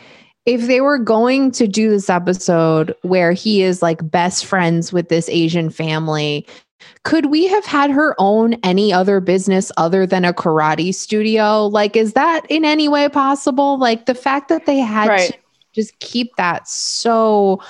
if 0.47 0.67
they 0.67 0.81
were 0.81 0.99
going 0.99 1.51
to 1.53 1.67
do 1.67 1.91
this 1.91 2.09
episode 2.09 2.95
where 3.03 3.33
he 3.33 3.63
is 3.63 3.83
like 3.83 4.11
best 4.11 4.47
friends 4.47 4.93
with 4.93 5.09
this 5.09 5.29
Asian 5.29 5.71
family, 5.71 6.47
could 7.05 7.27
we 7.27 7.47
have 7.47 7.65
had 7.65 7.91
her 7.91 8.15
own 8.19 8.55
any 8.63 8.93
other 8.93 9.21
business 9.21 9.71
other 9.77 10.07
than 10.07 10.25
a 10.25 10.33
karate 10.33 10.95
studio? 10.95 11.67
Like, 11.67 11.95
is 11.97 12.15
that 12.15 12.47
in 12.49 12.65
any 12.65 12.89
way 12.89 13.09
possible? 13.09 13.79
Like 13.79 14.07
the 14.07 14.15
fact 14.15 14.49
that 14.49 14.67
they 14.67 14.79
had 14.79 15.09
right. 15.09 15.33
to 15.33 15.39
just 15.75 15.99
keep 16.01 16.35
that 16.37 16.67
so 16.67 17.63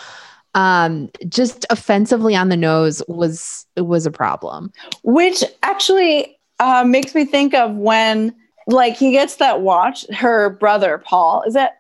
um 0.55 1.09
just 1.29 1.65
offensively 1.71 2.35
on 2.35 2.49
the 2.49 2.57
nose 2.57 3.03
was 3.07 3.67
was 3.77 4.05
a 4.05 4.11
problem 4.11 4.73
which 5.05 5.45
actually 5.63 6.37
uh, 6.59 6.83
makes 6.85 7.15
me 7.15 7.25
think 7.25 7.55
of 7.55 7.75
when 7.77 8.35
like 8.67 8.97
he 8.97 9.13
gets 9.13 9.37
that 9.37 9.61
watch 9.61 10.05
her 10.09 10.51
brother 10.51 10.99
paul 11.07 11.43
is 11.47 11.55
it 11.55 11.71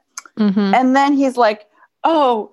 mm-hmm. 0.40 0.74
and 0.74 0.96
then 0.96 1.12
he's 1.12 1.36
like 1.36 1.66
oh 2.04 2.50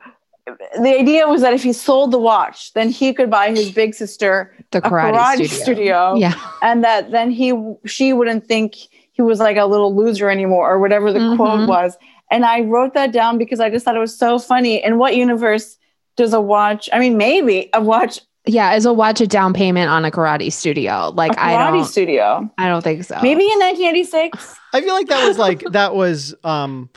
the 0.80 0.98
idea 0.98 1.28
was 1.28 1.42
that 1.42 1.54
if 1.54 1.64
he 1.64 1.74
sold 1.74 2.12
the 2.12 2.20
watch 2.20 2.74
then 2.74 2.90
he 2.90 3.14
could 3.14 3.30
buy 3.30 3.50
his 3.50 3.72
big 3.72 3.94
sister 3.94 4.54
the 4.72 4.82
karate, 4.82 5.14
karate 5.14 5.48
studio. 5.48 5.64
studio 5.64 6.16
yeah 6.16 6.52
and 6.62 6.84
that 6.84 7.12
then 7.12 7.32
he 7.32 7.54
she 7.86 8.14
wouldn't 8.14 8.46
think 8.46 8.76
he 9.12 9.22
was 9.22 9.40
like 9.40 9.58
a 9.58 9.66
little 9.66 9.96
loser 9.96 10.30
anymore 10.30 10.72
or 10.72 10.80
whatever 10.80 11.12
the 11.12 11.20
mm-hmm. 11.20 11.36
quote 11.36 11.68
was 11.68 11.98
and 12.30 12.46
I 12.46 12.62
wrote 12.62 12.94
that 12.94 13.12
down 13.12 13.38
because 13.38 13.60
I 13.60 13.70
just 13.70 13.86
thought 13.86 13.96
it 13.96 14.00
was 14.00 14.18
so 14.18 14.40
funny. 14.40 14.84
In 14.84 14.98
what 14.98 15.16
universe 15.16 15.78
does 16.16 16.34
a 16.34 16.42
watch, 16.42 16.90
I 16.92 17.00
mean, 17.00 17.18
maybe 17.18 17.70
a 17.74 17.82
watch. 17.82 18.20
Yeah, 18.46 18.76
is 18.76 18.86
a 18.86 18.94
watch 18.94 19.22
a 19.22 19.28
down 19.28 19.54
payment 19.54 19.90
on 19.90 20.06
a 20.06 20.12
karate 20.12 20.52
studio? 20.52 21.10
Like 21.14 21.34
a 21.34 21.36
karate 21.36 21.40
I 21.40 21.72
don't, 21.72 21.86
studio. 21.86 22.52
I 22.58 22.68
don't 22.68 22.82
think 22.82 23.04
so. 23.04 23.20
Maybe 23.22 23.44
in 23.44 23.60
1986. 23.60 24.56
I 24.74 24.82
feel 24.82 24.94
like 24.94 25.08
that 25.08 25.28
was 25.28 25.38
like 25.38 25.64
that 25.72 25.96
was 25.96 26.36
um 26.44 26.90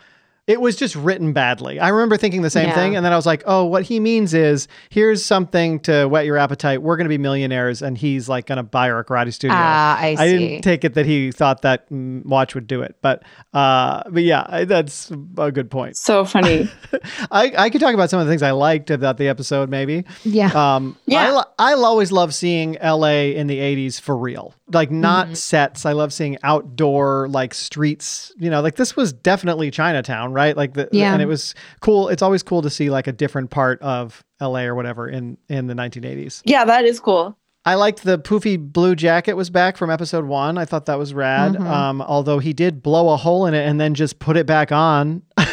it 0.50 0.60
was 0.60 0.74
just 0.74 0.96
written 0.96 1.32
badly. 1.32 1.78
I 1.78 1.90
remember 1.90 2.16
thinking 2.16 2.42
the 2.42 2.50
same 2.50 2.66
yeah. 2.66 2.74
thing. 2.74 2.96
And 2.96 3.06
then 3.06 3.12
I 3.12 3.16
was 3.16 3.24
like, 3.24 3.44
oh, 3.46 3.64
what 3.66 3.84
he 3.84 4.00
means 4.00 4.34
is 4.34 4.66
here's 4.88 5.24
something 5.24 5.78
to 5.80 6.06
whet 6.06 6.26
your 6.26 6.36
appetite. 6.36 6.82
We're 6.82 6.96
going 6.96 7.04
to 7.04 7.08
be 7.08 7.18
millionaires. 7.18 7.82
And 7.82 7.96
he's 7.96 8.28
like 8.28 8.46
going 8.46 8.56
to 8.56 8.64
buy 8.64 8.88
her 8.88 8.98
a 8.98 9.04
karate 9.04 9.32
studio. 9.32 9.56
Ah, 9.56 9.96
I, 9.96 10.16
I 10.18 10.26
didn't 10.26 10.62
take 10.62 10.82
it 10.82 10.94
that 10.94 11.06
he 11.06 11.30
thought 11.30 11.62
that 11.62 11.88
mm, 11.88 12.26
watch 12.26 12.56
would 12.56 12.66
do 12.66 12.82
it. 12.82 12.96
But, 13.00 13.22
uh, 13.54 14.02
but 14.10 14.24
yeah, 14.24 14.64
that's 14.64 15.12
a 15.38 15.52
good 15.52 15.70
point. 15.70 15.96
So 15.96 16.24
funny. 16.24 16.68
I, 17.30 17.52
I 17.56 17.70
could 17.70 17.80
talk 17.80 17.94
about 17.94 18.10
some 18.10 18.18
of 18.18 18.26
the 18.26 18.32
things 18.32 18.42
I 18.42 18.50
liked 18.50 18.90
about 18.90 19.18
the 19.18 19.28
episode, 19.28 19.70
maybe. 19.70 20.04
Yeah. 20.24 20.50
Um, 20.52 20.98
yeah. 21.06 21.44
I, 21.60 21.70
I 21.70 21.74
always 21.74 22.10
love 22.10 22.34
seeing 22.34 22.76
LA 22.82 23.30
in 23.36 23.46
the 23.46 23.58
80s 23.58 24.00
for 24.00 24.16
real 24.16 24.52
like 24.74 24.90
not 24.90 25.26
mm-hmm. 25.26 25.34
sets. 25.34 25.86
I 25.86 25.92
love 25.92 26.12
seeing 26.12 26.38
outdoor 26.42 27.28
like 27.28 27.54
streets. 27.54 28.32
You 28.38 28.50
know, 28.50 28.60
like 28.60 28.76
this 28.76 28.96
was 28.96 29.12
definitely 29.12 29.70
Chinatown, 29.70 30.32
right? 30.32 30.39
Like 30.56 30.74
the 30.74 30.88
yeah. 30.92 31.12
and 31.12 31.22
it 31.22 31.26
was 31.26 31.54
cool. 31.80 32.08
It's 32.08 32.22
always 32.22 32.42
cool 32.42 32.62
to 32.62 32.70
see 32.70 32.90
like 32.90 33.06
a 33.06 33.12
different 33.12 33.50
part 33.50 33.80
of 33.82 34.24
LA 34.40 34.60
or 34.60 34.74
whatever 34.74 35.08
in 35.08 35.38
in 35.48 35.66
the 35.66 35.74
1980s. 35.74 36.42
Yeah, 36.44 36.64
that 36.64 36.84
is 36.84 37.00
cool. 37.00 37.36
I 37.64 37.74
liked 37.74 38.04
the 38.04 38.18
poofy 38.18 38.58
blue 38.58 38.94
jacket 38.94 39.34
was 39.34 39.50
back 39.50 39.76
from 39.76 39.90
episode 39.90 40.24
one. 40.24 40.56
I 40.56 40.64
thought 40.64 40.86
that 40.86 40.98
was 40.98 41.12
rad. 41.12 41.52
Mm-hmm. 41.52 41.66
Um, 41.66 42.02
although 42.02 42.38
he 42.38 42.54
did 42.54 42.82
blow 42.82 43.10
a 43.10 43.16
hole 43.16 43.46
in 43.46 43.52
it 43.52 43.68
and 43.68 43.78
then 43.78 43.94
just 43.94 44.18
put 44.18 44.36
it 44.36 44.46
back 44.46 44.72
on. 44.72 45.22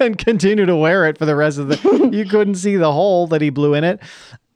and 0.00 0.18
continue 0.18 0.66
to 0.66 0.74
wear 0.74 1.06
it 1.06 1.16
for 1.16 1.24
the 1.24 1.36
rest 1.36 1.56
of 1.56 1.68
the 1.68 2.10
you 2.12 2.24
couldn't 2.24 2.56
see 2.56 2.74
the 2.74 2.90
hole 2.90 3.28
that 3.28 3.40
he 3.40 3.48
blew 3.48 3.74
in 3.74 3.84
it 3.84 4.00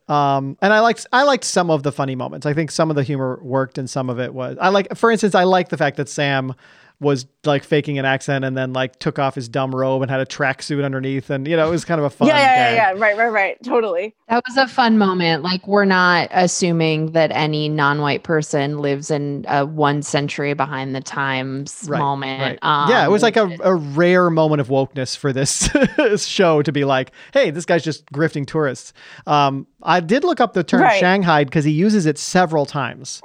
um, 0.08 0.56
and 0.62 0.72
I 0.72 0.80
liked 0.80 1.06
I 1.12 1.22
liked 1.24 1.44
some 1.44 1.70
of 1.70 1.82
the 1.82 1.92
funny 1.92 2.16
moments. 2.16 2.46
I 2.46 2.54
think 2.54 2.70
some 2.70 2.88
of 2.90 2.96
the 2.96 3.02
humor 3.02 3.38
worked, 3.42 3.76
and 3.76 3.88
some 3.88 4.08
of 4.08 4.18
it 4.18 4.32
was. 4.32 4.56
I 4.60 4.70
like, 4.70 4.96
for 4.96 5.10
instance, 5.10 5.34
I 5.34 5.44
like 5.44 5.68
the 5.68 5.76
fact 5.76 5.98
that 5.98 6.08
Sam 6.08 6.54
was 7.00 7.26
like 7.44 7.62
faking 7.62 7.96
an 7.98 8.04
accent 8.04 8.44
and 8.44 8.56
then 8.56 8.72
like 8.72 8.98
took 8.98 9.20
off 9.20 9.36
his 9.36 9.48
dumb 9.48 9.72
robe 9.72 10.02
and 10.02 10.10
had 10.10 10.20
a 10.20 10.26
tracksuit 10.26 10.84
underneath 10.84 11.30
and 11.30 11.46
you 11.46 11.56
know 11.56 11.68
it 11.68 11.70
was 11.70 11.84
kind 11.84 12.00
of 12.00 12.04
a 12.04 12.10
fun 12.10 12.26
yeah 12.28 12.36
yeah, 12.36 12.70
yeah 12.70 12.74
yeah. 12.74 13.00
Right 13.00 13.16
right 13.16 13.28
right. 13.28 13.62
Totally. 13.62 14.14
That 14.28 14.42
was 14.46 14.56
a 14.56 14.66
fun 14.66 14.98
moment. 14.98 15.44
Like 15.44 15.66
we're 15.68 15.84
not 15.84 16.28
assuming 16.32 17.12
that 17.12 17.30
any 17.30 17.68
non-white 17.68 18.24
person 18.24 18.78
lives 18.78 19.10
in 19.10 19.44
a 19.48 19.64
one 19.64 20.02
century 20.02 20.54
behind 20.54 20.94
the 20.94 21.00
times 21.00 21.86
right, 21.88 21.98
moment 21.98 22.40
right. 22.40 22.58
Um, 22.62 22.90
yeah 22.90 23.06
it 23.06 23.10
was 23.10 23.22
like 23.22 23.36
a, 23.36 23.48
a 23.62 23.74
rare 23.74 24.28
moment 24.28 24.60
of 24.60 24.68
wokeness 24.68 25.16
for 25.16 25.32
this 25.32 25.70
show 26.26 26.62
to 26.62 26.72
be 26.72 26.84
like 26.84 27.12
hey 27.32 27.50
this 27.50 27.64
guy's 27.64 27.84
just 27.84 28.06
grifting 28.06 28.46
tourists. 28.46 28.92
Um, 29.26 29.66
i 29.82 30.00
did 30.00 30.24
look 30.24 30.40
up 30.40 30.52
the 30.52 30.64
term 30.64 30.82
right. 30.82 30.98
shanghai 30.98 31.44
because 31.44 31.64
he 31.64 31.70
uses 31.70 32.06
it 32.06 32.18
several 32.18 32.66
times. 32.66 33.22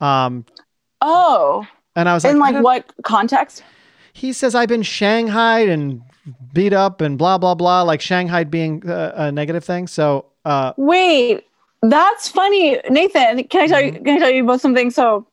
Um, 0.00 0.44
oh 1.00 1.66
and 1.98 2.08
I 2.08 2.14
was 2.14 2.22
like, 2.22 2.32
in 2.32 2.38
like 2.38 2.62
what 2.62 2.92
context? 3.02 3.64
He 4.12 4.32
says 4.32 4.54
I've 4.54 4.68
been 4.68 4.82
shanghaied 4.82 5.68
and 5.68 6.02
beat 6.52 6.72
up 6.72 7.00
and 7.00 7.18
blah 7.18 7.38
blah 7.38 7.54
blah, 7.54 7.82
like 7.82 8.00
Shanghai 8.00 8.44
being 8.44 8.88
a, 8.88 9.12
a 9.16 9.32
negative 9.32 9.64
thing. 9.64 9.88
So 9.88 10.26
uh, 10.44 10.72
wait, 10.76 11.44
that's 11.82 12.28
funny, 12.28 12.80
Nathan. 12.88 13.44
Can 13.48 13.62
I 13.62 13.66
tell 13.66 13.80
you? 13.80 13.92
Mm-hmm. 13.92 14.04
Can 14.04 14.16
I 14.16 14.18
tell 14.18 14.30
you 14.30 14.44
about 14.44 14.60
something? 14.60 14.90
So 14.90 15.26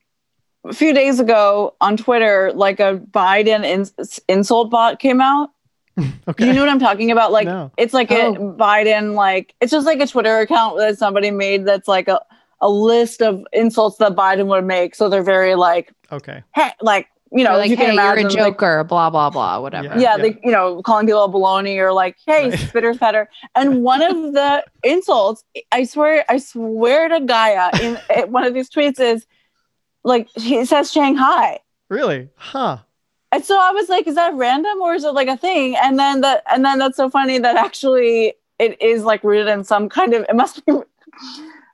a 0.67 0.73
few 0.73 0.91
days 0.91 1.19
ago 1.19 1.75
on 1.81 1.97
Twitter, 1.97 2.51
like 2.55 2.79
a 2.79 2.97
Biden 3.11 3.63
in- 3.63 4.07
insult 4.27 4.71
bot 4.71 4.99
came 4.99 5.21
out. 5.21 5.51
okay. 6.27 6.47
You 6.47 6.53
know 6.53 6.61
what 6.61 6.69
I'm 6.69 6.79
talking 6.79 7.11
about? 7.11 7.31
Like 7.31 7.45
no. 7.45 7.71
it's 7.77 7.93
like 7.93 8.11
oh. 8.11 8.33
a 8.33 8.37
Biden, 8.37 9.13
like 9.13 9.53
it's 9.61 9.71
just 9.71 9.85
like 9.85 9.99
a 9.99 10.07
Twitter 10.07 10.39
account 10.39 10.77
that 10.79 10.97
somebody 10.97 11.29
made 11.29 11.65
that's 11.65 11.87
like 11.87 12.07
a 12.07 12.19
a 12.61 12.69
list 12.69 13.21
of 13.21 13.45
insults 13.53 13.97
that 13.97 14.15
Biden 14.15 14.47
would 14.47 14.65
make. 14.65 14.95
So 14.95 15.09
they're 15.09 15.23
very 15.23 15.55
like, 15.55 15.91
okay, 16.11 16.43
hey, 16.53 16.71
like 16.81 17.07
you 17.31 17.43
know, 17.43 17.57
like, 17.57 17.69
you 17.69 17.75
hey, 17.75 17.93
you're 17.93 18.13
a 18.13 18.29
joker, 18.29 18.77
like, 18.79 18.87
blah 18.87 19.09
blah 19.09 19.29
blah, 19.29 19.59
whatever. 19.59 19.87
Yeah, 19.87 19.95
yeah, 19.95 20.15
yeah. 20.15 20.17
They, 20.17 20.39
you 20.43 20.51
know, 20.51 20.81
calling 20.83 21.05
people 21.05 21.23
a 21.23 21.29
baloney 21.29 21.77
or 21.77 21.91
like, 21.91 22.15
hey, 22.25 22.49
right. 22.49 22.59
spitter 22.59 22.93
fetter. 22.93 23.29
And 23.55 23.83
one 23.83 24.01
of 24.01 24.33
the 24.33 24.63
insults, 24.83 25.43
I 25.71 25.83
swear, 25.83 26.23
I 26.29 26.37
swear 26.37 27.09
to 27.09 27.19
Gaia, 27.19 27.71
in, 27.81 27.99
in 28.15 28.31
one 28.31 28.45
of 28.45 28.53
these 28.53 28.69
tweets 28.69 28.99
is 28.99 29.25
like 30.03 30.29
he 30.35 30.63
says 30.65 30.91
Shanghai. 30.91 31.59
Really? 31.89 32.29
Huh. 32.35 32.77
And 33.31 33.43
so 33.43 33.59
I 33.59 33.71
was 33.71 33.89
like, 33.89 34.07
is 34.07 34.15
that 34.15 34.33
random 34.35 34.79
or 34.81 34.93
is 34.93 35.03
it 35.03 35.09
like 35.09 35.27
a 35.27 35.35
thing? 35.35 35.75
And 35.75 35.99
then 35.99 36.21
that, 36.21 36.43
and 36.49 36.63
then 36.63 36.79
that's 36.79 36.95
so 36.95 37.09
funny 37.09 37.37
that 37.39 37.57
actually 37.57 38.33
it 38.59 38.81
is 38.81 39.03
like 39.03 39.23
rooted 39.23 39.47
in 39.47 39.63
some 39.65 39.89
kind 39.89 40.13
of. 40.13 40.25
It 40.29 40.35
must 40.35 40.65
be 40.65 40.71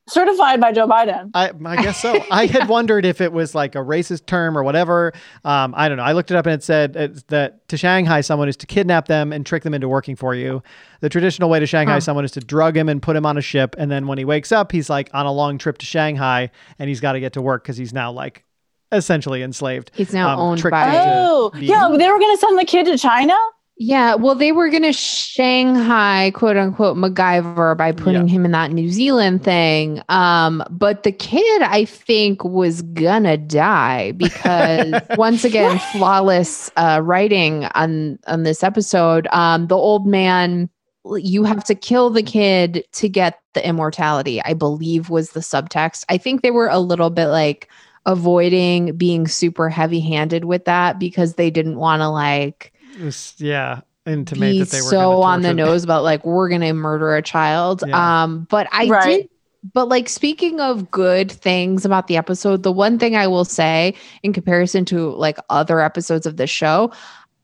certified 0.07 0.59
by 0.59 0.71
Joe 0.71 0.87
Biden. 0.87 1.31
I, 1.33 1.51
I 1.65 1.81
guess 1.81 2.01
so. 2.01 2.23
I 2.31 2.45
had 2.45 2.67
wondered 2.69 3.05
if 3.05 3.21
it 3.21 3.31
was 3.31 3.55
like 3.55 3.75
a 3.75 3.79
racist 3.79 4.25
term 4.25 4.57
or 4.57 4.63
whatever. 4.63 5.13
Um, 5.45 5.73
I 5.75 5.87
don't 5.87 5.97
know. 5.97 6.03
I 6.03 6.13
looked 6.13 6.31
it 6.31 6.37
up 6.37 6.45
and 6.45 6.55
it 6.55 6.63
said 6.63 6.95
it's 6.95 7.23
that 7.23 7.67
to 7.69 7.77
Shanghai 7.77 8.21
someone 8.21 8.49
is 8.49 8.57
to 8.57 8.67
kidnap 8.67 9.07
them 9.07 9.31
and 9.31 9.45
trick 9.45 9.63
them 9.63 9.73
into 9.73 9.87
working 9.87 10.15
for 10.15 10.35
you. 10.35 10.61
The 10.99 11.09
traditional 11.09 11.49
way 11.49 11.59
to 11.59 11.67
Shanghai 11.67 11.93
huh. 11.93 11.99
someone 12.01 12.25
is 12.25 12.31
to 12.31 12.39
drug 12.39 12.75
him 12.75 12.89
and 12.89 13.01
put 13.01 13.15
him 13.15 13.25
on 13.25 13.37
a 13.37 13.41
ship, 13.41 13.75
and 13.77 13.89
then 13.89 14.07
when 14.07 14.17
he 14.17 14.25
wakes 14.25 14.51
up, 14.51 14.71
he's 14.71 14.89
like 14.89 15.09
on 15.13 15.25
a 15.25 15.31
long 15.31 15.57
trip 15.57 15.77
to 15.79 15.85
Shanghai 15.85 16.51
and 16.79 16.89
he's 16.89 16.99
got 16.99 17.13
to 17.13 17.19
get 17.19 17.33
to 17.33 17.41
work 17.41 17.63
because 17.63 17.77
he's 17.77 17.93
now 17.93 18.11
like 18.11 18.43
essentially 18.91 19.41
enslaved. 19.41 19.91
He's 19.93 20.13
now 20.13 20.33
um, 20.33 20.39
owned 20.39 20.63
by. 20.69 20.91
Oh, 20.93 21.51
yeah. 21.55 21.87
They 21.97 22.09
were 22.09 22.19
going 22.19 22.35
to 22.35 22.39
send 22.39 22.59
the 22.59 22.65
kid 22.65 22.85
to 22.87 22.97
China. 22.97 23.35
Yeah, 23.83 24.13
well, 24.13 24.35
they 24.35 24.51
were 24.51 24.69
going 24.69 24.83
to 24.83 24.93
Shanghai, 24.93 26.29
quote 26.35 26.55
unquote, 26.55 26.97
MacGyver 26.97 27.75
by 27.75 27.91
putting 27.91 28.27
yeah. 28.27 28.35
him 28.35 28.45
in 28.45 28.51
that 28.51 28.71
New 28.71 28.91
Zealand 28.91 29.43
thing. 29.43 30.03
Um, 30.07 30.63
but 30.69 31.01
the 31.01 31.11
kid, 31.11 31.63
I 31.63 31.85
think, 31.85 32.43
was 32.43 32.83
gonna 32.83 33.37
die 33.37 34.11
because 34.11 34.93
once 35.17 35.43
again, 35.43 35.79
flawless 35.93 36.69
uh, 36.77 37.01
writing 37.03 37.65
on 37.73 38.19
on 38.27 38.43
this 38.43 38.61
episode. 38.61 39.25
Um, 39.31 39.65
the 39.65 39.77
old 39.77 40.05
man, 40.05 40.69
you 41.15 41.43
have 41.43 41.63
to 41.63 41.73
kill 41.73 42.11
the 42.11 42.21
kid 42.21 42.85
to 42.91 43.09
get 43.09 43.39
the 43.53 43.67
immortality. 43.67 44.43
I 44.43 44.53
believe 44.53 45.09
was 45.09 45.31
the 45.31 45.39
subtext. 45.39 46.05
I 46.07 46.19
think 46.19 46.43
they 46.43 46.51
were 46.51 46.67
a 46.67 46.77
little 46.77 47.09
bit 47.09 47.29
like 47.29 47.67
avoiding 48.05 48.95
being 48.95 49.27
super 49.27 49.69
heavy 49.69 50.01
handed 50.01 50.45
with 50.45 50.65
that 50.65 50.99
because 50.99 51.33
they 51.33 51.49
didn't 51.49 51.77
want 51.77 52.01
to 52.01 52.09
like 52.09 52.70
was, 52.99 53.35
yeah 53.37 53.81
intimate 54.05 54.57
that 54.57 54.69
they 54.69 54.81
were 54.81 54.89
so 54.89 55.21
on 55.21 55.41
the 55.41 55.53
nose 55.53 55.83
about 55.83 56.03
like 56.03 56.25
we're 56.25 56.49
gonna 56.49 56.73
murder 56.73 57.15
a 57.15 57.21
child 57.21 57.83
yeah. 57.85 58.23
um 58.23 58.47
but 58.49 58.67
i 58.71 58.87
right. 58.87 59.05
did 59.05 59.29
but 59.73 59.87
like 59.87 60.09
speaking 60.09 60.59
of 60.59 60.89
good 60.89 61.31
things 61.31 61.85
about 61.85 62.07
the 62.07 62.17
episode 62.17 62.63
the 62.63 62.71
one 62.71 62.97
thing 62.97 63.15
i 63.15 63.27
will 63.27 63.45
say 63.45 63.93
in 64.23 64.33
comparison 64.33 64.85
to 64.85 65.11
like 65.11 65.37
other 65.49 65.79
episodes 65.79 66.25
of 66.25 66.37
the 66.37 66.47
show 66.47 66.91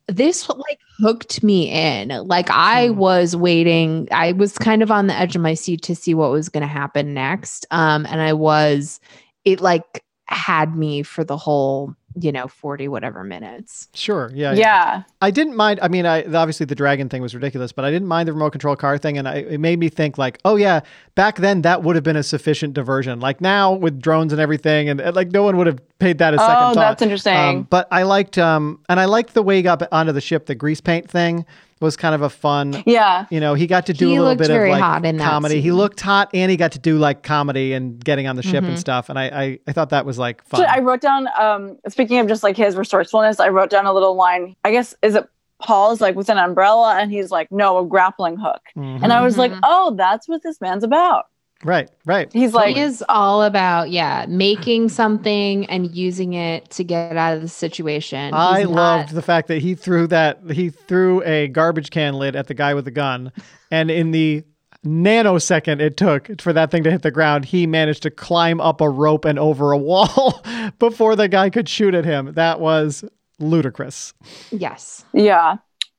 this 0.07 0.47
like 0.49 0.79
hooked 0.99 1.43
me 1.43 1.69
in. 1.69 2.09
Like 2.27 2.49
I 2.49 2.87
hmm. 2.87 2.97
was 2.97 3.35
waiting. 3.35 4.07
I 4.11 4.31
was 4.31 4.57
kind 4.57 4.81
of 4.81 4.91
on 4.91 5.07
the 5.07 5.13
edge 5.13 5.35
of 5.35 5.41
my 5.41 5.53
seat 5.53 5.81
to 5.83 5.95
see 5.95 6.13
what 6.13 6.31
was 6.31 6.49
going 6.49 6.61
to 6.61 6.67
happen 6.67 7.13
next. 7.13 7.65
Um, 7.71 8.05
and 8.05 8.21
I 8.21 8.33
was. 8.33 8.99
It 9.45 9.61
like 9.61 10.03
had 10.25 10.75
me 10.75 11.03
for 11.03 11.23
the 11.23 11.37
whole 11.37 11.95
you 12.19 12.31
know 12.31 12.47
40 12.47 12.87
whatever 12.87 13.23
minutes. 13.23 13.87
Sure. 13.93 14.31
Yeah, 14.33 14.53
yeah, 14.53 14.57
yeah. 14.57 15.03
I 15.21 15.31
didn't 15.31 15.55
mind 15.55 15.79
i 15.81 15.87
mean 15.87 16.05
i 16.05 16.23
obviously 16.23 16.65
the 16.65 16.75
dragon 16.75 17.09
thing 17.09 17.21
was 17.21 17.33
ridiculous 17.33 17.71
but 17.71 17.85
i 17.85 17.91
didn't 17.91 18.07
mind 18.07 18.27
the 18.27 18.33
remote 18.33 18.51
control 18.51 18.75
car 18.75 18.97
thing 18.97 19.17
and 19.17 19.27
I, 19.27 19.35
it 19.37 19.59
made 19.59 19.79
me 19.79 19.89
think 19.89 20.17
like 20.17 20.39
oh 20.45 20.55
yeah 20.55 20.81
back 21.15 21.37
then 21.37 21.61
that 21.63 21.83
would 21.83 21.95
have 21.95 22.03
been 22.03 22.15
a 22.15 22.23
sufficient 22.23 22.73
diversion. 22.73 23.19
Like 23.19 23.41
now 23.41 23.73
with 23.73 23.99
drones 23.99 24.31
and 24.31 24.41
everything 24.41 24.89
and, 24.89 24.99
and 24.99 25.15
like 25.15 25.31
no 25.31 25.43
one 25.43 25.57
would 25.57 25.67
have 25.67 25.79
paid 25.99 26.19
that 26.19 26.33
a 26.33 26.37
second 26.37 26.53
oh, 26.53 26.73
thought. 26.73 26.75
that's 26.75 27.01
interesting. 27.01 27.33
Um, 27.33 27.63
but 27.63 27.87
i 27.91 28.03
liked 28.03 28.37
um 28.37 28.79
and 28.89 28.99
i 28.99 29.05
liked 29.05 29.33
the 29.33 29.43
way 29.43 29.57
he 29.57 29.61
got 29.61 29.81
onto 29.91 30.11
the 30.11 30.21
ship 30.21 30.45
the 30.45 30.55
grease 30.55 30.81
paint 30.81 31.09
thing 31.09 31.45
was 31.79 31.95
kind 31.95 32.15
of 32.15 32.21
a 32.21 32.29
fun. 32.29 32.83
Yeah. 32.85 33.25
You 33.29 33.39
know, 33.39 33.53
he 33.53 33.67
got 33.67 33.85
to 33.87 33.93
do 33.93 34.09
he 34.09 34.15
a 34.15 34.21
little 34.21 34.35
bit 34.35 34.49
of 34.49 34.69
like 34.69 35.17
comedy. 35.19 35.61
He 35.61 35.71
looked 35.71 36.01
hot 36.01 36.29
and 36.33 36.49
he 36.49 36.57
got 36.57 36.71
to 36.73 36.79
do 36.79 36.97
like 36.97 37.23
comedy 37.23 37.73
and 37.73 38.03
getting 38.03 38.27
on 38.27 38.35
the 38.35 38.43
ship 38.43 38.63
mm-hmm. 38.63 38.71
and 38.71 38.79
stuff. 38.79 39.09
And 39.09 39.19
I, 39.19 39.25
I, 39.25 39.59
I 39.67 39.73
thought 39.73 39.89
that 39.89 40.05
was 40.05 40.17
like 40.17 40.43
fun. 40.45 40.61
So 40.61 40.65
I 40.65 40.79
wrote 40.79 41.01
down, 41.01 41.27
um, 41.39 41.77
speaking 41.87 42.19
of 42.19 42.27
just 42.27 42.43
like 42.43 42.57
his 42.57 42.75
resourcefulness, 42.75 43.39
I 43.39 43.49
wrote 43.49 43.69
down 43.69 43.85
a 43.85 43.93
little 43.93 44.15
line. 44.15 44.55
I 44.63 44.71
guess, 44.71 44.95
is 45.01 45.15
it 45.15 45.29
Paul's 45.59 46.01
like 46.01 46.15
with 46.15 46.29
an 46.29 46.37
umbrella? 46.37 46.97
And 46.97 47.11
he's 47.11 47.31
like, 47.31 47.51
no, 47.51 47.77
a 47.79 47.85
grappling 47.85 48.37
hook. 48.37 48.61
Mm-hmm. 48.75 49.03
And 49.03 49.13
I 49.13 49.23
was 49.23 49.37
like, 49.37 49.51
mm-hmm. 49.51 49.61
oh, 49.63 49.95
that's 49.95 50.27
what 50.27 50.43
this 50.43 50.59
man's 50.61 50.83
about. 50.83 51.27
Right, 51.67 51.89
right. 52.05 52.31
He's 52.31 52.53
like, 52.53 52.77
he 52.77 52.81
is 52.81 53.03
all 53.09 53.43
about, 53.43 53.89
yeah, 53.89 54.25
making 54.29 54.87
something 54.87 55.65
and 55.65 55.93
using 55.93 56.31
it 56.31 56.69
to 56.69 56.83
get 56.85 57.17
out 57.17 57.35
of 57.35 57.41
the 57.41 57.49
situation. 57.49 58.27
He's 58.27 58.33
I 58.33 58.63
not... 58.63 58.71
loved 58.71 59.11
the 59.11 59.21
fact 59.21 59.49
that 59.49 59.61
he 59.61 59.75
threw 59.75 60.07
that, 60.07 60.39
he 60.49 60.69
threw 60.69 61.21
a 61.23 61.49
garbage 61.49 61.89
can 61.89 62.13
lid 62.13 62.37
at 62.37 62.47
the 62.47 62.53
guy 62.53 62.73
with 62.73 62.85
the 62.85 62.91
gun. 62.91 63.33
And 63.69 63.91
in 63.91 64.11
the 64.11 64.45
nanosecond 64.85 65.81
it 65.81 65.97
took 65.97 66.39
for 66.39 66.53
that 66.53 66.71
thing 66.71 66.83
to 66.83 66.89
hit 66.91 67.01
the 67.01 67.11
ground, 67.11 67.43
he 67.43 67.67
managed 67.67 68.01
to 68.03 68.09
climb 68.09 68.61
up 68.61 68.79
a 68.79 68.89
rope 68.89 69.25
and 69.25 69.37
over 69.37 69.73
a 69.73 69.77
wall 69.77 70.41
before 70.79 71.17
the 71.17 71.27
guy 71.27 71.49
could 71.49 71.67
shoot 71.67 71.93
at 71.93 72.05
him. 72.05 72.31
That 72.35 72.61
was 72.61 73.03
ludicrous. 73.39 74.13
Yes. 74.51 75.03
Yeah. 75.11 75.57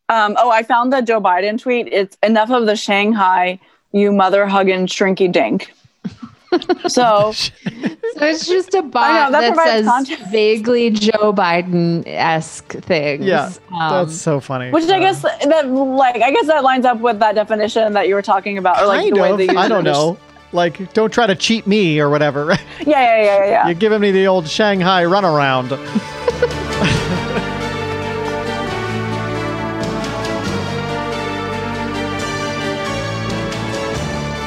Um, 0.08 0.34
oh, 0.38 0.48
I 0.48 0.62
found 0.62 0.94
the 0.94 1.02
Joe 1.02 1.20
Biden 1.20 1.60
tweet. 1.60 1.88
It's 1.92 2.16
enough 2.22 2.48
of 2.48 2.64
the 2.64 2.74
Shanghai 2.74 3.60
you 3.92 4.12
mother 4.12 4.46
hugging 4.46 4.86
shrinky 4.86 5.30
dink. 5.30 5.72
so, 6.88 7.32
so 7.32 7.50
it's 8.22 8.46
just 8.46 8.72
a 8.72 8.82
bot 8.82 9.30
know, 9.30 9.40
that, 9.40 9.54
that 9.54 9.66
says 9.66 9.84
context. 9.84 10.24
vaguely 10.30 10.90
Joe 10.90 11.32
Biden 11.32 12.06
esque 12.06 12.72
things. 12.72 13.24
Yeah, 13.24 13.52
um, 13.72 14.06
that's 14.06 14.18
so 14.18 14.40
funny. 14.40 14.70
Which 14.70 14.88
I 14.88 14.98
guess 14.98 15.20
that 15.22 15.68
like 15.68 16.22
I 16.22 16.30
guess 16.30 16.46
that 16.46 16.64
lines 16.64 16.86
up 16.86 17.00
with 17.00 17.18
that 17.18 17.34
definition 17.34 17.92
that 17.92 18.08
you 18.08 18.14
were 18.14 18.22
talking 18.22 18.56
about, 18.56 18.82
or 18.82 18.86
like 18.86 19.00
kind 19.00 19.16
the 19.16 19.20
way 19.20 19.30
of. 19.32 19.38
that 19.38 19.52
you. 19.52 19.58
I 19.58 19.68
don't 19.68 19.84
know. 19.84 20.18
Like, 20.50 20.94
don't 20.94 21.12
try 21.12 21.26
to 21.26 21.34
cheat 21.34 21.66
me 21.66 22.00
or 22.00 22.08
whatever. 22.08 22.56
Yeah, 22.80 22.86
yeah, 22.86 23.22
yeah, 23.22 23.44
yeah. 23.44 23.66
You're 23.66 23.74
giving 23.74 24.00
me 24.00 24.12
the 24.12 24.28
old 24.28 24.48
Shanghai 24.48 25.02
runaround. 25.02 25.68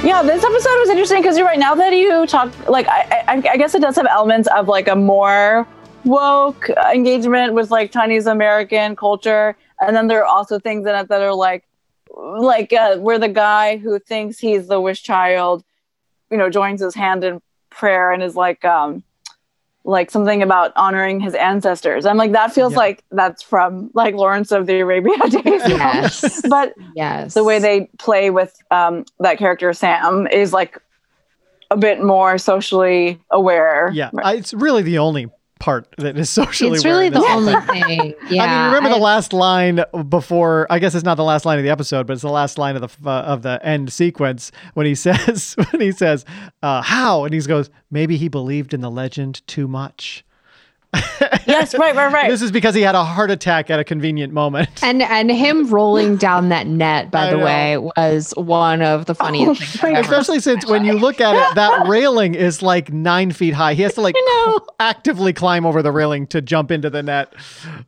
Yeah, 0.03 0.23
this 0.23 0.43
episode 0.43 0.79
was 0.79 0.89
interesting 0.89 1.21
because 1.21 1.37
you're 1.37 1.45
right. 1.45 1.59
Now 1.59 1.75
that 1.75 1.93
you 1.93 2.25
talk, 2.25 2.51
like, 2.67 2.87
I, 2.87 3.23
I, 3.27 3.49
I, 3.51 3.57
guess 3.57 3.75
it 3.75 3.83
does 3.83 3.95
have 3.97 4.07
elements 4.07 4.47
of 4.47 4.67
like 4.67 4.87
a 4.87 4.95
more 4.95 5.67
woke 6.05 6.71
engagement 6.91 7.53
with 7.53 7.69
like 7.69 7.91
Chinese 7.91 8.25
American 8.25 8.95
culture, 8.95 9.55
and 9.79 9.95
then 9.95 10.07
there 10.07 10.21
are 10.21 10.25
also 10.25 10.57
things 10.57 10.87
in 10.87 10.95
it 10.95 11.07
that 11.09 11.21
are 11.21 11.35
like, 11.35 11.65
like 12.09 12.73
uh, 12.73 12.97
where 12.97 13.19
the 13.19 13.29
guy 13.29 13.77
who 13.77 13.99
thinks 13.99 14.39
he's 14.39 14.67
the 14.67 14.81
wish 14.81 15.03
child, 15.03 15.63
you 16.31 16.37
know, 16.37 16.49
joins 16.49 16.81
his 16.81 16.95
hand 16.95 17.23
in 17.23 17.39
prayer 17.69 18.11
and 18.11 18.23
is 18.23 18.35
like, 18.35 18.65
um, 18.65 19.03
like 19.83 20.11
something 20.11 20.43
about 20.43 20.71
honoring 20.75 21.19
his 21.19 21.33
ancestors. 21.33 22.05
I'm 22.05 22.17
like, 22.17 22.33
that 22.33 22.53
feels 22.53 22.73
yeah. 22.73 22.79
like 22.79 23.03
that's 23.11 23.41
from 23.41 23.89
like 23.93 24.15
Lawrence 24.15 24.51
of 24.51 24.67
the 24.67 24.79
Arabia 24.79 25.17
days. 25.29 25.43
Yes. 25.43 26.41
but 26.49 26.73
yes, 26.95 27.33
the 27.33 27.43
way 27.43 27.59
they 27.59 27.89
play 27.97 28.29
with 28.29 28.55
um, 28.69 29.05
that 29.19 29.37
character 29.37 29.73
Sam 29.73 30.27
is 30.27 30.53
like 30.53 30.77
a 31.71 31.77
bit 31.77 32.03
more 32.03 32.37
socially 32.37 33.19
aware. 33.31 33.89
Yeah, 33.93 34.11
I, 34.23 34.35
it's 34.35 34.53
really 34.53 34.83
the 34.83 34.99
only 34.99 35.27
part 35.61 35.87
that 35.99 36.17
is 36.17 36.29
socially 36.29 36.75
it's 36.75 36.83
really 36.83 37.09
the 37.09 37.19
only 37.19 37.53
thing. 37.67 38.15
Yeah 38.29 38.43
i 38.43 38.47
mean 38.47 38.65
remember 38.65 38.89
I, 38.89 38.97
the 38.97 39.03
last 39.03 39.31
line 39.31 39.83
before 40.09 40.65
i 40.71 40.79
guess 40.79 40.95
it's 40.95 41.05
not 41.05 41.15
the 41.15 41.23
last 41.23 41.45
line 41.45 41.59
of 41.59 41.63
the 41.63 41.69
episode 41.69 42.07
but 42.07 42.13
it's 42.13 42.23
the 42.23 42.29
last 42.29 42.57
line 42.57 42.75
of 42.75 42.81
the 42.81 43.09
uh, 43.09 43.21
of 43.21 43.43
the 43.43 43.63
end 43.63 43.93
sequence 43.93 44.51
when 44.73 44.85
he 44.85 44.95
says 45.05 45.55
when 45.71 45.81
he 45.81 45.91
says 45.91 46.25
uh, 46.63 46.81
how? 46.81 47.23
And 47.23 47.33
he 47.33 47.39
goes 47.41 47.69
maybe 47.89 48.17
he 48.17 48.27
believed 48.27 48.73
in 48.73 48.81
the 48.81 48.91
legend 48.91 49.45
too 49.47 49.67
much 49.67 50.25
yes, 51.47 51.73
right, 51.77 51.95
right, 51.95 52.11
right. 52.11 52.29
This 52.29 52.41
is 52.41 52.51
because 52.51 52.75
he 52.75 52.81
had 52.81 52.95
a 52.95 53.03
heart 53.03 53.31
attack 53.31 53.69
at 53.69 53.79
a 53.79 53.83
convenient 53.83 54.33
moment. 54.33 54.69
And 54.83 55.01
and 55.01 55.31
him 55.31 55.67
rolling 55.67 56.17
down 56.17 56.49
that 56.49 56.67
net, 56.67 57.11
by 57.11 57.27
I 57.27 57.31
the 57.31 57.37
know. 57.37 57.45
way, 57.45 57.77
was 57.77 58.33
one 58.35 58.81
of 58.81 59.05
the 59.05 59.15
funniest 59.15 59.61
oh, 59.61 59.87
things. 59.87 59.99
Especially 59.99 60.39
since 60.39 60.65
when 60.65 60.83
you 60.83 60.93
look 60.93 61.21
at 61.21 61.35
it, 61.35 61.55
that 61.55 61.87
railing 61.87 62.35
is 62.35 62.61
like 62.61 62.91
nine 62.91 63.31
feet 63.31 63.53
high. 63.53 63.73
He 63.73 63.83
has 63.83 63.93
to 63.93 64.01
like 64.01 64.15
actively 64.79 65.31
climb 65.31 65.65
over 65.65 65.81
the 65.81 65.91
railing 65.91 66.27
to 66.27 66.41
jump 66.41 66.71
into 66.71 66.89
the 66.89 67.03
net. 67.03 67.33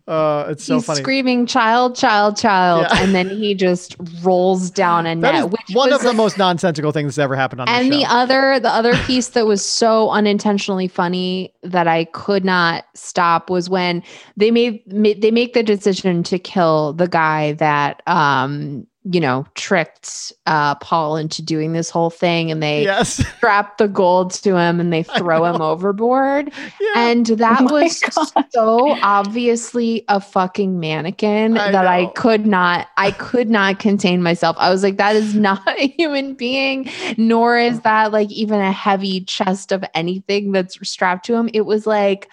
Uh, 0.07 0.45
it's 0.49 0.63
so 0.63 0.75
He's 0.75 0.85
funny. 0.85 1.01
Screaming, 1.01 1.45
child, 1.45 1.95
child, 1.95 2.37
child, 2.37 2.87
yeah. 2.89 3.03
and 3.03 3.13
then 3.13 3.29
he 3.29 3.53
just 3.53 3.95
rolls 4.21 4.69
down 4.69 5.05
a 5.05 5.15
that 5.15 5.33
net. 5.33 5.49
Which 5.49 5.61
one 5.73 5.91
of 5.91 6.03
the 6.03 6.13
most 6.13 6.37
nonsensical 6.37 6.91
things 6.91 7.15
that's 7.15 7.23
ever 7.23 7.35
happened 7.35 7.61
on. 7.61 7.69
And 7.69 7.91
the 7.91 8.05
other, 8.05 8.59
the 8.59 8.69
other 8.69 8.95
piece 9.03 9.29
that 9.29 9.45
was 9.45 9.65
so 9.65 10.09
unintentionally 10.11 10.87
funny 10.87 11.53
that 11.63 11.87
I 11.87 12.05
could 12.05 12.45
not 12.45 12.85
stop 12.95 13.49
was 13.49 13.69
when 13.69 14.03
they 14.37 14.51
made, 14.51 14.85
made 14.91 15.21
they 15.21 15.31
make 15.31 15.53
the 15.53 15.63
decision 15.63 16.23
to 16.23 16.37
kill 16.37 16.93
the 16.93 17.07
guy 17.07 17.53
that 17.53 18.01
um 18.07 18.85
you 19.05 19.19
know, 19.19 19.45
tricked 19.55 20.31
uh, 20.45 20.75
Paul 20.75 21.17
into 21.17 21.41
doing 21.41 21.73
this 21.73 21.89
whole 21.89 22.09
thing 22.09 22.49
and 22.49 22.63
they 22.63 22.83
yes. 22.83 23.25
strap 23.37 23.77
the 23.77 23.89
gold 23.89 24.31
to 24.31 24.55
him 24.55 24.79
and 24.79 24.93
they 24.93 25.03
throw 25.03 25.43
him 25.43 25.61
overboard. 25.61 26.53
Yeah. 26.79 26.93
And 26.95 27.25
that 27.25 27.63
oh 27.63 27.73
was 27.73 27.99
God. 27.99 28.45
so 28.51 28.91
obviously 29.01 30.05
a 30.07 30.21
fucking 30.21 30.79
mannequin 30.79 31.57
I 31.57 31.71
that 31.71 31.83
know. 31.83 31.89
I 31.89 32.05
could 32.15 32.45
not, 32.45 32.87
I 32.95 33.11
could 33.11 33.49
not 33.49 33.79
contain 33.79 34.23
myself. 34.23 34.55
I 34.57 34.69
was 34.69 34.83
like, 34.83 34.97
that 34.97 35.17
is 35.17 35.35
not 35.35 35.67
a 35.79 35.87
human 35.87 36.33
being, 36.33 36.89
nor 37.17 37.57
is 37.57 37.81
that 37.81 38.13
like 38.13 38.31
even 38.31 38.61
a 38.61 38.71
heavy 38.71 39.21
chest 39.21 39.73
of 39.73 39.83
anything 39.93 40.53
that's 40.53 40.77
strapped 40.87 41.25
to 41.25 41.35
him. 41.35 41.49
It 41.53 41.65
was 41.65 41.85
like, 41.85 42.29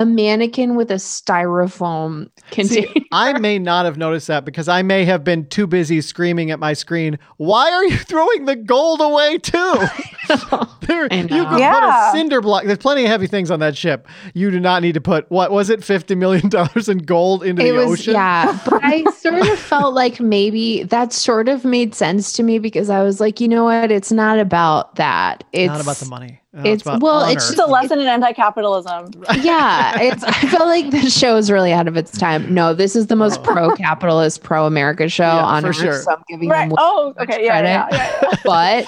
a 0.00 0.06
mannequin 0.06 0.76
with 0.76 0.90
a 0.90 0.94
styrofoam 0.94 2.30
container. 2.50 2.88
See, 2.88 3.06
I 3.12 3.38
may 3.38 3.58
not 3.58 3.84
have 3.84 3.98
noticed 3.98 4.28
that 4.28 4.46
because 4.46 4.66
I 4.66 4.80
may 4.80 5.04
have 5.04 5.22
been 5.22 5.46
too 5.46 5.66
busy 5.66 6.00
screaming 6.00 6.50
at 6.50 6.58
my 6.58 6.72
screen, 6.72 7.18
Why 7.36 7.70
are 7.70 7.84
you 7.84 7.98
throwing 7.98 8.46
the 8.46 8.56
gold 8.56 9.02
away 9.02 9.38
too? 9.38 9.74
there, 10.86 11.04
you 11.12 11.44
could 11.46 11.58
yeah. 11.58 11.80
put 11.80 11.84
a 11.84 12.18
cinder 12.18 12.40
block. 12.40 12.64
There's 12.64 12.78
plenty 12.78 13.04
of 13.04 13.08
heavy 13.08 13.26
things 13.26 13.50
on 13.50 13.60
that 13.60 13.76
ship. 13.76 14.08
You 14.32 14.50
do 14.50 14.58
not 14.58 14.80
need 14.80 14.94
to 14.94 15.00
put, 15.00 15.30
what 15.30 15.50
was 15.50 15.68
it, 15.68 15.80
$50 15.80 16.16
million 16.16 16.50
in 16.88 16.98
gold 17.04 17.44
into 17.44 17.62
it 17.62 17.72
the 17.72 17.72
was, 17.72 18.00
ocean? 18.00 18.14
Yeah. 18.14 18.58
But 18.64 18.82
I 18.82 19.04
sort 19.10 19.46
of 19.46 19.58
felt 19.58 19.94
like 19.94 20.18
maybe 20.18 20.84
that 20.84 21.12
sort 21.12 21.48
of 21.48 21.64
made 21.64 21.94
sense 21.94 22.32
to 22.34 22.42
me 22.42 22.58
because 22.58 22.88
I 22.88 23.02
was 23.02 23.20
like, 23.20 23.40
you 23.40 23.48
know 23.48 23.64
what? 23.64 23.90
It's 23.90 24.12
not 24.12 24.38
about 24.38 24.94
that. 24.94 25.44
It's 25.52 25.68
not 25.68 25.82
about 25.82 25.96
the 25.96 26.06
money. 26.06 26.40
Oh, 26.52 26.62
it's, 26.64 26.84
it's 26.84 27.00
well, 27.00 27.22
honor. 27.22 27.32
it's 27.32 27.46
just 27.46 27.60
a 27.60 27.66
lesson 27.66 28.00
in 28.00 28.08
anti-capitalism. 28.08 29.12
Yeah, 29.40 30.00
it's. 30.00 30.24
I 30.24 30.32
feel 30.32 30.66
like 30.66 30.90
the 30.90 31.08
show 31.08 31.36
is 31.36 31.48
really 31.48 31.70
ahead 31.70 31.86
of 31.86 31.96
its 31.96 32.10
time. 32.10 32.52
No, 32.52 32.74
this 32.74 32.96
is 32.96 33.06
the 33.06 33.14
most 33.14 33.38
oh. 33.40 33.42
pro-capitalist, 33.44 34.42
pro-America 34.42 35.08
show 35.08 35.22
yeah, 35.22 35.44
on 35.44 35.64
earth. 35.64 35.76
Sure. 35.76 36.02
So 36.02 36.12
I'm 36.12 36.22
giving 36.28 36.48
right. 36.48 36.68
them 36.68 36.76
oh, 36.78 37.14
okay, 37.20 37.44
yeah, 37.44 37.62
yeah, 37.62 37.88
yeah, 37.92 38.18
yeah. 38.22 38.34
but 38.44 38.86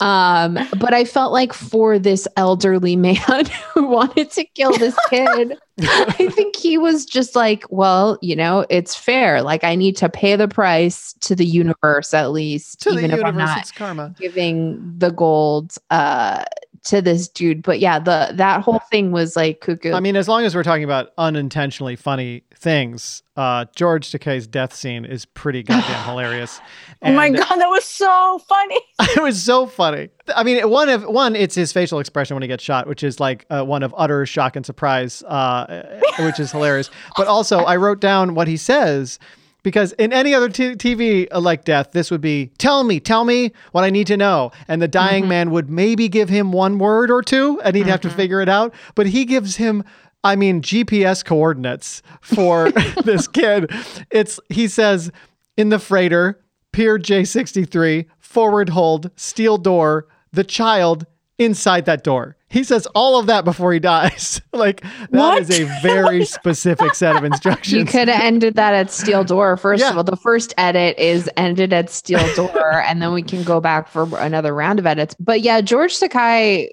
um, 0.00 0.58
but 0.78 0.92
I 0.92 1.04
felt 1.04 1.32
like 1.32 1.52
for 1.52 1.98
this 1.98 2.26
elderly 2.36 2.96
man 2.96 3.16
who 3.74 3.86
wanted 3.86 4.30
to 4.32 4.44
kill 4.44 4.76
this 4.76 4.96
kid, 5.08 5.56
I 5.80 6.28
think 6.30 6.56
he 6.56 6.78
was 6.78 7.06
just 7.06 7.36
like, 7.36 7.64
well, 7.68 8.18
you 8.20 8.36
know, 8.36 8.66
it's 8.70 8.96
fair. 8.96 9.42
Like 9.42 9.64
I 9.64 9.74
need 9.74 9.96
to 9.98 10.08
pay 10.08 10.36
the 10.36 10.48
price 10.48 11.14
to 11.20 11.34
the 11.34 11.46
universe 11.46 12.12
at 12.12 12.32
least, 12.32 12.80
to 12.82 12.90
even 12.90 13.10
if 13.12 13.18
universe, 13.18 13.28
I'm 13.28 13.36
not 13.36 13.74
karma. 13.74 14.14
giving 14.18 14.98
the 14.98 15.10
gold. 15.10 15.76
Uh, 15.90 16.44
to 16.84 17.00
this 17.00 17.28
dude. 17.28 17.62
But 17.62 17.80
yeah, 17.80 17.98
the 17.98 18.30
that 18.34 18.62
whole 18.62 18.80
thing 18.90 19.10
was 19.10 19.36
like 19.36 19.60
cuckoo. 19.60 19.92
I 19.92 20.00
mean, 20.00 20.16
as 20.16 20.28
long 20.28 20.44
as 20.44 20.54
we're 20.54 20.62
talking 20.62 20.84
about 20.84 21.12
unintentionally 21.18 21.96
funny 21.96 22.44
things, 22.54 23.22
uh, 23.36 23.64
George 23.74 24.10
Takei's 24.10 24.46
death 24.46 24.74
scene 24.74 25.04
is 25.04 25.24
pretty 25.24 25.62
goddamn 25.64 26.04
hilarious. 26.04 26.60
And 27.02 27.14
oh 27.14 27.16
my 27.16 27.30
god, 27.30 27.56
that 27.56 27.68
was 27.68 27.84
so 27.84 28.40
funny! 28.48 28.80
it 29.00 29.22
was 29.22 29.42
so 29.42 29.66
funny. 29.66 30.10
I 30.34 30.44
mean, 30.44 30.68
one 30.68 30.88
of 30.88 31.04
one, 31.04 31.34
it's 31.34 31.54
his 31.54 31.72
facial 31.72 31.98
expression 31.98 32.34
when 32.34 32.42
he 32.42 32.48
gets 32.48 32.62
shot, 32.62 32.86
which 32.86 33.02
is 33.02 33.18
like 33.18 33.46
uh, 33.50 33.64
one 33.64 33.82
of 33.82 33.94
utter 33.96 34.24
shock 34.26 34.56
and 34.56 34.64
surprise, 34.64 35.22
uh, 35.24 36.00
which 36.20 36.38
is 36.38 36.52
hilarious. 36.52 36.90
But 37.16 37.26
also, 37.26 37.58
I 37.58 37.76
wrote 37.76 38.00
down 38.00 38.34
what 38.34 38.46
he 38.46 38.56
says 38.56 39.18
because 39.64 39.92
in 39.94 40.12
any 40.12 40.32
other 40.32 40.48
t- 40.48 40.76
TV 40.76 41.26
uh, 41.32 41.40
like 41.40 41.64
death, 41.64 41.90
this 41.90 42.12
would 42.12 42.20
be 42.20 42.52
tell 42.58 42.84
me, 42.84 43.00
tell 43.00 43.24
me 43.24 43.50
what 43.72 43.82
I 43.82 43.90
need 43.90 44.06
to 44.06 44.16
know. 44.16 44.52
And 44.68 44.80
the 44.80 44.86
dying 44.86 45.24
mm-hmm. 45.24 45.30
man 45.30 45.50
would 45.50 45.68
maybe 45.68 46.08
give 46.08 46.28
him 46.28 46.52
one 46.52 46.78
word 46.78 47.10
or 47.10 47.22
two 47.22 47.60
and 47.62 47.74
he'd 47.74 47.82
mm-hmm. 47.82 47.90
have 47.90 48.00
to 48.02 48.08
mm-hmm. 48.08 48.16
figure 48.16 48.40
it 48.40 48.48
out. 48.48 48.72
But 48.94 49.08
he 49.08 49.24
gives 49.24 49.56
him, 49.56 49.82
I 50.22 50.36
mean, 50.36 50.62
GPS 50.62 51.24
coordinates 51.24 52.02
for 52.20 52.70
this 53.04 53.26
kid. 53.26 53.72
It's, 54.10 54.38
he 54.50 54.68
says, 54.68 55.10
in 55.56 55.70
the 55.70 55.80
freighter, 55.80 56.40
Pier 56.72 56.98
J63, 56.98 58.06
forward 58.18 58.68
hold, 58.68 59.10
steel 59.16 59.58
door, 59.58 60.06
the 60.32 60.44
child 60.44 61.06
inside 61.38 61.84
that 61.86 62.04
door. 62.04 62.36
He 62.48 62.62
says 62.62 62.86
all 62.94 63.18
of 63.18 63.26
that 63.26 63.44
before 63.44 63.72
he 63.72 63.80
dies. 63.80 64.40
like 64.52 64.82
that 64.82 65.10
what? 65.10 65.42
is 65.42 65.50
a 65.50 65.64
very 65.82 66.24
specific 66.24 66.94
set 66.94 67.16
of 67.16 67.24
instructions. 67.24 67.72
You 67.72 67.84
could 67.84 68.08
have 68.08 68.22
ended 68.22 68.54
that 68.54 68.74
at 68.74 68.90
steel 68.90 69.24
door. 69.24 69.56
First 69.56 69.80
yeah. 69.80 69.90
of 69.90 69.96
all, 69.96 70.04
the 70.04 70.16
first 70.16 70.54
edit 70.56 70.96
is 70.98 71.28
ended 71.36 71.72
at 71.72 71.90
steel 71.90 72.32
door, 72.36 72.80
and 72.82 73.02
then 73.02 73.12
we 73.12 73.22
can 73.22 73.42
go 73.42 73.60
back 73.60 73.88
for 73.88 74.18
another 74.18 74.54
round 74.54 74.78
of 74.78 74.86
edits. 74.86 75.16
But 75.18 75.40
yeah, 75.40 75.60
George 75.60 75.98
Takei 75.98 76.68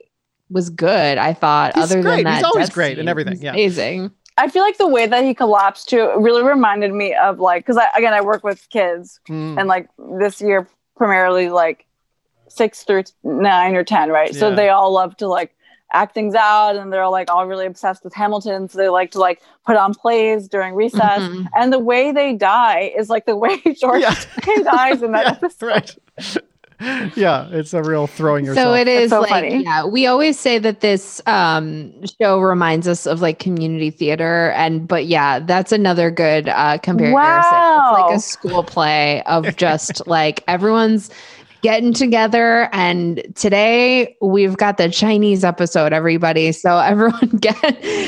was 0.49 0.69
good. 0.69 1.17
I 1.17 1.33
thought. 1.33 1.73
He's 1.75 1.85
other 1.85 2.01
great. 2.01 2.17
than 2.17 2.23
that, 2.25 2.35
he's 2.35 2.43
always 2.43 2.69
great 2.69 2.99
and 2.99 3.09
everything. 3.09 3.41
Yeah, 3.41 3.51
amazing. 3.51 4.11
I 4.37 4.47
feel 4.47 4.63
like 4.63 4.77
the 4.77 4.87
way 4.87 5.07
that 5.07 5.23
he 5.23 5.33
collapsed 5.33 5.89
to 5.89 6.13
really 6.17 6.43
reminded 6.43 6.93
me 6.93 7.13
of 7.15 7.39
like 7.39 7.65
because 7.65 7.77
I 7.77 7.89
again 7.95 8.13
I 8.13 8.21
work 8.21 8.43
with 8.43 8.69
kids 8.69 9.19
mm. 9.29 9.59
and 9.59 9.67
like 9.67 9.89
this 10.19 10.41
year 10.41 10.67
primarily 10.95 11.49
like 11.49 11.85
six 12.51 12.83
through 12.83 13.03
nine 13.23 13.75
or 13.75 13.83
ten, 13.83 14.09
right? 14.09 14.33
Yeah. 14.33 14.39
So 14.39 14.55
they 14.55 14.69
all 14.69 14.91
love 14.91 15.17
to 15.17 15.27
like 15.27 15.55
act 15.93 16.13
things 16.13 16.35
out 16.35 16.75
and 16.75 16.91
they're 16.91 17.07
like 17.07 17.29
all 17.29 17.45
really 17.47 17.65
obsessed 17.65 18.03
with 18.03 18.13
Hamilton. 18.13 18.69
So 18.69 18.77
they 18.77 18.89
like 18.89 19.11
to 19.11 19.19
like 19.19 19.41
put 19.65 19.75
on 19.75 19.93
plays 19.93 20.47
during 20.47 20.73
recess. 20.73 21.21
Mm-hmm. 21.21 21.47
And 21.55 21.73
the 21.73 21.79
way 21.79 22.11
they 22.11 22.33
die 22.33 22.93
is 22.97 23.09
like 23.09 23.25
the 23.25 23.35
way 23.35 23.59
George 23.79 24.01
yeah. 24.01 24.15
dies 24.63 25.01
in 25.03 25.11
that 25.11 25.25
yeah, 25.25 25.31
episode. 25.31 25.95
Right. 26.81 27.15
yeah, 27.15 27.47
it's 27.51 27.73
a 27.73 27.83
real 27.83 28.07
throwing 28.07 28.43
yourself. 28.43 28.65
So 28.65 28.73
it 28.73 28.87
is 28.87 29.11
so 29.11 29.21
like 29.21 29.29
funny. 29.29 29.63
yeah, 29.63 29.85
we 29.85 30.07
always 30.07 30.39
say 30.39 30.57
that 30.57 30.79
this 30.79 31.21
um 31.27 31.93
show 32.19 32.39
reminds 32.39 32.87
us 32.87 33.05
of 33.05 33.21
like 33.21 33.37
community 33.39 33.91
theater 33.91 34.51
and 34.51 34.87
but 34.87 35.05
yeah, 35.05 35.39
that's 35.39 35.71
another 35.71 36.09
good 36.09 36.49
uh 36.49 36.79
comparison. 36.79 37.13
Wow. 37.13 37.91
It's 37.91 38.01
like 38.01 38.17
a 38.17 38.19
school 38.19 38.63
play 38.63 39.21
of 39.23 39.55
just 39.57 40.07
like 40.07 40.43
everyone's 40.47 41.11
getting 41.61 41.93
together. 41.93 42.69
And 42.73 43.23
today 43.35 44.15
we've 44.21 44.57
got 44.57 44.77
the 44.77 44.89
Chinese 44.89 45.43
episode, 45.43 45.93
everybody. 45.93 46.51
So 46.51 46.77
everyone 46.79 47.37
get 47.39 47.59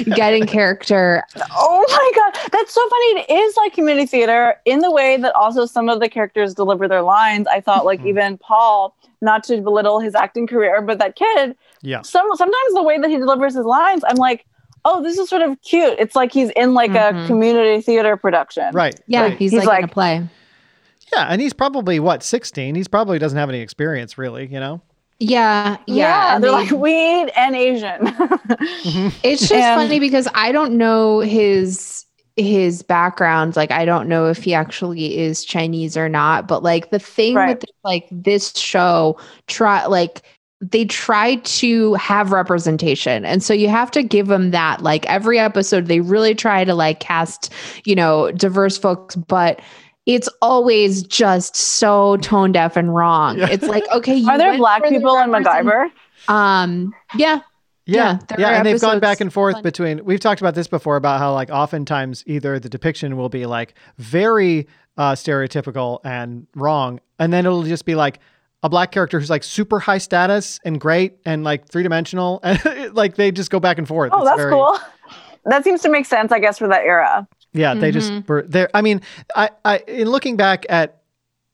get 0.05 0.33
in 0.33 0.45
character. 0.45 1.23
Oh 1.51 1.85
my 1.87 2.11
god, 2.15 2.49
that's 2.51 2.73
so 2.73 2.87
funny! 2.89 3.21
It 3.21 3.31
is 3.31 3.57
like 3.57 3.73
community 3.73 4.07
theater 4.07 4.55
in 4.65 4.79
the 4.79 4.91
way 4.91 5.17
that 5.17 5.33
also 5.35 5.65
some 5.65 5.89
of 5.89 5.99
the 5.99 6.09
characters 6.09 6.53
deliver 6.53 6.87
their 6.87 7.01
lines. 7.01 7.47
I 7.47 7.61
thought 7.61 7.85
like 7.85 7.99
mm-hmm. 7.99 8.09
even 8.09 8.37
Paul, 8.37 8.95
not 9.21 9.43
to 9.45 9.61
belittle 9.61 9.99
his 9.99 10.15
acting 10.15 10.47
career, 10.47 10.81
but 10.81 10.99
that 10.99 11.15
kid. 11.15 11.55
Yeah. 11.81 12.01
Some 12.01 12.27
sometimes 12.35 12.73
the 12.73 12.83
way 12.83 12.97
that 12.99 13.09
he 13.09 13.17
delivers 13.17 13.55
his 13.55 13.65
lines, 13.65 14.03
I'm 14.07 14.17
like 14.17 14.45
oh, 14.85 15.01
this 15.01 15.17
is 15.17 15.29
sort 15.29 15.41
of 15.41 15.61
cute. 15.61 15.95
It's 15.97 16.15
like 16.15 16.33
he's 16.33 16.49
in 16.51 16.73
like 16.73 16.91
mm-hmm. 16.91 17.17
a 17.17 17.27
community 17.27 17.81
theater 17.81 18.17
production. 18.17 18.73
Right. 18.73 18.99
Yeah, 19.07 19.23
right. 19.23 19.37
He's, 19.37 19.51
he's, 19.51 19.59
like, 19.59 19.67
like 19.67 19.79
in 19.79 19.85
a 19.85 19.93
play. 19.93 20.29
Yeah, 21.15 21.27
and 21.29 21.41
he's 21.41 21.53
probably 21.53 21.99
what 21.99 22.23
sixteen. 22.23 22.75
He's 22.75 22.87
probably 22.87 23.19
doesn't 23.19 23.37
have 23.37 23.49
any 23.49 23.59
experience, 23.59 24.17
really. 24.17 24.47
You 24.47 24.59
know. 24.59 24.81
Yeah, 25.19 25.77
yeah. 25.87 25.95
yeah 25.95 26.39
they're 26.39 26.51
like 26.51 26.71
weed 26.71 27.31
and 27.35 27.55
Asian. 27.55 27.87
mm-hmm. 28.07 29.07
It's 29.23 29.41
just 29.41 29.53
and, 29.53 29.79
funny 29.79 29.99
because 29.99 30.27
I 30.33 30.51
don't 30.51 30.77
know 30.77 31.19
his 31.19 32.05
his 32.35 32.81
background. 32.81 33.55
Like 33.55 33.71
I 33.71 33.85
don't 33.85 34.09
know 34.09 34.27
if 34.27 34.43
he 34.43 34.53
actually 34.53 35.17
is 35.17 35.45
Chinese 35.45 35.95
or 35.95 36.09
not. 36.09 36.47
But 36.47 36.63
like 36.63 36.89
the 36.89 36.99
thing 36.99 37.35
right. 37.35 37.57
with 37.57 37.65
like 37.83 38.07
this 38.11 38.51
show, 38.57 39.19
try 39.47 39.85
like 39.85 40.23
they 40.71 40.85
try 40.85 41.35
to 41.35 41.93
have 41.95 42.31
representation 42.31 43.25
and 43.25 43.43
so 43.43 43.53
you 43.53 43.67
have 43.67 43.91
to 43.91 44.01
give 44.01 44.27
them 44.27 44.51
that 44.51 44.81
like 44.81 45.05
every 45.07 45.37
episode 45.37 45.87
they 45.87 45.99
really 45.99 46.33
try 46.33 46.63
to 46.63 46.73
like 46.73 47.01
cast 47.01 47.51
you 47.83 47.93
know 47.93 48.31
diverse 48.31 48.77
folks 48.77 49.13
but 49.15 49.59
it's 50.05 50.29
always 50.41 51.03
just 51.03 51.55
so 51.55 52.17
tone 52.17 52.51
deaf 52.51 52.75
and 52.75 52.93
wrong. 52.93 53.37
Yeah. 53.37 53.49
It's 53.49 53.63
like, 53.63 53.83
okay, 53.91 54.23
are 54.29 54.37
there 54.37 54.57
black 54.57 54.83
people 54.83 55.17
in 55.17 55.29
MacGyver? 55.29 55.89
Um, 56.27 56.93
yeah. 57.15 57.41
Yeah, 57.85 58.19
yeah, 58.31 58.35
yeah 58.37 58.49
and 58.51 58.65
they've 58.65 58.79
gone 58.79 59.01
back 59.01 59.19
and 59.19 59.31
forth 59.31 59.55
fun. 59.55 59.63
between. 59.63 60.05
We've 60.05 60.19
talked 60.19 60.39
about 60.39 60.55
this 60.55 60.69
before 60.69 60.95
about 60.95 61.19
how 61.19 61.33
like 61.33 61.49
oftentimes 61.49 62.23
either 62.25 62.57
the 62.57 62.69
depiction 62.69 63.17
will 63.17 63.27
be 63.27 63.45
like 63.45 63.73
very 63.97 64.67
uh, 64.95 65.13
stereotypical 65.13 65.99
and 66.05 66.47
wrong, 66.55 67.01
and 67.19 67.33
then 67.33 67.45
it'll 67.45 67.63
just 67.63 67.83
be 67.83 67.95
like 67.95 68.19
a 68.63 68.69
black 68.69 68.93
character 68.93 69.19
who's 69.19 69.29
like 69.29 69.43
super 69.43 69.81
high 69.81 69.97
status 69.97 70.61
and 70.63 70.79
great 70.79 71.17
and 71.25 71.43
like 71.43 71.67
three 71.67 71.83
dimensional, 71.83 72.39
and 72.43 72.95
like 72.95 73.15
they 73.15 73.33
just 73.33 73.51
go 73.51 73.59
back 73.59 73.77
and 73.77 73.85
forth. 73.85 74.11
Oh, 74.13 74.21
it's 74.21 74.29
that's 74.29 74.37
very... 74.37 74.53
cool. 74.53 74.77
That 75.43 75.65
seems 75.65 75.81
to 75.81 75.89
make 75.89 76.05
sense, 76.05 76.31
I 76.31 76.39
guess, 76.39 76.59
for 76.59 76.69
that 76.69 76.85
era. 76.85 77.27
Yeah, 77.53 77.71
mm-hmm. 77.71 77.79
they 77.81 77.91
just 77.91 78.11
mm-hmm. 78.11 78.31
were 78.31 78.43
there. 78.43 78.69
I 78.73 78.81
mean, 78.81 79.01
I, 79.35 79.49
I, 79.63 79.77
in 79.87 80.09
looking 80.09 80.37
back 80.37 80.65
at 80.69 81.01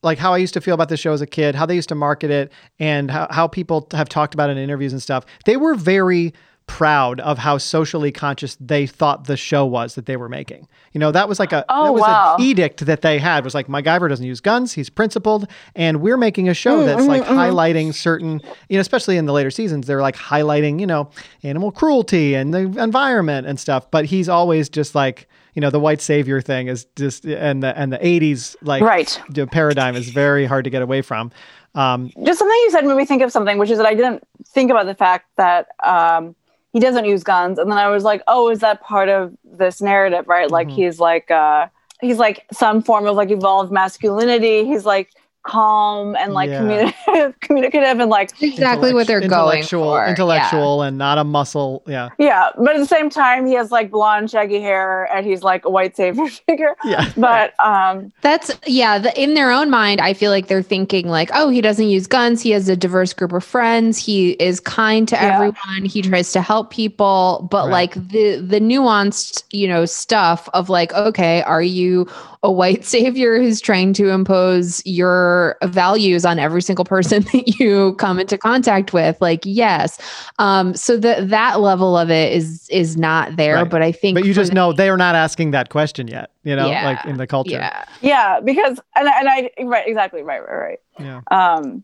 like 0.01 0.17
how 0.17 0.33
I 0.33 0.37
used 0.37 0.53
to 0.53 0.61
feel 0.61 0.73
about 0.73 0.89
the 0.89 0.97
show 0.97 1.11
as 1.11 1.21
a 1.21 1.27
kid, 1.27 1.55
how 1.55 1.65
they 1.65 1.75
used 1.75 1.89
to 1.89 1.95
market 1.95 2.31
it, 2.31 2.51
and 2.79 3.11
how, 3.11 3.27
how 3.29 3.47
people 3.47 3.87
have 3.91 4.09
talked 4.09 4.33
about 4.33 4.49
it 4.49 4.53
in 4.53 4.57
interviews 4.59 4.93
and 4.93 5.01
stuff, 5.01 5.25
they 5.45 5.57
were 5.57 5.75
very 5.75 6.33
proud 6.69 7.19
of 7.21 7.39
how 7.39 7.57
socially 7.57 8.11
conscious 8.11 8.55
they 8.61 8.85
thought 8.85 9.25
the 9.25 9.35
show 9.35 9.65
was 9.65 9.95
that 9.95 10.05
they 10.05 10.15
were 10.15 10.29
making. 10.29 10.67
You 10.93 10.99
know, 10.99 11.11
that 11.11 11.27
was 11.27 11.39
like 11.39 11.51
a 11.51 11.65
oh, 11.67 11.85
that 11.85 11.91
was 11.93 12.01
wow. 12.01 12.35
an 12.37 12.43
edict 12.43 12.85
that 12.85 13.01
they 13.01 13.17
had 13.17 13.43
was 13.43 13.55
like 13.55 13.67
MacGyver 13.67 14.07
doesn't 14.07 14.25
use 14.25 14.39
guns, 14.39 14.73
he's 14.73 14.89
principled, 14.89 15.49
and 15.75 15.99
we're 15.99 16.15
making 16.15 16.47
a 16.47 16.53
show 16.53 16.81
mm, 16.81 16.85
that's 16.85 17.01
mm-hmm, 17.01 17.09
like 17.09 17.23
mm-hmm. 17.23 17.33
highlighting 17.33 17.93
certain, 17.93 18.39
you 18.69 18.77
know, 18.77 18.81
especially 18.81 19.17
in 19.17 19.25
the 19.25 19.33
later 19.33 19.49
seasons, 19.49 19.87
they're 19.87 20.01
like 20.01 20.15
highlighting, 20.15 20.79
you 20.79 20.85
know, 20.85 21.09
animal 21.41 21.71
cruelty 21.71 22.35
and 22.35 22.53
the 22.53 22.59
environment 22.81 23.47
and 23.47 23.59
stuff, 23.59 23.89
but 23.89 24.05
he's 24.05 24.29
always 24.29 24.69
just 24.69 24.93
like 24.93 25.27
you 25.59 25.61
know 25.61 25.69
the 25.69 25.79
white 25.79 25.99
savior 25.99 26.39
thing 26.39 26.69
is 26.69 26.85
just 26.95 27.25
and 27.25 27.61
the 27.61 27.77
and 27.77 27.91
the 27.91 27.97
80s 27.97 28.55
like 28.61 28.81
right. 28.81 29.21
the 29.29 29.45
paradigm 29.45 29.93
is 29.97 30.07
very 30.07 30.45
hard 30.45 30.63
to 30.63 30.69
get 30.69 30.81
away 30.81 31.01
from. 31.01 31.33
Um, 31.75 32.13
just 32.23 32.39
something 32.39 32.57
you 32.63 32.71
said 32.71 32.85
made 32.85 32.95
me 32.95 33.03
think 33.03 33.21
of 33.21 33.29
something 33.29 33.57
which 33.57 33.69
is 33.69 33.77
that 33.77 33.85
i 33.85 33.93
didn't 33.93 34.23
think 34.47 34.71
about 34.71 34.85
the 34.85 34.95
fact 34.95 35.25
that 35.35 35.67
um, 35.83 36.33
he 36.71 36.79
doesn't 36.79 37.03
use 37.03 37.23
guns. 37.23 37.59
And 37.59 37.69
then 37.69 37.77
i 37.77 37.89
was 37.89 38.05
like 38.05 38.21
oh 38.29 38.49
is 38.49 38.59
that 38.59 38.81
part 38.81 39.09
of 39.09 39.35
this 39.43 39.81
narrative 39.81 40.29
right? 40.29 40.49
Like 40.49 40.67
mm-hmm. 40.67 40.77
he's 40.77 40.97
like 41.01 41.29
uh, 41.29 41.67
he's 41.99 42.19
like 42.19 42.45
some 42.53 42.81
form 42.81 43.05
of 43.05 43.17
like 43.17 43.29
evolved 43.29 43.69
masculinity. 43.69 44.63
He's 44.63 44.85
like 44.85 45.11
calm 45.49 46.15
and 46.15 46.33
like 46.33 46.49
yeah. 46.49 46.59
communicative, 46.59 47.39
communicative 47.41 47.99
and 47.99 48.09
like 48.09 48.41
exactly 48.41 48.93
what 48.93 49.07
they're 49.07 49.27
going 49.27 49.63
for. 49.63 50.05
Intellectual 50.05 50.81
yeah. 50.81 50.87
and 50.87 50.97
not 50.97 51.17
a 51.17 51.23
muscle. 51.23 51.81
Yeah. 51.87 52.09
Yeah. 52.19 52.49
But 52.55 52.75
at 52.75 52.79
the 52.79 52.85
same 52.85 53.09
time, 53.09 53.47
he 53.47 53.53
has 53.53 53.71
like 53.71 53.89
blonde, 53.89 54.29
shaggy 54.29 54.61
hair 54.61 55.05
and 55.05 55.25
he's 55.25 55.41
like 55.41 55.65
a 55.65 55.69
white 55.69 55.95
savior 55.95 56.27
figure. 56.47 56.75
Yeah. 56.85 57.11
But 57.17 57.59
um 57.59 58.13
that's 58.21 58.51
yeah, 58.67 58.99
the, 58.99 59.21
in 59.21 59.33
their 59.33 59.51
own 59.51 59.69
mind, 59.71 60.01
I 60.01 60.13
feel 60.13 60.29
like 60.29 60.47
they're 60.47 60.61
thinking 60.61 61.07
like, 61.07 61.31
oh, 61.33 61.49
he 61.49 61.61
doesn't 61.61 61.87
use 61.87 62.05
guns, 62.05 62.41
he 62.41 62.51
has 62.51 62.69
a 62.69 62.75
diverse 62.75 63.13
group 63.13 63.33
of 63.33 63.43
friends, 63.43 63.97
he 63.97 64.31
is 64.33 64.59
kind 64.59 65.07
to 65.07 65.15
yeah. 65.15 65.33
everyone, 65.33 65.85
he 65.85 66.03
tries 66.03 66.31
to 66.33 66.41
help 66.41 66.69
people, 66.69 67.47
but 67.49 67.65
right. 67.65 67.71
like 67.71 68.09
the 68.09 68.37
the 68.37 68.59
nuanced, 68.59 69.43
you 69.51 69.67
know, 69.67 69.85
stuff 69.85 70.47
of 70.53 70.69
like, 70.69 70.93
okay, 70.93 71.41
are 71.43 71.63
you 71.63 72.07
a 72.41 72.51
white 72.51 72.85
savior 72.85 73.37
who's 73.37 73.59
trying 73.59 73.91
to 73.91 74.09
impose 74.09 74.81
your 74.85 75.57
values 75.63 76.25
on 76.25 76.39
every 76.39 76.61
single 76.61 76.85
person 76.85 77.21
that 77.33 77.59
you 77.59 77.93
come 77.95 78.19
into 78.19 78.37
contact 78.37 78.93
with 78.93 79.19
like 79.19 79.41
yes. 79.43 79.99
Um 80.39 80.73
so 80.73 80.95
that 80.97 81.29
that 81.29 81.59
level 81.59 81.97
of 81.97 82.09
it 82.09 82.31
is 82.31 82.67
is 82.69 82.95
not 82.95 83.35
there 83.35 83.55
right. 83.55 83.69
but 83.69 83.81
i 83.81 83.91
think 83.91 84.15
but 84.15 84.25
you 84.25 84.33
just 84.33 84.53
know 84.53 84.71
they 84.71 84.89
are 84.89 84.97
not 84.97 85.15
asking 85.15 85.51
that 85.51 85.69
question 85.69 86.07
yet 86.07 86.31
you 86.43 86.55
know 86.55 86.69
yeah, 86.69 86.85
like 86.85 87.05
in 87.05 87.17
the 87.17 87.27
culture. 87.27 87.51
Yeah. 87.51 87.85
Yeah 88.01 88.39
because 88.39 88.79
and, 88.95 89.07
and 89.07 89.27
i 89.27 89.49
right 89.63 89.87
exactly 89.87 90.21
right 90.21 90.41
right 90.47 90.55
right. 90.55 90.79
Yeah. 90.99 91.21
Um 91.31 91.83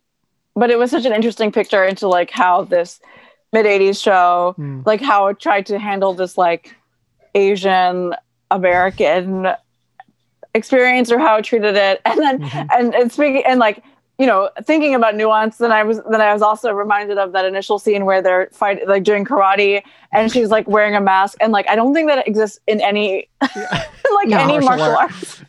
but 0.55 0.69
it 0.69 0.79
was 0.79 0.89
such 0.89 1.05
an 1.05 1.13
interesting 1.13 1.51
picture 1.51 1.83
into 1.83 2.07
like 2.07 2.31
how 2.31 2.63
this 2.63 3.01
mid 3.51 3.65
80s 3.65 4.01
show 4.01 4.55
mm. 4.57 4.85
like 4.85 5.01
how 5.01 5.27
it 5.27 5.39
tried 5.39 5.65
to 5.65 5.79
handle 5.79 6.13
this 6.13 6.37
like 6.37 6.75
asian 7.33 8.15
american 8.51 9.47
experience 10.55 11.11
or 11.11 11.19
how 11.19 11.37
it 11.37 11.45
treated 11.45 11.75
it. 11.75 12.01
And 12.05 12.19
then 12.19 12.39
mm-hmm. 12.39 12.67
and, 12.71 12.95
and 12.95 13.11
speaking 13.11 13.43
and 13.45 13.59
like 13.59 13.83
you 14.17 14.25
know 14.25 14.49
thinking 14.63 14.95
about 14.95 15.15
nuance 15.15 15.57
then 15.57 15.73
i 15.73 15.83
was 15.83 15.99
then 16.09 16.21
i 16.21 16.31
was 16.31 16.41
also 16.41 16.71
reminded 16.71 17.17
of 17.17 17.33
that 17.33 17.43
initial 17.43 17.77
scene 17.77 18.05
where 18.05 18.21
they're 18.21 18.47
fighting 18.53 18.87
like 18.87 19.03
doing 19.03 19.25
karate 19.25 19.83
and 20.13 20.31
she's 20.31 20.49
like 20.49 20.65
wearing 20.67 20.95
a 20.95 21.01
mask. 21.01 21.37
And 21.41 21.51
like 21.51 21.69
i 21.69 21.75
don't 21.75 21.93
think 21.93 22.07
that 22.07 22.25
exists 22.25 22.59
in 22.67 22.79
any 22.79 23.27
like 23.41 24.27
no, 24.27 24.37
any 24.37 24.59
martial, 24.59 24.77
martial 24.77 24.95
arts. 24.95 25.43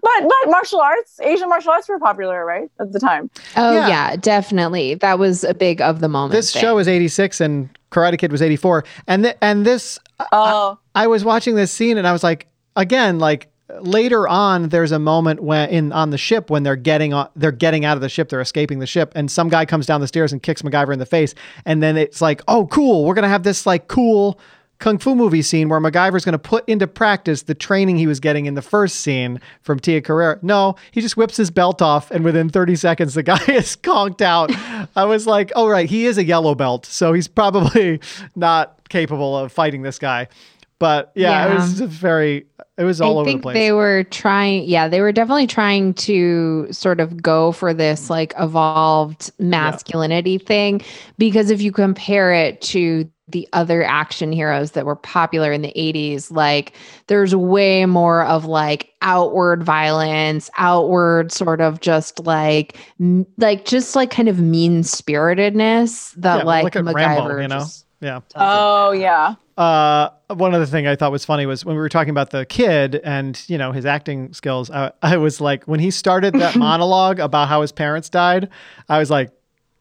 But 0.00 0.22
but 0.22 0.50
martial 0.50 0.80
arts 0.80 1.20
asian 1.20 1.50
martial 1.50 1.72
arts 1.72 1.88
were 1.88 1.98
popular 1.98 2.46
right 2.46 2.70
at 2.80 2.92
the 2.92 2.98
time. 2.98 3.30
Oh 3.56 3.74
yeah, 3.74 3.88
yeah 3.88 4.16
definitely. 4.16 4.94
That 4.94 5.18
was 5.18 5.44
a 5.44 5.52
big 5.52 5.82
of 5.82 6.00
the 6.00 6.08
moment 6.08 6.32
this 6.32 6.52
thing. 6.52 6.62
show 6.62 6.76
was 6.76 6.88
86 6.88 7.42
and 7.42 7.68
karate 7.90 8.18
kid 8.18 8.32
was 8.32 8.40
84 8.40 8.84
and 9.06 9.24
th- 9.24 9.36
and 9.42 9.66
this 9.66 9.98
oh. 10.32 10.78
I, 10.94 11.04
I 11.04 11.06
was 11.06 11.24
watching 11.24 11.54
this 11.54 11.72
scene 11.72 11.98
and 11.98 12.06
i 12.06 12.12
was 12.12 12.22
like 12.22 12.46
again 12.76 13.18
like 13.18 13.48
later 13.80 14.26
on 14.26 14.70
there's 14.70 14.92
a 14.92 14.98
moment 14.98 15.42
when 15.42 15.68
in 15.68 15.92
on 15.92 16.10
the 16.10 16.18
ship 16.18 16.48
when 16.50 16.62
they're 16.62 16.76
getting 16.76 17.12
on 17.12 17.28
they're 17.36 17.52
getting 17.52 17.84
out 17.84 17.96
of 17.96 18.00
the 18.00 18.08
ship 18.08 18.28
they're 18.28 18.40
escaping 18.40 18.78
the 18.78 18.86
ship 18.86 19.12
and 19.14 19.30
some 19.30 19.48
guy 19.48 19.66
comes 19.66 19.84
down 19.84 20.00
the 20.00 20.08
stairs 20.08 20.32
and 20.32 20.42
kicks 20.42 20.62
MacGyver 20.62 20.92
in 20.92 20.98
the 20.98 21.06
face 21.06 21.34
and 21.66 21.82
then 21.82 21.96
it's 21.96 22.22
like 22.22 22.40
oh 22.48 22.66
cool 22.68 23.04
we're 23.04 23.14
gonna 23.14 23.28
have 23.28 23.42
this 23.42 23.66
like 23.66 23.86
cool 23.88 24.40
kung 24.78 24.98
fu 24.98 25.14
movie 25.14 25.42
scene 25.42 25.68
where 25.68 25.80
MacGyver's 25.80 26.24
to 26.24 26.38
put 26.38 26.68
into 26.68 26.86
practice 26.86 27.42
the 27.42 27.54
training 27.54 27.96
he 27.96 28.06
was 28.06 28.20
getting 28.20 28.46
in 28.46 28.54
the 28.54 28.62
first 28.62 29.00
scene 29.00 29.40
from 29.60 29.78
Tia 29.78 30.00
Carrere. 30.00 30.38
No, 30.42 30.76
he 30.90 31.00
just 31.00 31.16
whips 31.16 31.36
his 31.36 31.50
belt 31.50 31.82
off, 31.82 32.10
and 32.10 32.24
within 32.24 32.48
30 32.48 32.76
seconds, 32.76 33.14
the 33.14 33.22
guy 33.24 33.42
is 33.48 33.76
conked 33.76 34.22
out. 34.22 34.50
I 34.96 35.04
was 35.04 35.26
like, 35.26 35.52
oh, 35.56 35.68
right, 35.68 35.88
he 35.88 36.06
is 36.06 36.18
a 36.18 36.24
yellow 36.24 36.54
belt, 36.54 36.86
so 36.86 37.12
he's 37.12 37.28
probably 37.28 38.00
not 38.36 38.88
capable 38.88 39.36
of 39.36 39.52
fighting 39.52 39.82
this 39.82 39.98
guy. 39.98 40.28
But 40.78 41.12
yeah, 41.14 41.46
yeah. 41.46 41.52
it 41.52 41.54
was 41.54 41.80
very 41.80 42.46
it 42.78 42.84
was 42.84 43.00
all 43.00 43.18
I 43.18 43.20
over 43.22 43.32
the 43.32 43.38
place. 43.38 43.54
They 43.54 43.72
were 43.72 44.04
trying, 44.04 44.64
yeah, 44.68 44.86
they 44.86 45.00
were 45.00 45.10
definitely 45.10 45.48
trying 45.48 45.94
to 45.94 46.68
sort 46.70 47.00
of 47.00 47.20
go 47.20 47.50
for 47.50 47.74
this 47.74 48.08
like 48.08 48.32
evolved 48.38 49.32
masculinity 49.40 50.32
yeah. 50.32 50.46
thing 50.46 50.82
because 51.18 51.50
if 51.50 51.60
you 51.60 51.72
compare 51.72 52.32
it 52.32 52.60
to 52.62 53.10
the 53.30 53.48
other 53.52 53.82
action 53.82 54.32
heroes 54.32 54.70
that 54.70 54.86
were 54.86 54.96
popular 54.96 55.52
in 55.52 55.60
the 55.60 55.72
80s 55.76 56.30
like 56.30 56.72
there's 57.08 57.36
way 57.36 57.84
more 57.84 58.24
of 58.24 58.46
like 58.46 58.90
outward 59.02 59.62
violence 59.62 60.48
outward 60.56 61.30
sort 61.30 61.60
of 61.60 61.80
just 61.80 62.20
like 62.20 62.78
m- 62.98 63.26
like 63.36 63.66
just 63.66 63.94
like 63.94 64.10
kind 64.10 64.30
of 64.30 64.40
mean 64.40 64.82
spiritedness 64.82 66.12
that 66.12 66.38
yeah, 66.38 66.42
like 66.44 66.72
MacGyver 66.72 66.94
Rambo, 66.94 67.40
you 67.42 67.48
know 67.48 67.66
yeah 68.00 68.20
oh 68.34 68.92
yeah 68.92 69.34
uh, 69.58 70.10
one 70.28 70.54
other 70.54 70.66
thing 70.66 70.86
I 70.86 70.94
thought 70.94 71.10
was 71.10 71.24
funny 71.24 71.44
was 71.44 71.64
when 71.64 71.74
we 71.74 71.80
were 71.80 71.88
talking 71.88 72.10
about 72.10 72.30
the 72.30 72.46
kid 72.46 73.00
and 73.02 73.42
you 73.48 73.58
know 73.58 73.72
his 73.72 73.84
acting 73.84 74.32
skills. 74.32 74.70
I, 74.70 74.92
I 75.02 75.16
was 75.16 75.40
like, 75.40 75.64
when 75.64 75.80
he 75.80 75.90
started 75.90 76.32
that 76.34 76.54
monologue 76.56 77.18
about 77.18 77.48
how 77.48 77.60
his 77.62 77.72
parents 77.72 78.08
died, 78.08 78.50
I 78.88 79.00
was 79.00 79.10
like, 79.10 79.32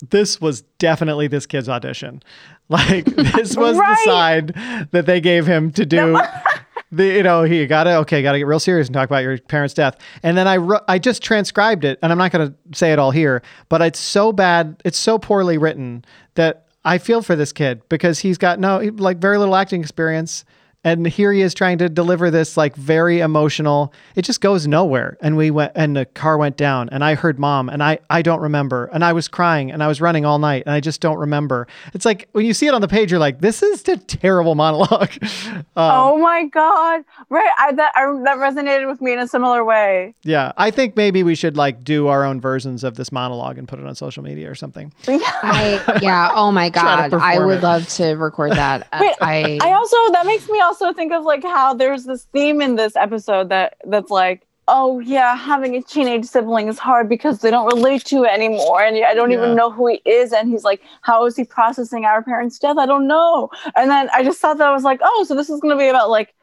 this 0.09 0.41
was 0.41 0.63
definitely 0.79 1.27
this 1.27 1.45
kid's 1.45 1.69
audition. 1.69 2.21
Like 2.69 3.05
this 3.05 3.55
was 3.55 3.77
right. 3.77 3.97
the 3.97 4.03
side 4.03 4.89
that 4.91 5.05
they 5.05 5.21
gave 5.21 5.47
him 5.47 5.71
to 5.71 5.85
do. 5.85 6.19
the 6.91 7.05
you 7.05 7.23
know 7.23 7.43
he 7.43 7.65
gotta 7.65 7.95
okay 7.99 8.21
gotta 8.21 8.39
get 8.39 8.45
real 8.45 8.59
serious 8.59 8.89
and 8.89 8.93
talk 8.93 9.05
about 9.05 9.23
your 9.23 9.37
parents' 9.37 9.73
death. 9.73 9.95
And 10.21 10.37
then 10.37 10.49
I 10.49 10.57
I 10.85 10.99
just 10.99 11.23
transcribed 11.23 11.85
it, 11.85 11.97
and 12.03 12.11
I'm 12.11 12.17
not 12.17 12.33
gonna 12.33 12.53
say 12.73 12.91
it 12.91 12.99
all 12.99 13.11
here, 13.11 13.41
but 13.69 13.81
it's 13.81 13.99
so 13.99 14.33
bad, 14.33 14.81
it's 14.83 14.97
so 14.97 15.17
poorly 15.17 15.57
written 15.57 16.03
that 16.35 16.66
I 16.87 16.99
feel 16.99 17.21
for 17.21 17.35
this 17.35 17.51
kid 17.51 17.81
because 17.89 18.19
he's 18.19 18.37
got 18.37 18.59
no 18.61 18.77
like 18.95 19.17
very 19.17 19.37
little 19.37 19.57
acting 19.57 19.81
experience 19.81 20.45
and 20.83 21.07
here 21.07 21.33
he 21.33 21.41
is 21.41 21.53
trying 21.53 21.79
to 21.79 21.89
deliver 21.89 22.29
this 22.31 22.55
like 22.55 22.75
very 22.75 23.19
emotional. 23.19 23.93
It 24.15 24.21
just 24.21 24.41
goes 24.41 24.67
nowhere. 24.67 25.17
And 25.21 25.35
we 25.35 25.51
went 25.51 25.71
and 25.75 25.97
the 25.97 26.05
car 26.05 26.37
went 26.37 26.55
down 26.55 26.89
and 26.89 27.03
i 27.03 27.15
heard 27.15 27.39
mom 27.39 27.67
and 27.69 27.83
i 27.83 27.99
i 28.09 28.21
don't 28.21 28.39
remember. 28.39 28.85
And 28.93 29.03
i 29.03 29.11
was 29.11 29.27
crying 29.27 29.71
and 29.71 29.83
i 29.83 29.87
was 29.87 29.99
running 29.99 30.25
all 30.25 30.39
night 30.39 30.63
and 30.65 30.73
i 30.73 30.79
just 30.79 31.01
don't 31.01 31.17
remember. 31.17 31.67
It's 31.93 32.05
like 32.05 32.29
when 32.31 32.45
you 32.45 32.53
see 32.53 32.67
it 32.67 32.73
on 32.73 32.81
the 32.81 32.87
page 32.87 33.11
you're 33.11 33.19
like 33.19 33.41
this 33.41 33.63
is 33.63 33.87
a 33.87 33.97
terrible 33.97 34.55
monologue. 34.55 35.11
Um, 35.75 35.91
oh 35.93 36.17
my 36.17 36.45
god. 36.45 37.03
Right 37.29 37.49
I, 37.59 37.71
that 37.73 37.91
I, 37.95 38.05
that 38.23 38.37
resonated 38.37 38.87
with 38.87 38.99
me 38.99 39.13
in 39.13 39.19
a 39.19 39.27
similar 39.27 39.63
way. 39.63 40.15
Yeah 40.23 40.51
i 40.57 40.71
think 40.71 40.95
maybe 40.95 41.21
we 41.23 41.35
should 41.35 41.55
like 41.55 41.83
do 41.83 42.07
our 42.07 42.23
own 42.23 42.41
versions 42.41 42.83
of 42.83 42.95
this 42.95 43.11
monologue 43.11 43.57
and 43.57 43.67
put 43.67 43.79
it 43.79 43.85
on 43.85 43.93
social 43.95 44.23
media 44.23 44.49
or 44.49 44.55
something. 44.55 44.93
I, 45.07 45.99
yeah 46.01 46.31
oh 46.33 46.51
my 46.51 46.69
god. 46.69 47.13
I 47.13 47.39
would 47.39 47.57
it. 47.57 47.63
love 47.63 47.87
to 47.89 48.13
record 48.13 48.53
that. 48.53 48.87
Wait, 48.99 49.15
I, 49.21 49.59
I 49.61 49.73
also 49.73 49.97
that 50.13 50.25
makes 50.25 50.47
me 50.49 50.59
also 50.67 50.91
think 50.91 51.13
of 51.13 51.23
like 51.23 51.43
how 51.43 51.73
there's 51.73 52.03
this 52.03 52.25
theme 52.33 52.61
in 52.61 52.75
this 52.75 52.95
episode 52.95 53.49
that 53.49 53.77
that's 53.85 54.11
like 54.11 54.45
oh 54.67 54.99
yeah 54.99 55.33
having 55.35 55.75
a 55.75 55.81
teenage 55.81 56.25
sibling 56.25 56.67
is 56.67 56.77
hard 56.77 57.07
because 57.07 57.39
they 57.39 57.49
don't 57.49 57.73
relate 57.73 58.03
to 58.03 58.23
it 58.23 58.29
anymore 58.29 58.81
and 58.81 58.97
i 59.05 59.13
don't 59.13 59.31
yeah. 59.31 59.37
even 59.37 59.55
know 59.55 59.71
who 59.71 59.87
he 59.87 60.01
is 60.05 60.33
and 60.33 60.49
he's 60.49 60.65
like 60.65 60.81
how 61.01 61.25
is 61.25 61.37
he 61.37 61.45
processing 61.45 62.03
our 62.03 62.21
parents 62.21 62.59
death 62.59 62.77
i 62.77 62.85
don't 62.85 63.07
know 63.07 63.49
and 63.77 63.89
then 63.89 64.09
i 64.13 64.21
just 64.21 64.39
thought 64.39 64.57
that 64.57 64.67
I 64.67 64.73
was 64.73 64.83
like 64.83 64.99
oh 65.01 65.23
so 65.25 65.35
this 65.35 65.49
is 65.49 65.61
going 65.61 65.73
to 65.75 65.81
be 65.81 65.87
about 65.87 66.09
like 66.09 66.33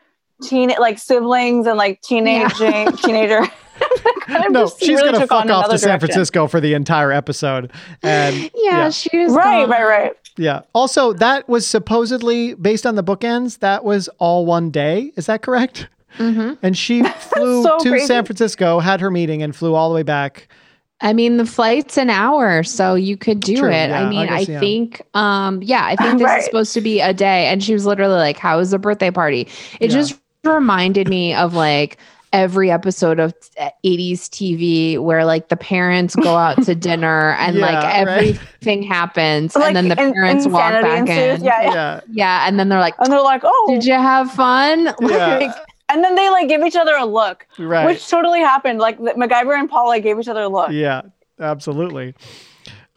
teen 0.43 0.73
like 0.79 0.99
siblings 0.99 1.67
and 1.67 1.77
like 1.77 2.01
teenaging 2.01 2.73
yeah. 2.73 2.91
teenager 2.91 3.43
no, 4.51 4.69
she's 4.79 4.89
really 4.89 5.13
gonna 5.13 5.27
fuck 5.27 5.47
off 5.47 5.71
to 5.71 5.79
San 5.79 5.99
Francisco 5.99 6.47
for 6.47 6.61
the 6.61 6.75
entire 6.75 7.13
episode. 7.13 7.73
And 8.03 8.37
yeah, 8.43 8.51
yeah. 8.55 8.91
she's 8.91 9.33
right, 9.33 9.63
gone. 9.63 9.71
right, 9.71 9.85
right. 9.85 10.13
Yeah. 10.37 10.63
Also, 10.75 11.13
that 11.15 11.49
was 11.49 11.67
supposedly 11.67 12.55
based 12.55 12.87
on 12.87 12.95
the 12.97 13.05
bookends. 13.05 13.61
That 13.61 13.85
was 13.85 14.09
all 14.19 14.47
one 14.47 14.71
day. 14.71 15.13
Is 15.17 15.27
that 15.27 15.43
correct? 15.43 15.89
Mm-hmm. 16.19 16.55
And 16.63 16.79
she 16.79 17.03
flew 17.03 17.65
so 17.65 17.79
to 17.81 17.91
crazy. 17.91 18.07
San 18.07 18.25
Francisco, 18.25 18.79
had 18.79 19.01
her 19.01 19.11
meeting, 19.11 19.43
and 19.43 19.55
flew 19.55 19.75
all 19.75 19.89
the 19.89 19.95
way 19.95 20.05
back. 20.05 20.49
I 21.01 21.13
mean, 21.13 21.37
the 21.37 21.45
flight's 21.45 21.99
an 21.99 22.09
hour, 22.09 22.63
so 22.63 22.95
you 22.95 23.17
could 23.17 23.41
do 23.41 23.57
True, 23.57 23.69
it. 23.69 23.89
Yeah, 23.91 24.01
I 24.01 24.09
mean, 24.09 24.29
I, 24.29 24.39
guess, 24.39 24.49
I 24.49 24.53
yeah. 24.53 24.61
think, 24.61 25.03
um, 25.15 25.63
yeah, 25.63 25.85
I 25.85 25.97
think 25.97 26.19
this 26.19 26.27
right. 26.27 26.39
is 26.39 26.45
supposed 26.45 26.73
to 26.75 26.81
be 26.81 27.01
a 27.01 27.13
day. 27.13 27.47
And 27.47 27.63
she 27.63 27.73
was 27.73 27.85
literally 27.85 28.15
like, 28.15 28.39
"How 28.39 28.59
was 28.59 28.71
the 28.71 28.79
birthday 28.79 29.11
party?" 29.11 29.49
It 29.81 29.91
yeah. 29.91 29.97
just 29.97 30.19
reminded 30.45 31.09
me 31.09 31.35
of 31.35 31.55
like 31.55 31.99
every 32.35 32.69
episode 32.71 33.21
of 33.21 33.33
eh, 33.57 33.71
80s 33.85 34.23
TV 34.29 34.99
where 34.99 35.25
like 35.25 35.49
the 35.49 35.57
parents 35.57 36.17
go 36.17 36.35
out 36.35 36.61
to 36.65 36.75
dinner 36.89 37.35
and 37.39 37.57
yeah, 37.57 37.67
like 37.67 37.85
everything 37.95 38.81
right? 38.81 38.89
happens 38.89 39.55
like, 39.55 39.69
and 39.69 39.77
then 39.77 39.89
the 39.89 39.97
parents 39.97 40.47
walk 40.47 40.73
back 40.83 41.09
in. 41.09 41.45
Yeah, 41.45 41.63
yeah. 41.63 42.01
Yeah. 42.11 42.49
And 42.49 42.59
then 42.59 42.69
they're 42.69 42.81
like, 42.81 42.95
and 42.99 43.13
they're 43.13 43.23
like, 43.23 43.43
oh, 43.45 43.67
did 43.69 43.85
you 43.85 43.95
have 43.95 44.31
fun? 44.33 44.93
Yeah. 45.15 45.39
Like, 45.39 45.57
and 45.91 46.03
then 46.03 46.15
they 46.15 46.31
like 46.31 46.49
give 46.49 46.63
each 46.63 46.77
other 46.77 46.95
a 46.97 47.05
look, 47.05 47.47
right. 47.59 47.85
which 47.87 48.09
totally 48.09 48.41
happened. 48.41 48.79
Like 48.79 48.99
MacGyver 48.99 49.57
and 49.57 49.69
Paula 49.69 50.01
gave 50.01 50.19
each 50.19 50.29
other 50.29 50.43
a 50.43 50.49
look. 50.49 50.71
Yeah, 50.71 51.03
absolutely. 51.39 52.15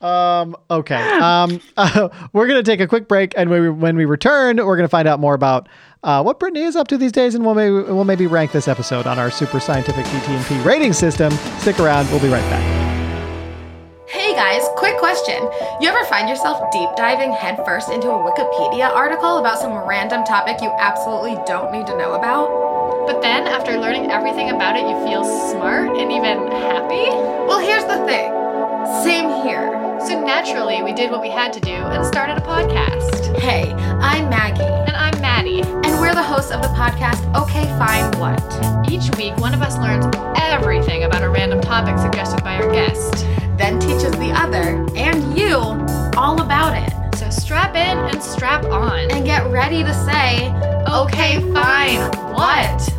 Um, 0.02 0.56
okay. 0.70 1.02
Um, 1.20 1.60
uh, 1.78 2.10
we're 2.34 2.48
going 2.48 2.64
to 2.64 2.70
take 2.70 2.80
a 2.80 2.88
quick 2.88 3.08
break. 3.08 3.34
And 3.38 3.50
when 3.50 3.62
we, 3.62 3.70
when 3.70 3.98
we 3.98 4.06
return, 4.06 4.58
we're 4.58 4.76
going 4.76 4.86
to 4.86 4.90
find 4.90 5.08
out 5.08 5.20
more 5.20 5.34
about 5.34 5.68
uh, 6.04 6.22
what 6.24 6.40
Brittany 6.40 6.62
is 6.62 6.76
up 6.76 6.88
to 6.90 6.98
these 6.98 7.12
days. 7.12 7.36
And 7.36 7.46
we'll 7.46 7.56
maybe, 7.56 7.74
we'll 7.74 8.04
maybe 8.04 8.28
rank 8.28 8.52
this 8.52 8.68
episode 8.68 9.08
on 9.08 9.20
our 9.20 9.32
super 9.32 9.60
scientific 9.60 10.06
DTNP 10.06 10.64
rating 10.64 10.94
system. 10.94 11.32
Stick 11.60 11.80
around. 11.80 12.10
We'll 12.10 12.22
be 12.22 12.30
right 12.30 12.48
back. 12.50 12.88
Hey 14.08 14.34
guys, 14.34 14.64
quick 14.78 14.98
question. 15.00 15.36
You 15.82 15.90
ever 15.90 16.06
find 16.06 16.30
yourself 16.30 16.72
deep 16.72 16.90
diving 16.96 17.34
headfirst 17.34 17.92
into 17.92 18.08
a 18.08 18.14
Wikipedia 18.14 18.90
article 18.90 19.40
about 19.40 19.60
some 19.60 19.74
random 19.74 20.24
topic 20.24 20.62
you 20.62 20.72
absolutely 20.80 21.36
don't 21.46 21.74
need 21.74 21.86
to 21.88 21.98
know 21.98 22.14
about? 22.14 22.48
But 23.06 23.22
then, 23.22 23.48
after 23.48 23.78
learning 23.78 24.10
everything 24.10 24.50
about 24.50 24.78
it, 24.78 24.88
you 24.88 24.96
feel 25.06 25.26
smart 25.52 25.90
and 25.98 26.10
even 26.12 26.52
happy? 26.52 27.10
Well, 27.48 27.60
here's 27.60 27.84
the 27.84 28.06
thing 28.06 28.47
same 29.04 29.30
here. 29.44 30.00
So 30.08 30.20
naturally, 30.24 30.82
we 30.82 30.94
did 30.94 31.12
what 31.12 31.22
we 31.22 31.30
had 31.30 31.52
to 31.54 31.60
do 31.60 31.72
and 31.72 32.06
started 32.06 32.38
a 32.38 32.42
podcast. 32.42 33.38
Hey, 33.38 33.74
I'm 33.74 34.30
Maggie. 34.30 34.64
And 34.64 34.96
I'm 34.96 35.20
Maddie. 35.20 35.62
And 35.62 36.00
we're 36.00 36.16
the 36.16 36.24
hosts 36.24 36.52
of 36.52 36.62
the 36.62 36.70
podcast 36.70 37.20
Okay 37.36 37.66
Fine 37.78 38.18
What? 38.18 38.90
Each 38.90 39.14
week, 39.18 39.36
one 39.38 39.54
of 39.54 39.62
us 39.62 39.78
learns 39.78 40.06
everything 40.38 41.04
about 41.04 41.22
a 41.22 41.30
random 41.30 41.60
topic 41.60 41.98
suggested 41.98 42.42
by 42.46 42.56
our 42.56 42.72
guest, 42.72 43.26
then 43.58 43.78
teaches 43.80 44.12
the 44.12 44.32
other 44.34 44.86
and 44.96 45.38
you 45.38 45.58
all 46.18 46.42
about 46.42 46.78
it. 46.78 47.18
So 47.18 47.30
strap 47.30 47.76
in 47.76 47.98
and 47.98 48.24
strap 48.24 48.64
on. 48.66 49.12
And 49.12 49.26
get 49.26 49.46
ready 49.52 49.84
to 49.84 49.94
say, 49.94 50.50
Okay, 50.88 51.42
fine, 51.52 52.10
what? 52.32 52.97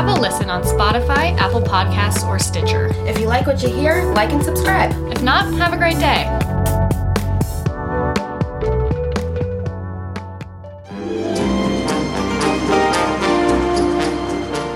Have 0.00 0.16
a 0.16 0.18
listen 0.18 0.48
on 0.48 0.62
Spotify, 0.62 1.36
Apple 1.36 1.60
Podcasts, 1.60 2.26
or 2.26 2.38
Stitcher. 2.38 2.86
If 3.06 3.20
you 3.20 3.26
like 3.26 3.46
what 3.46 3.62
you 3.62 3.68
hear, 3.68 4.10
like 4.14 4.32
and 4.32 4.42
subscribe. 4.42 4.92
If 5.12 5.22
not, 5.22 5.52
have 5.56 5.74
a 5.74 5.76
great 5.76 5.98
day. 5.98 6.24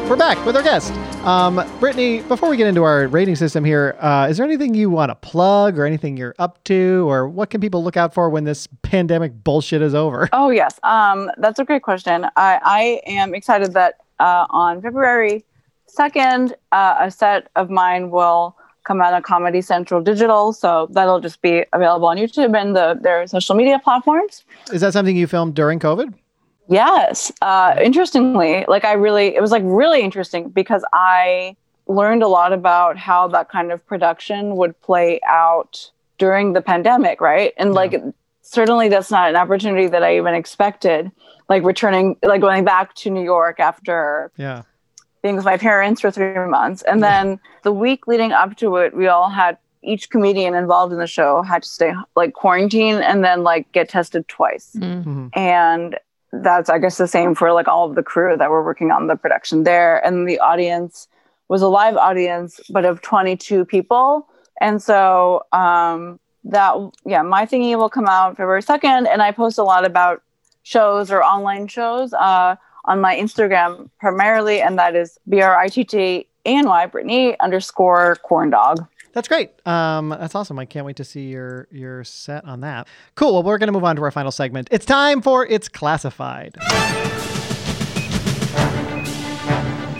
We're 0.06 0.16
back 0.16 0.44
with 0.44 0.56
our 0.56 0.62
guest. 0.62 0.92
Um, 1.24 1.66
Brittany, 1.80 2.20
before 2.20 2.50
we 2.50 2.58
get 2.58 2.66
into 2.66 2.82
our 2.82 3.06
rating 3.06 3.34
system 3.34 3.64
here, 3.64 3.96
uh, 4.00 4.26
is 4.28 4.36
there 4.36 4.44
anything 4.44 4.74
you 4.74 4.90
want 4.90 5.08
to 5.08 5.14
plug 5.14 5.78
or 5.78 5.86
anything 5.86 6.18
you're 6.18 6.34
up 6.38 6.62
to, 6.64 7.08
or 7.08 7.26
what 7.26 7.48
can 7.48 7.62
people 7.62 7.82
look 7.82 7.96
out 7.96 8.12
for 8.12 8.28
when 8.28 8.44
this 8.44 8.68
pandemic 8.82 9.42
bullshit 9.42 9.80
is 9.80 9.94
over? 9.94 10.28
Oh, 10.34 10.50
yes. 10.50 10.78
Um, 10.82 11.30
that's 11.38 11.58
a 11.58 11.64
great 11.64 11.82
question. 11.82 12.26
I, 12.36 12.60
I 12.62 13.00
am 13.06 13.34
excited 13.34 13.72
that 13.72 14.03
uh, 14.20 14.46
on 14.50 14.82
February 14.82 15.44
2nd, 15.98 16.52
uh, 16.72 16.96
a 17.00 17.10
set 17.10 17.48
of 17.56 17.70
mine 17.70 18.10
will 18.10 18.56
come 18.84 19.00
out 19.00 19.14
on 19.14 19.22
Comedy 19.22 19.60
Central 19.60 20.00
Digital. 20.02 20.52
So 20.52 20.88
that'll 20.90 21.20
just 21.20 21.40
be 21.42 21.64
available 21.72 22.06
on 22.06 22.16
YouTube 22.16 22.56
and 22.58 22.76
the, 22.76 22.98
their 23.00 23.26
social 23.26 23.54
media 23.54 23.78
platforms. 23.82 24.44
Is 24.72 24.80
that 24.82 24.92
something 24.92 25.16
you 25.16 25.26
filmed 25.26 25.54
during 25.54 25.78
COVID? 25.78 26.14
Yes. 26.68 27.32
Uh, 27.42 27.74
interestingly, 27.82 28.64
like 28.68 28.84
I 28.84 28.92
really, 28.92 29.34
it 29.34 29.40
was 29.40 29.50
like 29.50 29.62
really 29.64 30.02
interesting 30.02 30.48
because 30.48 30.84
I 30.92 31.56
learned 31.86 32.22
a 32.22 32.28
lot 32.28 32.52
about 32.52 32.96
how 32.96 33.28
that 33.28 33.50
kind 33.50 33.72
of 33.72 33.86
production 33.86 34.56
would 34.56 34.80
play 34.80 35.20
out 35.26 35.90
during 36.18 36.52
the 36.52 36.62
pandemic, 36.62 37.20
right? 37.20 37.52
And 37.56 37.70
yeah. 37.70 37.74
like 37.74 38.02
certainly 38.42 38.88
that's 38.88 39.10
not 39.10 39.28
an 39.28 39.36
opportunity 39.36 39.88
that 39.88 40.02
I 40.02 40.16
even 40.16 40.34
expected. 40.34 41.10
Like 41.48 41.62
returning, 41.64 42.16
like 42.22 42.40
going 42.40 42.64
back 42.64 42.94
to 42.96 43.10
New 43.10 43.22
York 43.22 43.60
after 43.60 44.30
yeah 44.36 44.62
being 45.22 45.36
with 45.36 45.44
my 45.44 45.56
parents 45.56 46.00
for 46.02 46.10
three 46.10 46.34
months, 46.48 46.82
and 46.82 47.02
then 47.02 47.40
the 47.62 47.72
week 47.72 48.06
leading 48.06 48.32
up 48.32 48.56
to 48.56 48.76
it, 48.76 48.94
we 48.94 49.08
all 49.08 49.30
had 49.30 49.56
each 49.82 50.10
comedian 50.10 50.54
involved 50.54 50.92
in 50.92 50.98
the 50.98 51.06
show 51.06 51.42
had 51.42 51.62
to 51.62 51.68
stay 51.68 51.92
like 52.16 52.32
quarantine 52.34 52.96
and 52.96 53.22
then 53.24 53.42
like 53.42 53.70
get 53.72 53.88
tested 53.88 54.26
twice, 54.28 54.76
Mm-hmm. 54.78 55.28
and 55.34 55.98
that's 56.32 56.68
I 56.68 56.78
guess 56.78 56.96
the 56.98 57.06
same 57.06 57.34
for 57.34 57.52
like 57.52 57.68
all 57.68 57.88
of 57.88 57.94
the 57.94 58.02
crew 58.02 58.36
that 58.36 58.50
were 58.50 58.64
working 58.64 58.90
on 58.90 59.06
the 59.06 59.16
production 59.16 59.64
there, 59.64 60.04
and 60.04 60.28
the 60.28 60.38
audience 60.40 61.08
was 61.48 61.62
a 61.62 61.68
live 61.68 61.96
audience, 61.96 62.58
but 62.70 62.84
of 62.86 63.02
22 63.02 63.66
people. 63.66 64.26
And 64.60 64.82
so 64.82 65.44
um, 65.52 66.18
that, 66.44 66.74
yeah, 67.04 67.20
my 67.22 67.44
thingy 67.44 67.76
will 67.76 67.90
come 67.90 68.06
out 68.06 68.36
February 68.38 68.62
2nd. 68.62 69.06
And 69.06 69.20
I 69.20 69.30
post 69.30 69.58
a 69.58 69.62
lot 69.62 69.84
about 69.84 70.22
shows 70.64 71.12
or 71.12 71.22
online 71.22 71.68
shows 71.68 72.12
uh, 72.12 72.56
on 72.86 73.00
my 73.00 73.14
Instagram 73.14 73.88
primarily. 74.00 74.60
And 74.60 74.76
that 74.78 74.96
is 74.96 75.18
B 75.28 75.40
R 75.40 75.56
I 75.56 75.68
T 75.68 75.84
T 75.84 75.98
A 75.98 76.26
N 76.44 76.66
Y, 76.66 76.86
Brittany 76.86 77.38
underscore 77.38 78.16
corn 78.16 78.50
dog. 78.50 78.84
That's 79.12 79.28
great. 79.28 79.52
Um, 79.64 80.08
that's 80.08 80.34
awesome. 80.34 80.58
I 80.58 80.64
can't 80.64 80.84
wait 80.84 80.96
to 80.96 81.04
see 81.04 81.28
your 81.28 81.68
your 81.70 82.02
set 82.02 82.44
on 82.44 82.62
that. 82.62 82.88
Cool. 83.14 83.32
Well, 83.32 83.44
we're 83.44 83.58
going 83.58 83.68
to 83.68 83.72
move 83.72 83.84
on 83.84 83.94
to 83.94 84.02
our 84.02 84.10
final 84.10 84.32
segment. 84.32 84.66
It's 84.72 84.84
time 84.84 85.22
for 85.22 85.46
It's 85.46 85.68
Classified. 85.68 86.56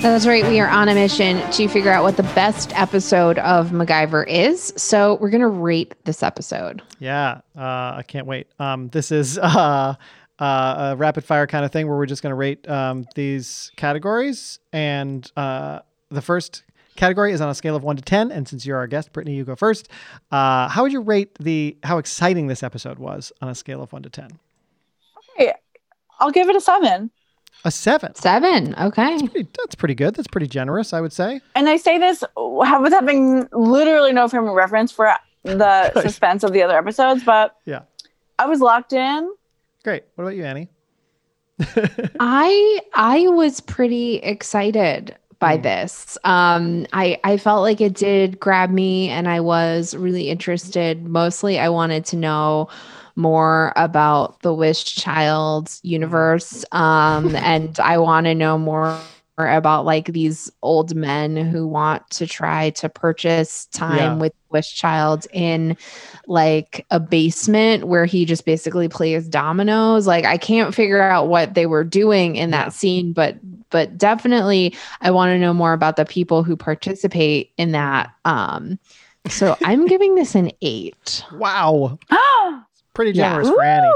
That's 0.02 0.26
right. 0.26 0.44
We 0.44 0.60
are 0.60 0.68
on 0.68 0.88
a 0.88 0.94
mission 0.94 1.40
to 1.52 1.66
figure 1.66 1.90
out 1.90 2.02
what 2.02 2.18
the 2.18 2.24
best 2.34 2.78
episode 2.78 3.38
of 3.38 3.70
MacGyver 3.70 4.28
is. 4.28 4.74
So 4.76 5.14
we're 5.14 5.30
going 5.30 5.40
to 5.40 5.48
rate 5.48 5.94
this 6.04 6.22
episode. 6.22 6.82
Yeah, 6.98 7.40
uh, 7.56 7.94
I 7.96 8.04
can't 8.06 8.26
wait. 8.26 8.48
Um, 8.58 8.88
this 8.88 9.10
is 9.10 9.38
uh, 9.38 9.94
uh, 10.38 10.90
a 10.92 10.96
rapid 10.96 11.24
fire 11.24 11.46
kind 11.46 11.64
of 11.64 11.72
thing 11.72 11.86
where 11.88 11.96
we're 11.96 12.06
just 12.06 12.22
going 12.22 12.30
to 12.30 12.36
rate 12.36 12.68
um, 12.68 13.06
these 13.14 13.70
categories. 13.76 14.58
And 14.72 15.30
uh, 15.36 15.80
the 16.10 16.22
first 16.22 16.64
category 16.96 17.32
is 17.32 17.40
on 17.40 17.48
a 17.48 17.54
scale 17.54 17.76
of 17.76 17.82
one 17.82 17.96
to 17.96 18.02
10. 18.02 18.30
And 18.32 18.46
since 18.48 18.64
you're 18.66 18.78
our 18.78 18.86
guest, 18.86 19.12
Brittany, 19.12 19.36
you 19.36 19.44
go 19.44 19.56
first. 19.56 19.88
Uh, 20.30 20.68
how 20.68 20.82
would 20.82 20.92
you 20.92 21.00
rate 21.00 21.36
the 21.38 21.76
how 21.82 21.98
exciting 21.98 22.46
this 22.48 22.62
episode 22.62 22.98
was 22.98 23.32
on 23.42 23.48
a 23.48 23.54
scale 23.54 23.82
of 23.82 23.92
one 23.92 24.02
to 24.02 24.10
10? 24.10 24.30
Hey, 25.36 25.52
I'll 26.20 26.30
give 26.30 26.48
it 26.48 26.56
a 26.56 26.60
seven. 26.60 27.10
A 27.64 27.70
seven. 27.70 28.14
Seven. 28.14 28.74
Okay. 28.76 29.18
Pretty- 29.28 29.48
That's 29.58 29.74
pretty 29.74 29.94
good. 29.94 30.14
That's 30.14 30.28
pretty 30.28 30.48
generous, 30.48 30.92
I 30.92 31.00
would 31.00 31.12
say. 31.12 31.40
And 31.54 31.68
I 31.68 31.76
say 31.76 31.98
this 31.98 32.22
with 32.36 32.92
having 32.92 33.48
literally 33.52 34.12
no 34.12 34.28
frame 34.28 34.46
of 34.46 34.54
reference 34.54 34.92
for 34.92 35.12
the 35.44 35.92
suspense 36.02 36.42
of 36.44 36.52
the 36.52 36.62
other 36.62 36.76
episodes, 36.76 37.22
but 37.24 37.56
Yeah. 37.64 37.82
I 38.38 38.46
was 38.46 38.60
locked 38.60 38.92
in. 38.92 39.30
Great. 39.84 40.04
What 40.14 40.24
about 40.24 40.36
you, 40.36 40.44
Annie? 40.44 40.68
I 42.20 42.80
I 42.94 43.26
was 43.28 43.60
pretty 43.60 44.16
excited 44.16 45.14
by 45.38 45.58
Mm. 45.58 45.62
this. 45.62 46.18
Um 46.24 46.86
I 46.92 47.18
I 47.24 47.36
felt 47.36 47.62
like 47.62 47.80
it 47.80 47.94
did 47.94 48.40
grab 48.40 48.70
me 48.70 49.08
and 49.08 49.28
I 49.28 49.40
was 49.40 49.94
really 49.94 50.28
interested. 50.30 51.04
Mostly 51.06 51.58
I 51.58 51.68
wanted 51.68 52.04
to 52.06 52.16
know 52.16 52.68
more 53.16 53.72
about 53.76 54.40
the 54.40 54.52
Wish 54.52 54.84
Child 54.96 55.70
universe 55.82 56.64
um 56.72 57.36
and 57.36 57.78
I 57.78 57.98
want 57.98 58.26
to 58.26 58.34
know 58.34 58.58
more 58.58 59.13
about 59.38 59.84
like 59.84 60.06
these 60.06 60.50
old 60.62 60.94
men 60.94 61.36
who 61.36 61.66
want 61.66 62.08
to 62.10 62.26
try 62.26 62.70
to 62.70 62.88
purchase 62.88 63.66
time 63.66 63.96
Yeah. 63.96 64.14
with 64.16 64.32
Wish 64.50 64.74
Child 64.74 65.26
in 65.32 65.76
like 66.28 66.86
a 66.92 67.00
basement 67.00 67.84
where 67.88 68.04
he 68.04 68.24
just 68.24 68.44
basically 68.44 68.88
plays 68.88 69.26
dominoes. 69.28 70.06
Like 70.06 70.24
I 70.24 70.36
can't 70.38 70.74
figure 70.74 71.02
out 71.02 71.28
what 71.28 71.54
they 71.54 71.66
were 71.66 71.82
doing 71.84 72.36
in 72.36 72.50
that 72.50 72.72
scene, 72.72 73.12
but 73.12 73.36
but 73.70 73.98
definitely 73.98 74.74
I 75.00 75.10
want 75.10 75.30
to 75.30 75.38
know 75.38 75.52
more 75.52 75.72
about 75.72 75.96
the 75.96 76.04
people 76.04 76.44
who 76.44 76.56
participate 76.56 77.50
in 77.56 77.72
that. 77.72 78.12
Um 78.24 78.78
so 79.28 79.56
I'm 79.64 79.86
giving 79.86 80.14
this 80.14 80.34
an 80.36 80.52
eight. 80.62 81.24
Wow. 81.32 81.98
Pretty 82.94 83.12
Yeah. 83.12 83.30
generous 83.30 83.48
for 83.50 83.62
Annie. 83.62 83.90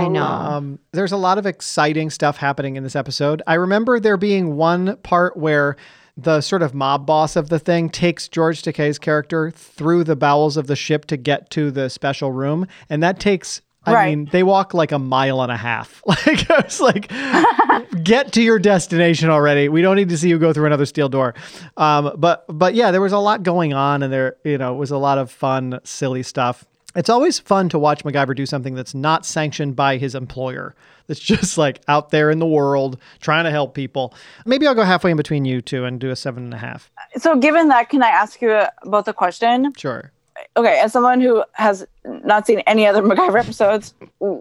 I 0.00 0.08
know. 0.08 0.22
Um, 0.24 0.78
there's 0.92 1.12
a 1.12 1.16
lot 1.16 1.38
of 1.38 1.46
exciting 1.46 2.10
stuff 2.10 2.36
happening 2.36 2.76
in 2.76 2.82
this 2.84 2.94
episode. 2.94 3.42
I 3.46 3.54
remember 3.54 3.98
there 3.98 4.16
being 4.16 4.56
one 4.56 4.96
part 5.02 5.36
where 5.36 5.76
the 6.16 6.42
sort 6.42 6.62
of 6.62 6.74
mob 6.74 7.06
boss 7.06 7.34
of 7.36 7.48
the 7.48 7.58
thing 7.58 7.88
takes 7.88 8.28
George 8.28 8.62
Takei's 8.62 8.98
character 8.98 9.50
through 9.50 10.04
the 10.04 10.14
bowels 10.16 10.58
of 10.58 10.66
the 10.66 10.76
ship 10.76 11.06
to 11.06 11.16
get 11.16 11.48
to 11.50 11.70
the 11.70 11.88
special 11.88 12.30
room, 12.32 12.66
and 12.90 13.02
that 13.02 13.18
takes. 13.18 13.62
I 13.84 13.92
Right. 13.94 14.16
mean, 14.16 14.28
they 14.30 14.44
walk 14.44 14.74
like 14.74 14.92
a 14.92 14.98
mile 15.00 15.42
and 15.42 15.50
a 15.50 15.56
half. 15.56 16.02
Like 16.06 16.48
I 16.50 16.60
was 16.62 16.80
like, 16.80 17.10
get 18.04 18.32
to 18.34 18.42
your 18.42 18.58
destination 18.60 19.28
already. 19.30 19.68
We 19.68 19.82
don't 19.82 19.96
need 19.96 20.10
to 20.10 20.18
see 20.18 20.28
you 20.28 20.38
go 20.38 20.52
through 20.52 20.66
another 20.66 20.86
steel 20.86 21.08
door. 21.08 21.34
Um, 21.76 22.12
but 22.16 22.44
but 22.48 22.74
yeah, 22.74 22.90
there 22.92 23.00
was 23.00 23.12
a 23.12 23.18
lot 23.18 23.42
going 23.42 23.72
on, 23.72 24.02
and 24.02 24.12
there 24.12 24.36
you 24.44 24.58
know 24.58 24.74
it 24.74 24.78
was 24.78 24.90
a 24.90 24.98
lot 24.98 25.18
of 25.18 25.30
fun, 25.30 25.80
silly 25.84 26.22
stuff. 26.22 26.64
It's 26.94 27.08
always 27.08 27.38
fun 27.38 27.68
to 27.70 27.78
watch 27.78 28.04
MacGyver 28.04 28.36
do 28.36 28.46
something 28.46 28.74
that's 28.74 28.94
not 28.94 29.24
sanctioned 29.24 29.76
by 29.76 29.96
his 29.96 30.14
employer. 30.14 30.74
That's 31.06 31.20
just 31.34 31.58
like 31.58 31.80
out 31.88 32.10
there 32.10 32.30
in 32.30 32.38
the 32.38 32.46
world 32.46 32.98
trying 33.20 33.44
to 33.44 33.50
help 33.50 33.74
people. 33.74 34.14
Maybe 34.46 34.66
I'll 34.66 34.74
go 34.74 34.84
halfway 34.84 35.10
in 35.10 35.16
between 35.16 35.44
you 35.44 35.60
two 35.60 35.84
and 35.84 35.98
do 36.00 36.10
a 36.10 36.16
seven 36.16 36.44
and 36.44 36.54
a 36.54 36.58
half. 36.58 36.90
So, 37.16 37.36
given 37.36 37.68
that, 37.68 37.88
can 37.88 38.02
I 38.02 38.08
ask 38.08 38.40
you 38.40 38.62
about 38.82 39.04
the 39.04 39.12
question? 39.12 39.72
Sure. 39.76 40.12
Okay, 40.56 40.80
as 40.80 40.92
someone 40.92 41.20
who 41.20 41.44
has 41.52 41.86
not 42.04 42.46
seen 42.46 42.60
any 42.60 42.86
other 42.86 43.02
MacGyver 43.02 43.38
episodes, 43.40 43.94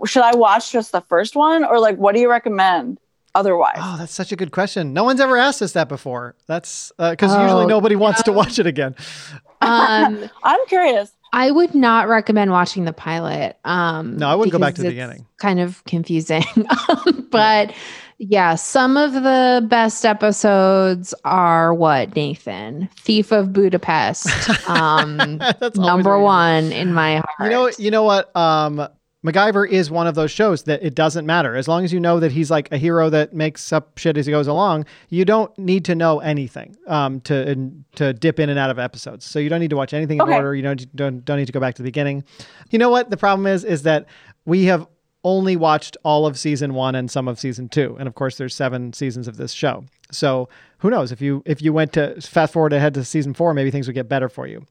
should 0.06 0.24
I 0.24 0.36
watch 0.36 0.72
just 0.72 0.92
the 0.92 1.02
first 1.02 1.36
one, 1.36 1.64
or 1.64 1.80
like, 1.80 1.98
what 1.98 2.16
do 2.16 2.22
you 2.22 2.30
recommend 2.30 2.98
otherwise? 3.36 3.78
Oh, 3.78 3.98
that's 3.98 4.14
such 4.14 4.32
a 4.32 4.36
good 4.36 4.52
question. 4.52 4.94
No 4.94 5.04
one's 5.04 5.20
ever 5.20 5.38
asked 5.38 5.62
us 5.62 5.74
that 5.74 5.90
before. 5.90 6.36
That's 6.48 6.92
because 6.98 7.34
usually 7.36 7.64
Oh, 7.66 7.68
nobody 7.68 7.96
wants 7.96 8.24
to 8.24 8.32
watch 8.34 8.60
it 8.60 8.68
again. 8.68 8.96
Um 9.62 10.30
I'm 10.44 10.66
curious. 10.68 11.12
I 11.34 11.50
would 11.52 11.74
not 11.74 12.08
recommend 12.08 12.52
watching 12.52 12.86
the 12.86 12.94
pilot. 12.94 13.58
Um, 13.64 14.18
No, 14.18 14.28
I 14.28 14.36
wouldn't 14.36 14.52
go 14.52 14.60
back 14.60 14.76
to 14.76 14.82
the 14.82 14.88
it's 14.88 14.94
beginning. 14.94 15.26
Kind 15.38 15.60
of 15.60 15.84
confusing, 15.86 16.44
but 17.32 17.74
yeah, 18.18 18.54
some 18.56 18.98
of 18.98 19.14
the 19.14 19.66
best 19.68 20.06
episodes 20.06 21.14
are 21.24 21.74
what 21.74 22.16
Nathan, 22.16 22.88
Thief 22.98 23.32
of 23.32 23.52
Budapest, 23.52 24.28
um, 24.70 25.38
That's 25.60 25.78
number 25.78 26.20
one 26.20 26.72
in 26.72 26.94
my 26.94 27.16
heart. 27.16 27.26
You 27.42 27.50
know, 27.50 27.72
you 27.80 27.92
know 27.92 28.04
what? 28.04 28.36
Um, 28.36 28.88
MacGyver 29.26 29.70
is 29.70 29.92
one 29.92 30.08
of 30.08 30.16
those 30.16 30.32
shows 30.32 30.64
that 30.64 30.82
it 30.82 30.96
doesn't 30.96 31.28
matter 31.28 31.56
as 31.56 31.68
long 31.68 31.84
as 31.84 31.94
you 31.94 32.00
know 32.00 32.20
that 32.20 32.32
he's 32.32 32.50
like 32.50 32.72
a 32.72 32.78
hero 32.78 33.08
that 33.12 33.34
makes 33.34 33.72
up 33.72 33.98
shit 33.98 34.18
as 34.18 34.26
he 34.26 34.32
goes 34.32 34.48
along. 34.48 34.86
You 35.10 35.26
don't 35.26 35.56
need 35.60 35.86
to 35.86 35.96
know 35.96 36.20
anything 36.22 36.76
um, 36.88 37.22
to 37.22 37.52
in, 37.52 37.86
to 37.96 38.14
dip 38.14 38.40
in 38.40 38.50
and 38.50 38.58
out 38.58 38.72
of 38.72 38.80
episodes. 38.80 39.24
So 39.26 39.38
you 39.38 39.48
don't 39.48 39.60
need 39.60 39.70
to 39.70 39.76
watch 39.76 39.94
anything 39.94 40.18
in 40.18 40.24
Okay. 40.24 40.34
order. 40.36 40.56
You 40.56 40.64
don't, 40.64 40.96
don't 40.96 41.24
don't 41.24 41.38
need 41.38 41.46
to 41.46 41.52
go 41.52 41.60
back 41.60 41.76
to 41.76 41.84
the 41.84 41.88
beginning. 41.88 42.24
You 42.72 42.80
know 42.80 42.90
what? 42.90 43.12
The 43.12 43.18
problem 43.18 43.46
is 43.46 43.64
is 43.64 43.84
that 43.84 44.08
we 44.46 44.66
have 44.66 44.88
only 45.24 45.56
watched 45.56 45.98
all 46.02 46.26
of 46.26 46.40
season 46.40 46.74
one 46.74 46.96
and 46.96 47.12
some 47.12 47.28
of 47.28 47.40
season 47.40 47.70
two, 47.70 47.96
and 48.00 48.08
of 48.08 48.16
course 48.16 48.38
there's 48.38 48.56
seven 48.56 48.92
seasons 48.92 49.28
of 49.28 49.38
this 49.38 49.52
show. 49.52 49.86
So 50.12 50.50
who 50.80 50.90
knows 50.90 51.12
if 51.12 51.22
you 51.22 51.44
if 51.46 51.62
you 51.62 51.74
went 51.74 51.94
to 51.94 52.20
fast 52.22 52.54
forward 52.54 52.74
ahead 52.74 52.96
to 52.96 53.06
season 53.06 53.36
four, 53.36 53.54
maybe 53.54 53.70
things 53.70 53.86
would 53.86 53.94
get 53.94 54.10
better 54.10 54.30
for 54.30 54.48
you. 54.48 54.66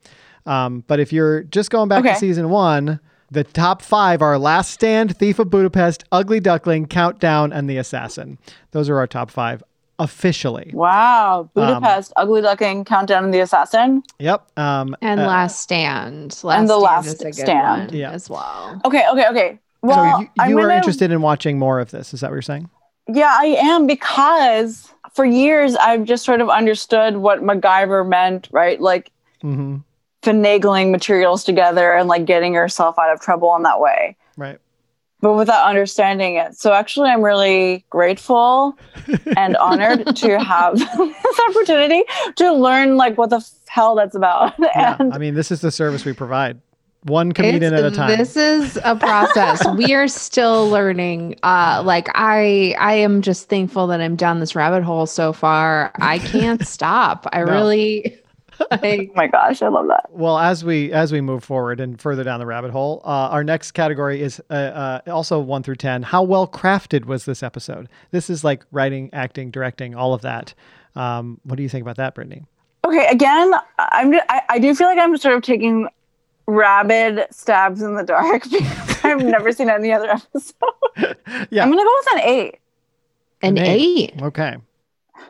Um, 0.47 0.83
but 0.89 0.99
if 0.99 1.13
you're 1.13 1.45
just 1.45 1.71
going 1.71 1.89
back 1.89 2.03
to 2.15 2.19
season 2.19 2.51
one, 2.51 2.99
the 3.31 3.45
top 3.45 3.83
five 3.83 4.23
are 4.23 4.39
Last 4.39 4.71
Stand, 4.73 5.17
Thief 5.17 5.39
of 5.39 5.51
Budapest, 5.51 6.05
Ugly 6.13 6.41
Duckling, 6.41 6.87
Countdown, 6.87 7.53
and 7.53 7.69
The 7.71 7.77
Assassin. 7.79 8.39
Those 8.73 8.89
are 8.89 8.97
our 8.99 9.07
top 9.07 9.31
five 9.31 9.63
officially. 9.99 10.71
Wow, 10.75 11.41
Um, 11.41 11.51
Budapest, 11.55 12.13
Ugly 12.17 12.41
Duckling, 12.43 12.85
Countdown, 12.85 13.23
and 13.25 13.35
the 13.35 13.41
Assassin. 13.41 14.03
Yep. 14.19 14.47
Um, 14.59 14.97
and 15.03 15.21
uh, 15.21 15.27
Last 15.27 15.61
Stand, 15.61 16.41
Last 16.43 16.59
And 16.59 16.69
The 16.69 16.73
Stand 16.73 16.83
Last 16.83 17.07
is 17.07 17.21
a 17.21 17.25
good 17.25 17.35
Stand. 17.35 17.89
one 17.91 17.97
Yeah. 17.99 18.11
as 18.11 18.31
well. 18.31 18.81
Okay, 18.87 19.05
okay, 19.13 19.29
okay. 19.29 19.59
Well, 19.83 20.17
so 20.17 20.21
you, 20.45 20.51
you 20.51 20.59
are 20.59 20.63
gonna- 20.63 20.75
interested 20.77 21.11
in 21.11 21.21
watching 21.23 21.59
more 21.59 21.81
of 21.81 21.91
this. 21.91 22.13
Is 22.15 22.21
that 22.21 22.31
what 22.31 22.35
you're 22.35 22.43
saying? 22.43 22.69
Yeah, 23.09 23.35
I 23.39 23.47
am 23.61 23.87
because 23.87 24.91
for 25.15 25.25
years 25.25 25.75
I've 25.77 26.05
just 26.05 26.25
sort 26.25 26.41
of 26.41 26.49
understood 26.49 27.17
what 27.19 27.43
MacGyver 27.43 28.09
meant, 28.09 28.49
right? 28.53 28.81
Like 28.81 29.11
Mm-hmm. 29.43 29.79
Finagling 30.23 30.91
materials 30.91 31.45
together 31.45 31.93
and 31.93 32.09
like 32.09 32.25
getting 32.27 32.55
yourself 32.55 32.99
out 32.99 33.13
of 33.13 33.21
trouble 33.21 33.55
in 33.57 33.63
that 33.63 33.81
way. 33.81 34.17
Right. 34.37 34.59
but 35.21 35.35
without 35.35 35.67
understanding 35.69 36.37
it. 36.37 36.55
So 36.55 36.73
actually, 36.73 37.11
I'm 37.11 37.23
really 37.23 37.85
grateful 37.91 38.79
and 39.37 39.57
honored 39.59 40.17
to 40.17 40.39
have 40.39 40.79
this 40.99 41.41
opportunity 41.49 42.05
to 42.37 42.53
learn 42.53 42.97
like 42.97 43.19
what 43.19 43.31
the 43.31 43.37
f- 43.37 43.51
hell 43.69 43.95
that's 43.95 44.15
about. 44.15 44.55
Yeah. 44.59 44.97
and 44.99 45.13
I 45.13 45.19
mean, 45.19 45.35
this 45.35 45.51
is 45.51 45.61
the 45.61 45.71
service 45.71 46.05
we 46.05 46.13
provide. 46.15 46.61
One 47.05 47.33
comedian 47.33 47.73
It's- 47.73 47.83
at 47.83 47.93
a 47.93 47.97
time. 47.97 48.17
This 48.19 48.37
is 48.37 48.79
a 48.85 48.95
process. 48.95 49.67
we 49.77 49.95
are 49.95 50.07
still 50.09 50.69
learning. 50.69 51.37
Uh, 51.43 51.83
like 51.85 52.09
I, 52.15 52.75
I 52.79 52.95
am 52.95 53.23
just 53.23 53.49
thankful 53.49 53.87
that 53.89 54.01
I'm 54.03 54.17
down 54.17 54.41
this 54.41 54.55
rabbit 54.55 54.83
hole 54.83 55.07
so 55.07 55.33
far. 55.33 55.93
I 55.97 56.19
can't 56.19 56.67
stop. 56.67 57.27
I 57.33 57.39
No. 57.43 57.53
really, 57.53 58.19
oh 58.71 59.07
my 59.15 59.27
gosh, 59.27 59.63
I 59.63 59.69
love 59.69 59.89
that. 59.89 60.07
Well, 60.11 60.39
as 60.39 60.65
we 60.65 60.93
as 60.93 61.13
we 61.13 61.21
move 61.21 61.45
forward 61.45 61.81
and 61.81 62.01
further 62.01 62.25
down 62.25 62.41
the 62.41 62.47
rabbit 62.47 62.71
hole, 62.71 63.01
uh, 63.05 63.29
our 63.31 63.45
next 63.45 63.73
category 63.73 64.23
is 64.23 64.41
uh, 64.51 64.53
uh, 64.55 65.01
also 65.11 65.39
one 65.41 65.63
through 65.63 65.77
ten. 65.77 66.03
How 66.03 66.23
well 66.23 66.47
crafted 66.47 67.05
was 67.05 67.25
this 67.25 67.43
episode? 67.43 67.89
This 68.11 68.31
is 68.31 68.45
like 68.45 68.65
writing, 68.71 69.11
acting, 69.13 69.51
directing, 69.51 69.95
all 69.95 70.15
of 70.15 70.23
that. 70.23 70.55
Um, 70.97 71.41
what 71.45 71.57
do 71.57 71.63
you 71.63 71.69
think 71.69 71.83
about 71.83 71.97
that, 71.97 72.15
Brittany? 72.15 72.45
Okay, 72.85 73.07
again, 73.09 73.53
I'm 73.79 74.15
I, 74.29 74.43
I 74.49 74.59
do 74.59 74.75
feel 74.75 74.89
like 74.89 74.99
I'm 74.99 75.17
sort 75.17 75.35
of 75.35 75.43
taking 75.43 75.89
rabid 76.47 77.27
stabs 77.31 77.83
in 77.83 77.95
the 77.95 78.03
dark 78.03 78.43
because 78.51 79.05
I've 79.05 79.25
never 79.25 79.53
seen 79.53 79.71
any 79.71 79.93
other 79.93 80.11
episode. 80.11 80.55
yeah, 81.51 81.63
I'm 81.63 81.71
gonna 81.71 81.83
go 81.83 81.99
with 81.99 82.13
an 82.15 82.21
eight. 82.21 82.59
An, 83.43 83.57
an 83.57 83.65
eight. 83.65 84.13
eight. 84.15 84.23
Okay 84.23 84.57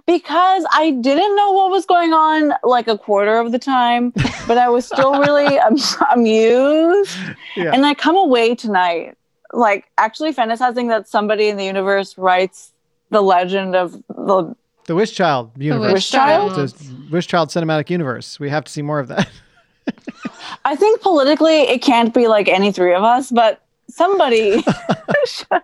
because 0.07 0.65
I 0.73 0.91
didn't 0.91 1.37
know 1.37 1.53
what 1.53 1.71
was 1.71 1.87
going 1.87 2.13
on 2.13 2.53
like 2.65 2.89
a 2.89 2.99
quarter 2.99 3.39
of 3.39 3.53
the 3.53 3.59
time, 3.59 4.13
but 4.47 4.59
I 4.59 4.69
was 4.69 4.87
still 4.87 5.21
really 5.21 5.57
amused. 6.13 7.17
Yeah. 7.57 7.73
And 7.73 7.87
I 7.87 7.95
come 7.95 8.17
away 8.17 8.55
tonight 8.55 9.17
like 9.53 9.87
actually 9.99 10.33
fantasizing 10.33 10.89
that 10.89 11.09
somebody 11.09 11.49
in 11.49 11.57
the 11.57 11.65
universe 11.65 12.17
writes 12.17 12.73
the 13.11 13.23
legend 13.23 13.75
of 13.75 13.93
the 14.09 14.55
the 14.87 14.95
Wish 14.95 15.13
Child 15.13 15.53
universe. 15.57 15.87
The 15.87 15.93
Wish 15.93 16.11
Child? 16.11 16.53
The 16.53 16.97
Wish 17.11 17.27
Child 17.27 17.51
cinematic 17.51 17.91
universe. 17.91 18.41
We 18.41 18.51
have 18.51 18.65
to 18.65 18.73
see 18.73 18.83
more 18.83 18.99
of 18.99 19.09
that. 19.09 19.29
I 20.65 20.75
think 20.75 21.01
politically 21.01 21.61
it 21.63 21.83
can't 21.83 22.13
be 22.13 22.27
like 22.27 22.49
any 22.49 22.73
three 22.73 22.95
of 22.95 23.05
us, 23.05 23.31
but 23.31 23.63
somebody 23.89 24.63
should 25.27 25.47
no. 25.51 25.61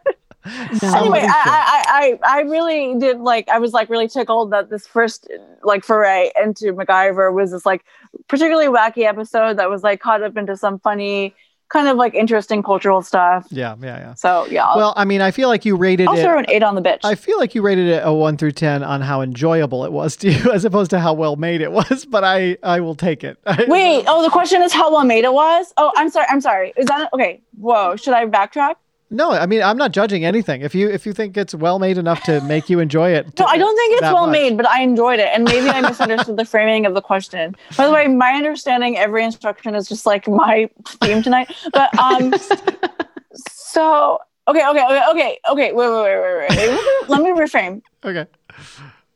Anyway, 0.82 1.20
I, 1.22 2.18
I, 2.18 2.18
I, 2.24 2.38
I 2.38 2.40
really 2.42 2.98
did 2.98 3.20
like, 3.20 3.48
I 3.48 3.58
was 3.58 3.72
like 3.72 3.88
really 3.88 4.08
tickled 4.08 4.52
that 4.52 4.70
this 4.70 4.86
first 4.86 5.28
like 5.62 5.84
foray 5.84 6.30
into 6.42 6.72
MacGyver 6.72 7.32
was 7.32 7.50
this 7.50 7.66
like 7.66 7.84
particularly 8.28 8.68
wacky 8.68 9.04
episode 9.04 9.58
that 9.58 9.70
was 9.70 9.82
like 9.82 10.00
caught 10.00 10.22
up 10.22 10.36
into 10.36 10.56
some 10.56 10.78
funny, 10.78 11.34
kind 11.68 11.88
of 11.88 11.96
like 11.96 12.14
interesting 12.14 12.62
cultural 12.62 13.02
stuff. 13.02 13.46
Yeah, 13.50 13.74
yeah, 13.80 13.98
yeah. 13.98 14.14
So 14.14 14.46
yeah. 14.46 14.76
Well, 14.76 14.94
I 14.96 15.04
mean, 15.04 15.20
I 15.20 15.30
feel 15.30 15.48
like 15.48 15.64
you 15.64 15.76
rated 15.76 16.08
I'll 16.08 16.16
it. 16.16 16.22
throw 16.22 16.38
an 16.38 16.46
eight 16.48 16.62
on 16.62 16.74
the 16.74 16.82
bitch. 16.82 17.00
I 17.02 17.14
feel 17.14 17.38
like 17.38 17.54
you 17.54 17.62
rated 17.62 17.88
it 17.88 18.02
a 18.04 18.12
one 18.12 18.36
through 18.36 18.52
ten 18.52 18.82
on 18.82 19.00
how 19.00 19.20
enjoyable 19.20 19.84
it 19.84 19.92
was 19.92 20.16
to 20.18 20.30
you, 20.30 20.52
as 20.52 20.64
opposed 20.64 20.90
to 20.90 21.00
how 21.00 21.12
well 21.12 21.36
made 21.36 21.60
it 21.60 21.72
was. 21.72 22.04
But 22.04 22.24
I, 22.24 22.56
I 22.62 22.80
will 22.80 22.94
take 22.94 23.24
it. 23.24 23.38
Wait. 23.68 24.04
Oh, 24.06 24.22
the 24.22 24.30
question 24.30 24.62
is 24.62 24.72
how 24.72 24.92
well 24.92 25.04
made 25.04 25.24
it 25.24 25.32
was. 25.32 25.72
Oh, 25.76 25.92
I'm 25.96 26.08
sorry. 26.08 26.26
I'm 26.28 26.40
sorry. 26.40 26.72
Is 26.76 26.86
that 26.86 27.12
okay? 27.12 27.42
Whoa. 27.58 27.96
Should 27.96 28.14
I 28.14 28.26
backtrack? 28.26 28.76
No, 29.08 29.30
I 29.30 29.46
mean 29.46 29.62
I'm 29.62 29.76
not 29.76 29.92
judging 29.92 30.24
anything. 30.24 30.62
If 30.62 30.74
you 30.74 30.90
if 30.90 31.06
you 31.06 31.12
think 31.12 31.36
it's 31.36 31.54
well 31.54 31.78
made 31.78 31.96
enough 31.96 32.22
to 32.24 32.40
make 32.42 32.68
you 32.68 32.80
enjoy 32.80 33.10
it. 33.10 33.26
no, 33.38 33.46
I 33.46 33.56
don't 33.56 33.76
think 33.76 33.92
it's 33.94 34.02
well 34.02 34.26
much. 34.26 34.32
made, 34.32 34.56
but 34.56 34.66
I 34.66 34.82
enjoyed 34.82 35.20
it, 35.20 35.28
and 35.32 35.44
maybe 35.44 35.68
I 35.68 35.80
misunderstood 35.80 36.36
the 36.36 36.44
framing 36.54 36.86
of 36.86 36.94
the 36.94 37.00
question. 37.00 37.54
By 37.76 37.86
the 37.86 37.92
way, 37.92 38.08
my 38.08 38.32
understanding 38.32 38.98
every 38.98 39.22
instruction 39.22 39.76
is 39.76 39.88
just 39.88 40.06
like 40.06 40.26
my 40.26 40.68
theme 41.02 41.22
tonight. 41.22 41.54
But 41.72 41.96
um, 41.98 42.34
so 43.52 44.18
okay, 44.48 44.66
okay, 44.68 44.84
okay, 44.84 45.02
okay, 45.10 45.38
okay. 45.50 45.72
Wait, 45.72 45.88
wait, 45.88 46.02
wait, 46.02 46.48
wait, 46.48 46.70
wait. 46.70 47.08
Let 47.08 47.22
me 47.22 47.30
reframe. 47.30 47.82
Okay. 48.04 48.26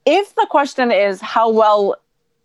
If 0.06 0.34
the 0.36 0.46
question 0.48 0.92
is 0.92 1.20
how 1.20 1.50
well 1.50 1.96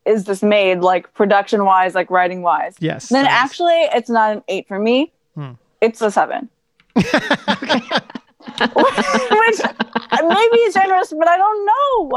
is 0.05 0.25
this 0.25 0.41
made, 0.41 0.79
like 0.79 1.13
production 1.13 1.63
wise, 1.65 1.93
like 1.93 2.09
writing 2.09 2.41
wise, 2.41 2.75
yes, 2.79 3.09
then 3.09 3.27
actually 3.27 3.81
it's 3.93 4.09
not 4.09 4.35
an 4.35 4.43
eight 4.47 4.67
for 4.67 4.79
me. 4.79 5.11
Hmm. 5.35 5.51
It's 5.79 6.01
a 6.01 6.09
seven. 6.09 6.49
Which 6.95 7.03
maybe 10.23 10.57
is 10.61 10.73
generous, 10.73 11.13
but 11.17 11.27
I 11.27 11.37
don't 11.37 11.65
know. 11.65 12.09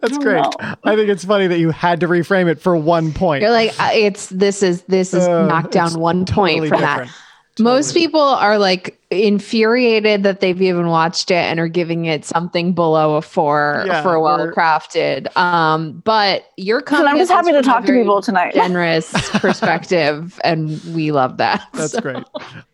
That's 0.00 0.12
don't 0.12 0.22
great. 0.22 0.42
Know. 0.42 0.50
I 0.84 0.96
think 0.96 1.08
it's 1.08 1.24
funny 1.24 1.46
that 1.46 1.58
you 1.58 1.70
had 1.70 2.00
to 2.00 2.08
reframe 2.08 2.50
it 2.50 2.60
for 2.60 2.76
one 2.76 3.12
point. 3.12 3.42
You're 3.42 3.52
like, 3.52 3.78
uh, 3.80 3.90
it's 3.92 4.28
this 4.28 4.62
is 4.62 4.82
this 4.82 5.14
is 5.14 5.26
uh, 5.26 5.46
knocked 5.46 5.72
down 5.72 5.98
one 5.98 6.24
totally 6.24 6.60
point 6.60 6.68
from 6.68 6.80
different. 6.80 7.08
that. 7.08 7.16
Totally. 7.56 7.76
Most 7.76 7.92
people 7.92 8.20
are 8.20 8.56
like 8.56 8.98
infuriated 9.10 10.22
that 10.22 10.40
they've 10.40 10.62
even 10.62 10.86
watched 10.86 11.30
it 11.30 11.34
and 11.34 11.60
are 11.60 11.68
giving 11.68 12.06
it 12.06 12.24
something 12.24 12.72
below 12.72 13.16
a 13.16 13.20
four 13.20 13.84
yeah, 13.86 14.02
for 14.02 14.18
well 14.18 14.50
crafted. 14.52 15.34
Um, 15.36 16.00
but 16.02 16.46
you're 16.56 16.80
coming. 16.80 17.08
I'm 17.08 17.18
just 17.18 17.30
happy 17.30 17.52
to 17.52 17.60
talk 17.60 17.84
to 17.84 17.92
people 17.92 18.22
tonight. 18.22 18.54
Generous 18.54 19.12
perspective, 19.32 20.40
and 20.44 20.82
we 20.94 21.12
love 21.12 21.36
that. 21.36 21.68
That's 21.74 21.92
so. 21.92 22.00
great. 22.00 22.24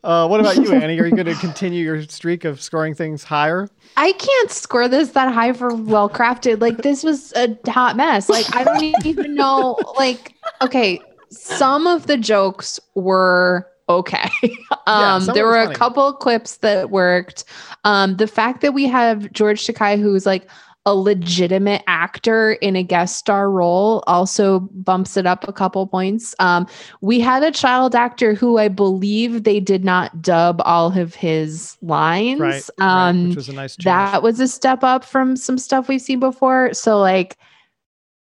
Uh, 0.05 0.29
what 0.29 0.39
about 0.39 0.55
you, 0.55 0.73
Annie? 0.73 1.01
Are 1.01 1.07
you 1.07 1.17
going 1.17 1.27
to 1.27 1.35
continue 1.35 1.83
your 1.83 2.03
streak 2.05 2.45
of 2.45 2.61
scoring 2.61 2.95
things 2.95 3.25
higher? 3.25 3.69
I 3.97 4.13
can't 4.13 4.51
score 4.53 4.87
this 4.87 5.11
that 5.11 5.35
high 5.35 5.55
for 5.55 5.75
well 5.75 6.09
crafted. 6.09 6.61
Like 6.61 6.79
this 6.79 7.03
was 7.03 7.33
a 7.33 7.59
hot 7.69 7.97
mess. 7.97 8.29
Like 8.29 8.55
I 8.55 8.63
don't 8.63 9.05
even 9.05 9.35
know. 9.35 9.77
Like 9.97 10.35
okay, 10.63 11.01
some 11.31 11.89
of 11.89 12.07
the 12.07 12.17
jokes 12.17 12.79
were 12.95 13.67
okay. 13.89 14.31
um, 14.87 15.25
yeah, 15.27 15.33
there 15.35 15.47
were 15.47 15.65
funny. 15.65 15.75
a 15.75 15.79
couple 15.79 16.13
clips 16.15 16.59
that 16.59 16.91
worked. 16.91 17.45
Um, 17.85 18.17
the 18.17 18.27
fact 18.27 18.61
that 18.61 18.73
we 18.73 18.87
have 18.87 19.33
George 19.33 19.67
Takei, 19.67 20.01
who's 20.01 20.27
like 20.27 20.49
a 20.87 20.95
legitimate 20.95 21.83
actor 21.87 22.53
in 22.53 22.75
a 22.75 22.83
guest 22.83 23.19
star 23.19 23.51
role, 23.51 24.03
also 24.07 24.61
bumps 24.61 25.19
it 25.19 25.27
up 25.27 25.47
a 25.47 25.53
couple 25.53 25.87
points. 25.87 26.35
Um, 26.39 26.67
we 27.03 27.21
had 27.21 27.43
a 27.43 27.51
child 27.51 27.95
actor 27.95 28.33
who 28.33 28.57
I 28.57 28.69
believe 28.69 29.45
they 29.45 29.61
did 29.61 29.85
not 29.85 30.23
dub 30.23 30.63
all 30.65 30.97
of 30.99 31.15
his 31.15 31.77
lines. 31.83 32.41
Right, 32.41 32.71
um, 32.79 33.19
right, 33.19 33.29
which 33.29 33.37
was 33.37 33.49
a 33.51 33.53
nice 33.53 33.77
change. 33.77 33.85
That 33.85 34.23
was 34.23 34.41
a 34.41 34.49
step 34.49 34.83
up 34.83 35.05
from 35.05 35.37
some 35.37 35.59
stuff 35.59 35.89
we've 35.89 36.01
seen 36.01 36.21
before. 36.21 36.73
So 36.73 36.99
like 36.99 37.37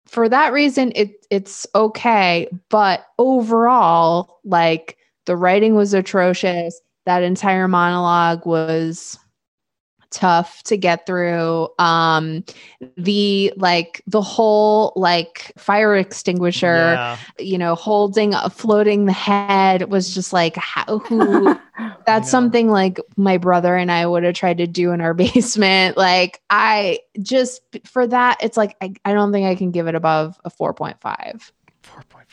for 0.07 0.29
that 0.29 0.53
reason, 0.53 0.93
it 0.95 1.27
it's 1.31 1.67
okay. 1.75 2.49
But 2.71 3.05
overall, 3.19 4.41
like 4.45 4.97
the 5.27 5.37
writing 5.37 5.75
was 5.75 5.95
atrocious. 5.95 6.81
That 7.07 7.23
entire 7.23 7.69
monologue 7.69 8.47
was 8.47 9.19
tough 10.15 10.63
to 10.63 10.77
get 10.77 11.07
through 11.07 11.69
um 11.81 12.45
the 12.97 13.53
like 13.57 14.01
the 14.07 14.23
whole 14.23 14.93
like 14.95 15.53
fire 15.59 15.97
extinguisher 15.97 16.67
yeah. 16.67 17.19
you 17.41 17.59
know 17.59 17.75
holding 17.75 18.33
uh, 18.33 18.49
floating 18.49 19.07
the 19.07 19.13
head 19.13 19.91
was 19.91 20.15
just 20.15 20.33
like 20.33 20.55
how 20.55 21.01
who 21.01 21.59
that's 22.07 22.31
something 22.31 22.71
like 22.71 23.01
my 23.17 23.37
brother 23.37 23.75
and 23.75 23.91
I 23.91 24.07
would 24.07 24.23
have 24.23 24.37
tried 24.37 24.59
to 24.59 24.69
do 24.69 24.93
in 24.93 25.01
our 25.01 25.15
basement 25.15 25.97
like 25.97 26.41
I 26.49 27.01
just 27.21 27.63
for 27.85 28.07
that 28.07 28.39
it's 28.41 28.57
like 28.57 28.77
I, 28.81 28.95
I 29.05 29.15
don't 29.15 29.33
think 29.33 29.49
I 29.49 29.57
can 29.57 29.73
give 29.73 29.89
it 29.89 29.97
above 29.97 30.41
a 30.45 30.51
4.5 30.51 31.51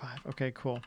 4.5 0.02 0.30
okay 0.30 0.52
cool 0.54 0.82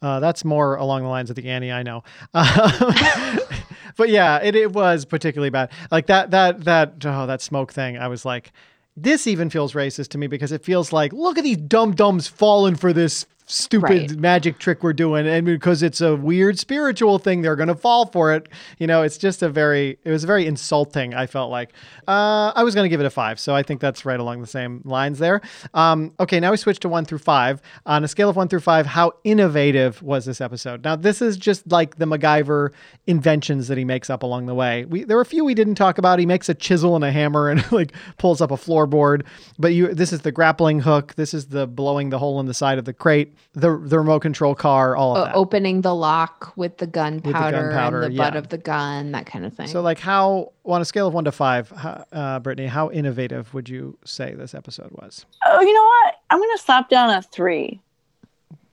uh, 0.00 0.20
that's 0.20 0.44
more 0.44 0.76
along 0.76 1.02
the 1.02 1.08
lines 1.08 1.30
of 1.30 1.36
the 1.36 1.48
Annie 1.48 1.72
I 1.72 1.82
know. 1.82 2.04
Uh, 2.32 3.40
but 3.96 4.08
yeah, 4.10 4.38
it, 4.40 4.54
it 4.54 4.72
was 4.72 5.04
particularly 5.04 5.50
bad. 5.50 5.70
Like 5.90 6.06
that 6.06 6.30
that 6.30 6.64
that 6.64 7.04
oh 7.04 7.26
that 7.26 7.42
smoke 7.42 7.72
thing. 7.72 7.98
I 7.98 8.06
was 8.06 8.24
like, 8.24 8.52
this 8.96 9.26
even 9.26 9.50
feels 9.50 9.72
racist 9.72 10.08
to 10.10 10.18
me 10.18 10.28
because 10.28 10.52
it 10.52 10.64
feels 10.64 10.92
like 10.92 11.12
look 11.12 11.36
at 11.36 11.44
these 11.44 11.56
dumb 11.56 11.94
dumbs 11.94 12.28
falling 12.28 12.76
for 12.76 12.92
this 12.92 13.26
stupid 13.50 14.10
right. 14.10 14.10
magic 14.18 14.58
trick 14.58 14.82
we're 14.82 14.92
doing 14.92 15.26
and 15.26 15.46
because 15.46 15.82
it's 15.82 16.00
a 16.00 16.14
weird 16.14 16.58
spiritual 16.58 17.18
thing 17.18 17.40
they're 17.40 17.56
going 17.56 17.68
to 17.68 17.74
fall 17.74 18.06
for 18.06 18.32
it. 18.34 18.48
You 18.78 18.86
know 18.86 19.02
it's 19.02 19.18
just 19.18 19.42
a 19.42 19.48
very 19.48 19.98
it 20.04 20.10
was 20.10 20.24
very 20.24 20.46
insulting 20.46 21.14
i 21.14 21.26
felt 21.26 21.50
like. 21.50 21.72
Uh, 22.06 22.52
i 22.54 22.62
was 22.62 22.74
going 22.74 22.84
to 22.84 22.88
give 22.88 23.00
it 23.00 23.06
a 23.06 23.10
five 23.10 23.40
so 23.40 23.54
i 23.54 23.62
think 23.62 23.80
that's 23.80 24.04
right 24.04 24.20
along 24.20 24.40
the 24.40 24.46
same 24.46 24.82
lines 24.84 25.18
there. 25.18 25.40
Um, 25.74 26.12
okay 26.20 26.40
now 26.40 26.50
we 26.50 26.56
switch 26.58 26.78
to 26.80 26.88
one 26.88 27.04
through 27.04 27.18
five. 27.18 27.62
On 27.86 28.04
a 28.04 28.08
scale 28.08 28.28
of 28.28 28.36
one 28.36 28.48
through 28.48 28.60
five 28.60 28.86
how 28.86 29.12
innovative 29.24 30.02
was 30.02 30.26
this 30.26 30.40
episode? 30.40 30.84
Now 30.84 30.96
this 30.96 31.22
is 31.22 31.36
just 31.36 31.70
like 31.70 31.96
the 31.96 32.04
macgyver 32.04 32.70
inventions 33.06 33.68
that 33.68 33.78
he 33.78 33.84
makes 33.84 34.10
up 34.10 34.22
along 34.22 34.46
the 34.46 34.54
way. 34.54 34.84
We 34.84 35.04
there 35.04 35.16
were 35.16 35.22
a 35.22 35.26
few 35.26 35.44
we 35.44 35.54
didn't 35.54 35.76
talk 35.76 35.98
about. 35.98 36.18
He 36.18 36.26
makes 36.26 36.48
a 36.48 36.54
chisel 36.54 36.94
and 36.94 37.04
a 37.04 37.10
hammer 37.10 37.48
and 37.48 37.72
like 37.72 37.92
pulls 38.18 38.40
up 38.40 38.50
a 38.50 38.56
floorboard 38.56 39.24
but 39.58 39.74
you 39.74 39.94
this 39.94 40.12
is 40.12 40.20
the 40.20 40.32
grappling 40.32 40.80
hook. 40.80 41.14
This 41.14 41.32
is 41.32 41.46
the 41.46 41.66
blowing 41.66 42.10
the 42.10 42.18
hole 42.18 42.40
in 42.40 42.46
the 42.46 42.54
side 42.54 42.78
of 42.78 42.84
the 42.84 42.92
crate 42.92 43.34
the 43.52 43.76
the 43.78 43.98
remote 43.98 44.20
control 44.20 44.54
car, 44.54 44.96
all 44.96 45.16
of 45.16 45.26
that. 45.26 45.34
Opening 45.34 45.80
the 45.80 45.94
lock 45.94 46.52
with 46.56 46.78
the 46.78 46.86
gunpowder 46.86 47.70
gun 47.70 47.94
and 47.94 48.12
the 48.12 48.16
butt 48.16 48.36
of 48.36 48.48
the 48.48 48.58
gun, 48.58 49.12
that 49.12 49.26
kind 49.26 49.44
of 49.44 49.54
thing. 49.54 49.66
So, 49.66 49.80
like, 49.80 49.98
how 49.98 50.52
on 50.64 50.80
a 50.80 50.84
scale 50.84 51.06
of 51.06 51.14
one 51.14 51.24
to 51.24 51.32
five, 51.32 51.72
uh, 52.12 52.40
Brittany, 52.40 52.68
how 52.68 52.90
innovative 52.90 53.52
would 53.54 53.68
you 53.68 53.98
say 54.04 54.34
this 54.34 54.54
episode 54.54 54.90
was? 54.92 55.26
Oh, 55.46 55.60
you 55.60 55.72
know 55.72 55.84
what? 55.84 56.14
I'm 56.30 56.38
going 56.38 56.56
to 56.56 56.62
slap 56.62 56.88
down 56.88 57.10
a 57.10 57.22
three. 57.22 57.80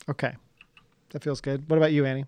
Okay, 0.09 0.33
that 1.11 1.23
feels 1.23 1.41
good. 1.41 1.67
What 1.69 1.77
about 1.77 1.91
you, 1.91 2.05
Annie? 2.05 2.25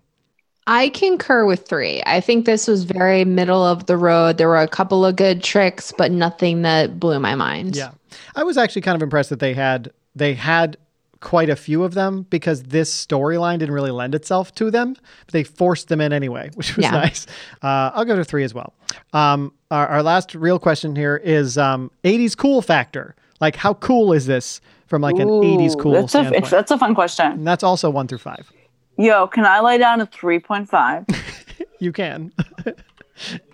I 0.66 0.90
concur 0.90 1.46
with 1.46 1.66
three. 1.66 2.02
I 2.04 2.20
think 2.20 2.44
this 2.44 2.68
was 2.68 2.84
very 2.84 3.24
middle 3.24 3.64
of 3.64 3.86
the 3.86 3.96
road. 3.96 4.36
There 4.36 4.48
were 4.48 4.60
a 4.60 4.68
couple 4.68 5.06
of 5.06 5.16
good 5.16 5.42
tricks, 5.42 5.94
but 5.96 6.12
nothing 6.12 6.60
that 6.62 7.00
blew 7.00 7.18
my 7.18 7.34
mind. 7.34 7.74
Yeah, 7.74 7.92
I 8.36 8.42
was 8.42 8.58
actually 8.58 8.82
kind 8.82 8.94
of 8.94 9.02
impressed 9.02 9.30
that 9.30 9.40
they 9.40 9.54
had 9.54 9.90
they 10.14 10.34
had 10.34 10.76
quite 11.20 11.50
a 11.50 11.56
few 11.56 11.82
of 11.84 11.94
them 11.94 12.26
because 12.30 12.64
this 12.64 12.92
storyline 13.06 13.58
didn't 13.58 13.74
really 13.74 13.90
lend 13.90 14.14
itself 14.14 14.54
to 14.56 14.70
them. 14.70 14.94
But 15.26 15.32
they 15.32 15.44
forced 15.44 15.88
them 15.88 16.00
in 16.00 16.12
anyway, 16.12 16.50
which 16.54 16.76
was 16.76 16.84
yeah. 16.84 16.90
nice. 16.92 17.26
Uh, 17.62 17.90
I'll 17.94 18.04
go 18.04 18.16
to 18.16 18.24
three 18.24 18.44
as 18.44 18.54
well. 18.54 18.74
Um, 19.12 19.52
our, 19.70 19.86
our, 19.86 20.02
last 20.02 20.34
real 20.34 20.58
question 20.58 20.96
here 20.96 21.16
is 21.16 21.58
um, 21.58 21.90
80s 22.04 22.36
cool 22.36 22.62
factor. 22.62 23.14
Like, 23.40 23.56
how 23.56 23.74
cool 23.74 24.12
is 24.12 24.26
this 24.26 24.60
from 24.86 25.02
like 25.02 25.16
an 25.16 25.28
Ooh, 25.28 25.42
80s 25.42 25.78
cool 25.78 25.92
That's 25.92 26.06
a, 26.06 26.08
standpoint? 26.08 26.42
it's, 26.42 26.50
that's 26.50 26.70
a 26.70 26.78
fun 26.78 26.94
question. 26.94 27.26
and 27.32 27.46
that's 27.46 27.62
also 27.62 27.90
one 27.90 28.08
through 28.08 28.18
five. 28.18 28.50
Yo, 28.96 29.26
can 29.28 29.44
I 29.44 29.60
lay 29.60 29.78
down 29.78 30.00
a 30.00 30.06
3.5? 30.06 31.14
You 31.78 31.92
can. 31.92 32.32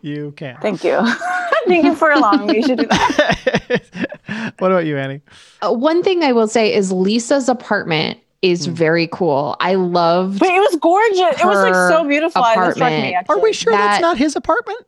you 0.02 0.32
can. 0.36 0.58
Thank 0.60 0.84
you. 0.84 1.00
Thank 1.66 1.84
you 1.84 1.94
for 1.94 2.10
allowing 2.10 2.46
me 2.46 2.62
to 2.62 2.76
do 2.76 2.86
that. 2.86 3.82
what 4.58 4.70
about 4.70 4.84
you, 4.86 4.98
Annie? 4.98 5.22
Uh, 5.62 5.72
one 5.72 6.02
thing 6.02 6.22
I 6.22 6.32
will 6.32 6.48
say 6.48 6.74
is 6.74 6.92
Lisa's 6.92 7.48
apartment 7.48 8.18
is 8.42 8.66
Hmm. 8.66 8.74
very 8.74 9.06
cool. 9.06 9.56
I 9.60 9.74
loved 9.76 10.38
But 10.40 10.50
it 10.50 10.60
was 10.60 10.76
gorgeous. 10.76 11.40
It 11.40 11.46
was 11.46 11.58
like 11.58 11.74
so 11.74 12.06
beautiful. 12.06 12.42
Apartment. 12.42 13.02
me. 13.02 13.16
Are 13.28 13.38
we 13.40 13.52
sure 13.54 13.72
that's 13.72 14.02
not 14.02 14.18
his 14.18 14.36
apartment? 14.36 14.78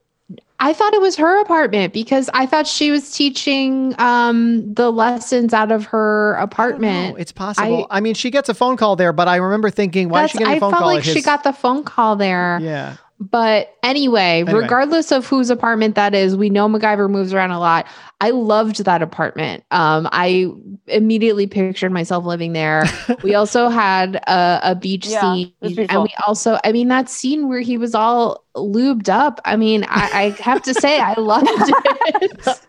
I 0.59 0.72
thought 0.72 0.95
it 0.95 1.03
was 1.03 1.16
her 1.16 1.41
apartment 1.43 1.93
because 1.93 2.31
I 2.33 2.47
thought 2.47 2.66
she 2.66 2.91
was 2.91 3.14
teaching 3.14 3.95
um 3.99 4.72
the 4.74 4.91
lessons 4.91 5.53
out 5.55 5.70
of 5.70 5.85
her 5.87 6.35
apartment. 6.35 7.16
It's 7.18 7.33
possible. 7.33 7.87
I, 7.91 8.01
mean, 8.01 8.14
she 8.14 8.31
gets 8.31 8.49
a 8.49 8.55
phone 8.55 8.77
call 8.79 8.97
there, 8.97 9.12
but 9.12 9.29
I 9.29 9.37
remember 9.37 9.68
thinking, 9.70 10.09
why 10.09 10.24
is 10.24 10.31
she 10.31 10.39
getting 10.39 10.57
a 10.57 10.61
phone 10.61 10.70
felt 10.72 10.81
call 10.81 10.89
like 10.89 10.99
at 11.01 11.05
his? 11.05 11.14
she 11.14 11.22
got 11.22 11.43
the 11.45 11.53
phone 11.53 11.85
call 11.85 12.16
there. 12.16 12.59
yeah. 12.61 12.97
But 13.19 13.75
anyway, 13.83 14.45
Anyway. 14.47 14.62
regardless 14.62 15.11
of 15.11 15.27
whose 15.27 15.49
apartment 15.49 15.95
that 15.95 16.14
is, 16.14 16.37
we 16.37 16.51
know 16.51 16.69
MacGyver 16.69 17.09
moves 17.11 17.33
around 17.33 17.51
a 17.51 17.59
lot. 17.59 17.87
I 18.21 18.31
loved 18.31 18.85
that 18.85 19.01
apartment. 19.03 19.64
Um, 19.71 20.07
I 20.12 20.53
immediately 20.87 21.47
pictured 21.47 21.93
myself 21.93 22.25
living 22.27 22.53
there. 22.53 22.85
we 23.23 23.35
also 23.35 23.69
had 23.69 24.17
a, 24.17 24.61
a 24.62 24.75
beach 24.75 25.07
Yeah, 25.07 25.21
scene, 25.21 25.53
and 25.62 26.03
we 26.03 26.11
also, 26.27 26.59
I 26.62 26.73
mean, 26.73 26.89
that 26.89 27.09
scene 27.09 27.49
where 27.49 27.61
he 27.61 27.79
was 27.79 27.95
all 27.95 28.45
lubed 28.55 29.09
up. 29.09 29.41
I 29.47 29.57
mean, 29.57 29.85
I, 29.89 30.37
I 30.39 30.43
have 30.43 30.62
to 30.62 30.75
say, 30.75 31.01
I 31.01 31.14
loved 31.19 31.49
it. 31.69 32.61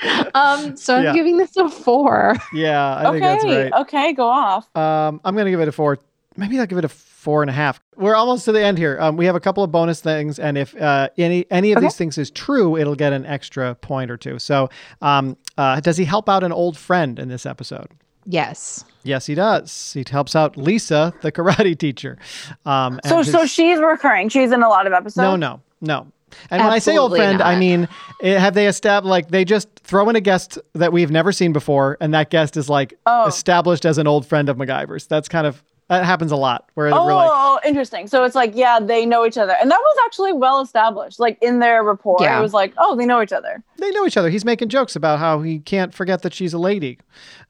um, 0.34 0.76
so 0.76 0.96
I'm 0.96 1.04
Yeah. 1.04 1.12
giving 1.12 1.36
this 1.36 1.56
a 1.56 1.68
four. 1.68 2.36
Yeah, 2.50 2.96
I 2.96 3.08
think 3.08 3.26
that's 3.26 3.44
okay. 3.44 3.46
right. 3.46 3.72
Okay, 3.72 4.12
go 4.14 4.28
off. 4.28 4.68
Um, 4.74 5.20
I'm 5.24 5.34
going 5.34 5.46
to 5.46 5.50
give 5.50 5.60
it 5.60 5.68
a 5.68 5.72
four. 5.72 5.98
Maybe 6.36 6.58
I'll 6.58 6.66
give 6.66 6.78
it 6.78 6.84
a 6.84 6.88
four 6.88 7.42
and 7.42 7.50
a 7.50 7.52
half. 7.52 7.80
We're 7.96 8.14
almost 8.14 8.44
to 8.46 8.52
the 8.52 8.62
end 8.64 8.78
here. 8.78 8.96
Um, 9.00 9.16
we 9.16 9.26
have 9.26 9.34
a 9.36 9.40
couple 9.40 9.62
of 9.62 9.70
bonus 9.70 10.00
things, 10.00 10.38
and 10.38 10.56
if 10.58 10.74
uh, 10.80 11.08
any 11.18 11.46
any 11.50 11.72
of 11.72 11.78
Okay. 11.78 11.86
these 11.86 11.96
things 11.96 12.18
is 12.18 12.30
true, 12.30 12.76
it'll 12.76 12.94
get 12.94 13.12
an 13.12 13.26
extra 13.26 13.74
point 13.76 14.10
or 14.10 14.16
two. 14.16 14.38
So, 14.38 14.70
um, 15.02 15.36
uh, 15.58 15.80
does 15.80 15.96
he 15.96 16.04
help 16.04 16.28
out 16.28 16.42
an 16.42 16.52
old 16.52 16.76
friend 16.76 17.18
in 17.18 17.28
this 17.28 17.44
episode? 17.46 17.88
Yes. 18.24 18.84
Yes, 19.02 19.26
he 19.26 19.34
does. 19.34 19.92
He 19.92 20.04
helps 20.08 20.36
out 20.36 20.56
Lisa, 20.56 21.12
the 21.22 21.32
karate 21.32 21.76
teacher. 21.76 22.18
Um, 22.64 23.00
So, 23.04 23.18
his- 23.18 23.32
so 23.32 23.46
she's 23.46 23.78
recurring. 23.80 24.28
She's 24.28 24.52
in 24.52 24.62
a 24.62 24.68
lot 24.68 24.86
of 24.86 24.92
episodes. 24.92 25.16
no, 25.24 25.34
no, 25.36 25.60
no. 25.80 26.06
And 26.50 26.62
when 26.64 26.72
I 26.72 26.78
say 26.78 26.96
old 26.96 27.12
Absolutely 27.12 27.18
friend, 27.36 27.42
I 27.42 27.58
mean, 27.58 27.88
eh, 28.22 28.38
have 28.38 28.54
they 28.54 28.66
established 28.66 29.10
like 29.10 29.28
they 29.28 29.44
just 29.44 29.68
throw 29.80 30.08
in 30.08 30.16
a 30.16 30.20
guest 30.20 30.56
that 30.72 30.90
we've 30.92 31.10
never 31.10 31.30
seen 31.30 31.52
before, 31.52 31.98
and 32.00 32.14
that 32.14 32.30
guest 32.30 32.56
is 32.56 32.70
like 32.70 32.94
Oh. 33.04 33.26
established 33.26 33.84
as 33.84 33.98
an 33.98 34.06
old 34.06 34.24
friend 34.24 34.48
of 34.48 34.56
MacGyver's. 34.56 35.06
That's 35.06 35.28
kind 35.28 35.46
of 35.46 35.62
that 35.92 36.04
happens 36.04 36.32
a 36.32 36.36
lot 36.36 36.68
where 36.74 36.88
Oh, 36.92 37.04
we're 37.06 37.14
like, 37.14 37.30
oh, 37.32 37.60
interesting. 37.64 38.06
So 38.08 38.24
it's 38.24 38.34
like, 38.34 38.52
yeah, 38.54 38.80
they 38.80 39.04
know 39.06 39.24
each 39.26 39.38
other, 39.38 39.54
and 39.60 39.70
that 39.70 39.78
was 39.80 39.96
actually 40.06 40.32
well 40.32 40.60
established. 40.60 41.20
Like 41.20 41.38
in 41.42 41.58
their 41.60 41.82
rapport, 41.84 42.18
Yeah. 42.20 42.38
it 42.38 42.42
was 42.42 42.52
like, 42.52 42.72
oh, 42.78 42.96
they 42.96 43.06
know 43.06 43.22
each 43.22 43.32
other. 43.32 43.62
they 43.78 43.90
know 43.90 44.06
each 44.06 44.16
other. 44.16 44.30
He's 44.30 44.44
making 44.44 44.68
jokes 44.68 44.96
about 44.96 45.18
how 45.18 45.40
he 45.42 45.58
can't 45.60 45.92
forget 45.94 46.22
that 46.22 46.32
she's 46.34 46.52
a 46.52 46.58
lady. 46.58 46.98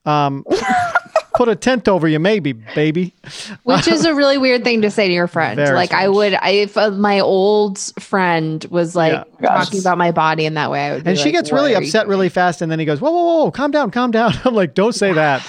Um, 0.04 0.44
put 1.34 1.48
a 1.48 1.54
tent 1.56 1.88
over 1.88 2.06
you, 2.08 2.18
maybe, 2.18 2.52
baby. 2.52 3.14
Which 3.62 3.86
is 3.88 4.04
a 4.04 4.14
really 4.20 4.36
weird 4.38 4.64
thing 4.64 4.82
to 4.82 4.90
say 4.90 5.08
to 5.08 5.14
your 5.14 5.26
friend. 5.28 5.56
Very 5.56 5.74
like 5.76 5.92
I 5.92 6.08
would, 6.08 6.34
I, 6.34 6.50
if 6.50 6.76
uh, 6.76 6.90
my 6.90 7.20
old 7.20 7.78
friend 8.00 8.64
was 8.70 8.94
like 8.96 9.12
Yeah. 9.12 9.24
Gosh. 9.40 9.66
talking 9.66 9.80
about 9.80 9.98
my 9.98 10.10
body 10.10 10.44
in 10.44 10.54
that 10.54 10.70
way, 10.70 10.86
I 10.88 10.92
would. 10.94 11.04
Be 11.04 11.10
And 11.10 11.18
she 11.18 11.26
like, 11.26 11.34
gets 11.34 11.52
really 11.52 11.74
upset 11.74 12.08
really 12.08 12.28
fast, 12.28 12.60
and 12.62 12.70
then 12.72 12.78
he 12.78 12.84
goes, 12.84 13.00
"Whoa, 13.00 13.10
whoa, 13.10 13.44
whoa, 13.44 13.50
calm 13.50 13.70
down, 13.70 13.90
calm 13.90 14.10
down." 14.10 14.32
I'm 14.44 14.54
like, 14.54 14.74
"Don't 14.74 14.94
say 14.94 15.12
that." 15.12 15.42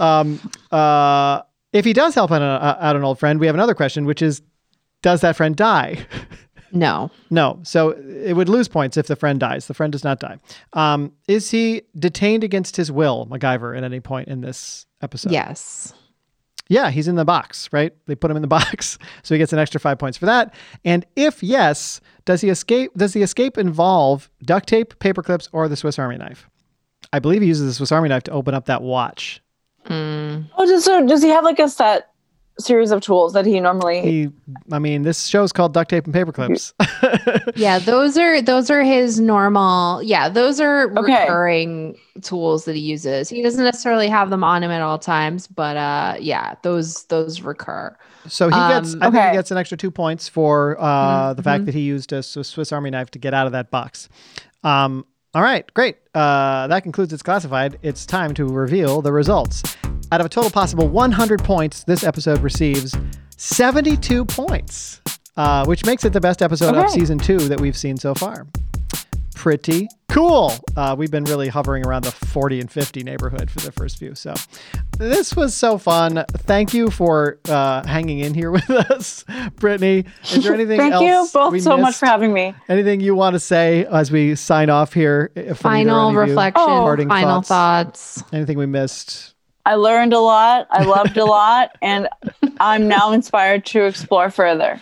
Um, 0.00 0.40
uh, 0.70 1.42
if 1.72 1.84
he 1.84 1.92
does 1.92 2.14
help 2.14 2.30
out, 2.30 2.42
a, 2.42 2.84
out 2.84 2.96
an 2.96 3.04
old 3.04 3.18
friend, 3.18 3.40
we 3.40 3.46
have 3.46 3.54
another 3.54 3.74
question, 3.74 4.04
which 4.04 4.22
is, 4.22 4.42
does 5.02 5.20
that 5.20 5.36
friend 5.36 5.54
die? 5.56 6.06
No, 6.72 7.10
No. 7.30 7.60
So 7.62 7.90
it 7.90 8.34
would 8.34 8.48
lose 8.48 8.68
points 8.68 8.96
if 8.96 9.06
the 9.06 9.16
friend 9.16 9.40
dies. 9.40 9.66
The 9.68 9.74
friend 9.74 9.90
does 9.92 10.04
not 10.04 10.20
die. 10.20 10.38
Um, 10.74 11.12
is 11.26 11.50
he 11.50 11.82
detained 11.98 12.44
against 12.44 12.76
his 12.76 12.92
will, 12.92 13.26
MacGyver, 13.30 13.76
at 13.76 13.84
any 13.84 14.00
point 14.00 14.28
in 14.28 14.40
this 14.42 14.86
episode? 15.00 15.32
yes, 15.32 15.94
Yeah, 16.68 16.90
he's 16.90 17.08
in 17.08 17.14
the 17.14 17.24
box, 17.24 17.68
right? 17.72 17.94
They 18.06 18.14
put 18.14 18.30
him 18.30 18.36
in 18.36 18.42
the 18.42 18.48
box. 18.58 18.98
So 19.22 19.34
he 19.34 19.38
gets 19.38 19.52
an 19.52 19.58
extra 19.58 19.80
five 19.80 19.98
points 19.98 20.18
for 20.18 20.26
that. 20.26 20.52
And 20.84 21.06
if 21.16 21.42
yes, 21.42 22.00
does 22.26 22.42
he 22.42 22.50
escape? 22.50 22.92
Does 22.96 23.12
the 23.14 23.22
escape 23.22 23.56
involve 23.56 24.30
duct 24.42 24.68
tape, 24.68 24.98
paper 24.98 25.22
clips, 25.22 25.48
or 25.52 25.68
the 25.68 25.76
Swiss 25.76 25.98
Army 25.98 26.18
knife? 26.18 26.48
I 27.12 27.18
believe 27.20 27.40
he 27.40 27.48
uses 27.48 27.66
the 27.66 27.72
Swiss 27.74 27.92
Army 27.92 28.10
knife 28.10 28.24
to 28.24 28.32
open 28.32 28.52
up 28.52 28.66
that 28.66 28.82
watch. 28.82 29.40
Mm. 29.88 30.50
Oh, 30.56 30.66
does, 30.66 30.84
so 30.84 31.06
does 31.06 31.22
he 31.22 31.28
have 31.30 31.44
like 31.44 31.58
a 31.58 31.68
set 31.68 32.10
series 32.58 32.90
of 32.90 33.00
tools 33.00 33.32
that 33.32 33.46
he 33.46 33.60
normally? 33.60 34.00
He, 34.02 34.28
I 34.70 34.78
mean, 34.78 35.02
this 35.02 35.26
show's 35.26 35.52
called 35.52 35.74
duct 35.74 35.90
tape 35.90 36.04
and 36.04 36.14
paper 36.14 36.32
clips. 36.32 36.72
yeah, 37.54 37.78
those 37.78 38.16
are 38.16 38.40
those 38.42 38.70
are 38.70 38.82
his 38.82 39.18
normal. 39.18 40.02
Yeah, 40.02 40.28
those 40.28 40.60
are 40.60 40.88
Okay. 40.96 41.04
recurring 41.22 41.98
tools 42.22 42.64
that 42.66 42.76
he 42.76 42.82
uses. 42.82 43.28
He 43.28 43.42
doesn't 43.42 43.64
necessarily 43.64 44.08
have 44.08 44.30
them 44.30 44.44
on 44.44 44.62
him 44.62 44.70
at 44.70 44.82
all 44.82 44.98
times, 44.98 45.46
but 45.48 45.76
uh, 45.76 46.16
yeah, 46.20 46.54
those 46.62 47.04
those 47.06 47.40
recur. 47.40 47.96
So 48.26 48.48
he 48.50 48.62
gets, 48.62 48.94
Um, 48.94 49.00
I 49.00 49.10
think 49.10 49.24
he 49.24 49.30
gets 49.30 49.50
an 49.50 49.56
extra 49.56 49.78
two 49.78 49.90
points 49.90 50.28
for 50.28 50.76
uh, 50.78 51.32
the 51.34 51.42
Mm-hmm. 51.42 51.42
fact 51.42 51.64
that 51.66 51.74
he 51.74 51.80
used 51.80 52.12
a 52.12 52.22
Swiss 52.22 52.48
Swiss 52.48 52.72
Army 52.72 52.90
knife 52.90 53.10
to 53.12 53.18
get 53.18 53.32
out 53.34 53.46
of 53.46 53.52
that 53.52 53.70
box. 53.70 54.08
Um, 54.62 55.06
all 55.34 55.42
right, 55.42 55.72
great. 55.74 55.96
Uh, 56.14 56.66
that 56.68 56.82
concludes 56.82 57.12
It's 57.12 57.22
Classified. 57.22 57.78
It's 57.82 58.06
time 58.06 58.32
to 58.34 58.46
reveal 58.46 59.02
the 59.02 59.12
results. 59.12 59.62
Out 60.10 60.20
of 60.20 60.26
a 60.26 60.28
total 60.28 60.50
possible 60.50 60.88
100 60.88 61.44
points, 61.44 61.84
this 61.84 62.02
episode 62.02 62.40
receives 62.40 62.96
72 63.36 64.24
points, 64.24 65.02
uh, 65.36 65.66
which 65.66 65.84
makes 65.84 66.04
it 66.04 66.14
the 66.14 66.20
best 66.20 66.40
episode 66.40 66.74
of 66.74 66.90
season 66.90 67.18
two 67.18 67.38
that 67.38 67.60
we've 67.60 67.76
seen 67.76 67.98
so 67.98 68.14
far. 68.14 68.46
Pretty 69.38 69.88
cool. 70.08 70.52
Uh, 70.76 70.96
we've 70.98 71.12
been 71.12 71.22
really 71.22 71.46
hovering 71.46 71.86
around 71.86 72.02
the 72.04 72.10
40 72.10 72.58
and 72.60 72.68
50 72.70 73.04
neighborhood 73.04 73.48
for 73.48 73.60
the 73.60 73.70
first 73.70 73.96
few. 73.96 74.16
So 74.16 74.34
this 74.98 75.36
was 75.36 75.54
so 75.54 75.78
fun. 75.78 76.24
Thank 76.38 76.74
you 76.74 76.90
for 76.90 77.38
uh, 77.48 77.86
hanging 77.86 78.18
in 78.18 78.34
here 78.34 78.50
with 78.58 78.68
us, 78.68 79.24
Brittany. 79.54 80.06
Is 80.32 80.42
there 80.42 80.54
anything 80.54 80.76
Thank 80.78 80.94
else 80.94 81.04
you 81.04 81.38
both 81.40 81.52
we 81.52 81.60
so 81.60 81.76
much 81.76 81.94
for 81.96 82.06
having 82.06 82.32
me. 82.32 82.52
Anything 82.68 83.00
you 83.00 83.14
want 83.14 83.34
to 83.34 83.40
say 83.40 83.86
as 83.86 84.10
we 84.10 84.34
sign 84.34 84.70
off 84.70 84.92
here? 84.92 85.30
from 85.34 85.44
either 85.44 85.54
Final 85.54 86.08
any 86.08 86.08
of 86.08 86.14
you? 86.14 86.30
reflection, 86.32 86.64
Oh. 86.68 86.96
Final 86.96 87.42
thoughts? 87.42 87.48
thoughts. 88.22 88.24
Anything 88.32 88.58
we 88.58 88.66
missed? 88.66 89.34
I 89.64 89.76
learned 89.76 90.14
a 90.14 90.20
lot. 90.20 90.66
I 90.70 90.82
loved 90.82 91.16
a 91.16 91.24
lot, 91.26 91.76
and 91.80 92.08
I'm 92.58 92.88
now 92.88 93.12
inspired 93.12 93.66
to 93.66 93.84
explore 93.84 94.30
further 94.30 94.80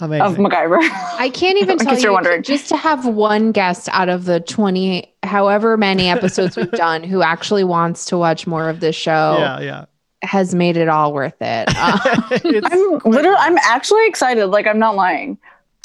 Amazing. 0.00 0.26
of 0.26 0.36
MacGyver. 0.36 0.78
I 1.18 1.30
can't 1.30 1.58
even 1.58 1.78
tell 1.78 1.88
case 1.88 1.98
you 1.98 2.04
you're 2.04 2.12
wondering. 2.12 2.42
just 2.42 2.68
to 2.68 2.76
have 2.76 3.06
one 3.06 3.52
guest 3.52 3.88
out 3.92 4.08
of 4.08 4.24
the 4.24 4.40
20 4.40 5.14
however 5.22 5.76
many 5.76 6.08
episodes 6.08 6.56
we've 6.56 6.70
done 6.72 7.02
who 7.02 7.22
actually 7.22 7.64
wants 7.64 8.04
to 8.06 8.18
watch 8.18 8.46
more 8.46 8.68
of 8.68 8.80
this 8.80 8.96
show 8.96 9.36
yeah, 9.38 9.60
yeah. 9.60 9.84
has 10.22 10.54
made 10.54 10.76
it 10.76 10.88
all 10.88 11.12
worth 11.12 11.40
it. 11.40 11.68
Uh, 11.76 11.98
it's 12.44 12.66
I'm 12.70 13.10
literally, 13.10 13.38
I'm 13.38 13.58
actually 13.58 14.06
excited. 14.06 14.46
Like 14.46 14.66
I'm 14.66 14.78
not 14.78 14.96
lying. 14.96 15.38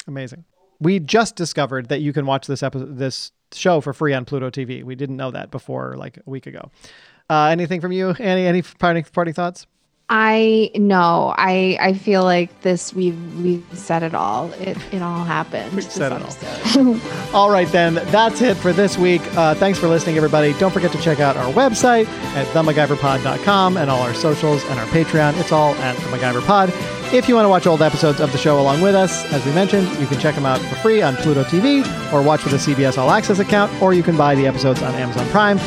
amazing. 0.06 0.44
We 0.80 0.98
just 1.00 1.36
discovered 1.36 1.88
that 1.88 2.00
you 2.00 2.12
can 2.12 2.26
watch 2.26 2.46
this 2.46 2.62
episode, 2.62 2.98
this 2.98 3.32
show 3.52 3.80
for 3.80 3.92
free 3.92 4.12
on 4.12 4.24
Pluto 4.24 4.50
TV. 4.50 4.84
We 4.84 4.94
didn't 4.94 5.16
know 5.16 5.30
that 5.30 5.50
before, 5.50 5.96
like 5.96 6.18
a 6.18 6.22
week 6.26 6.46
ago. 6.46 6.70
Uh, 7.30 7.46
anything 7.46 7.80
from 7.80 7.92
you, 7.92 8.10
Annie? 8.10 8.46
Any 8.46 8.62
parting 8.62 9.04
parting 9.04 9.34
thoughts? 9.34 9.66
I 10.08 10.70
know. 10.76 11.34
I 11.36 11.76
I 11.80 11.92
feel 11.94 12.22
like 12.22 12.60
this 12.60 12.94
we've 12.94 13.18
we've 13.42 13.64
said 13.72 14.04
it 14.04 14.14
all. 14.14 14.52
It 14.52 14.78
it 14.92 15.02
all 15.02 15.24
happened. 15.24 15.72
We've 15.72 15.82
said 15.82 16.12
it 16.12 16.22
all. 16.22 17.00
All 17.34 17.50
right, 17.50 17.68
then. 17.68 17.94
That's 17.94 18.40
it 18.40 18.56
for 18.56 18.72
this 18.72 18.96
week. 18.96 19.20
Uh, 19.36 19.54
thanks 19.54 19.78
for 19.78 19.88
listening, 19.88 20.16
everybody. 20.16 20.52
Don't 20.54 20.70
forget 20.72 20.92
to 20.92 21.00
check 21.02 21.18
out 21.20 21.36
our 21.36 21.52
website 21.52 22.06
at 22.36 22.46
themacgyverpod.com 22.48 23.76
and 23.76 23.90
all 23.90 24.00
our 24.00 24.14
socials 24.14 24.62
and 24.64 24.78
our 24.78 24.86
Patreon. 24.86 25.38
It's 25.40 25.52
all 25.52 25.74
at 25.76 25.96
The 25.96 26.16
MacGyver 26.16 26.44
Pod. 26.46 26.70
If 27.12 27.28
you 27.28 27.34
want 27.34 27.44
to 27.44 27.50
watch 27.50 27.66
old 27.66 27.82
episodes 27.82 28.20
of 28.20 28.32
the 28.32 28.38
show 28.38 28.60
along 28.60 28.80
with 28.82 28.94
us, 28.94 29.24
as 29.32 29.44
we 29.44 29.52
mentioned, 29.52 29.88
you 29.98 30.06
can 30.06 30.18
check 30.18 30.34
them 30.34 30.46
out 30.46 30.60
for 30.60 30.74
free 30.76 31.02
on 31.02 31.16
Pluto 31.16 31.44
TV 31.44 31.84
or 32.12 32.22
watch 32.22 32.44
with 32.44 32.52
a 32.54 32.56
CBS 32.56 32.96
All 32.98 33.10
Access 33.10 33.38
account, 33.38 33.72
or 33.82 33.92
you 33.92 34.02
can 34.02 34.16
buy 34.16 34.34
the 34.34 34.46
episodes 34.46 34.82
on 34.82 34.94
Amazon 34.94 35.26
Prime. 35.28 35.58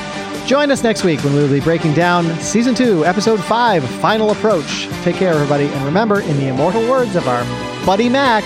Join 0.49 0.71
us 0.71 0.81
next 0.81 1.03
week 1.03 1.23
when 1.23 1.35
we 1.35 1.41
will 1.43 1.47
be 1.51 1.59
breaking 1.59 1.93
down 1.93 2.25
Season 2.39 2.73
2, 2.73 3.05
Episode 3.05 3.39
5, 3.39 3.87
Final 4.01 4.31
Approach. 4.31 4.87
Take 5.03 5.15
care, 5.17 5.31
everybody. 5.31 5.65
And 5.65 5.85
remember, 5.85 6.21
in 6.21 6.37
the 6.37 6.47
immortal 6.47 6.81
words 6.89 7.15
of 7.15 7.27
our 7.27 7.43
buddy 7.85 8.09
Mac, 8.09 8.43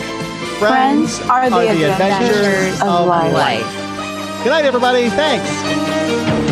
friends, 0.60 1.18
Friends 1.20 1.30
are 1.30 1.50
the 1.50 1.60
adventures 1.92 2.74
adventures 2.74 2.82
of 2.82 2.88
of 2.90 3.08
life. 3.08 3.34
life. 3.34 4.44
Good 4.44 4.50
night, 4.50 4.66
everybody. 4.66 5.10
Thanks. 5.12 6.43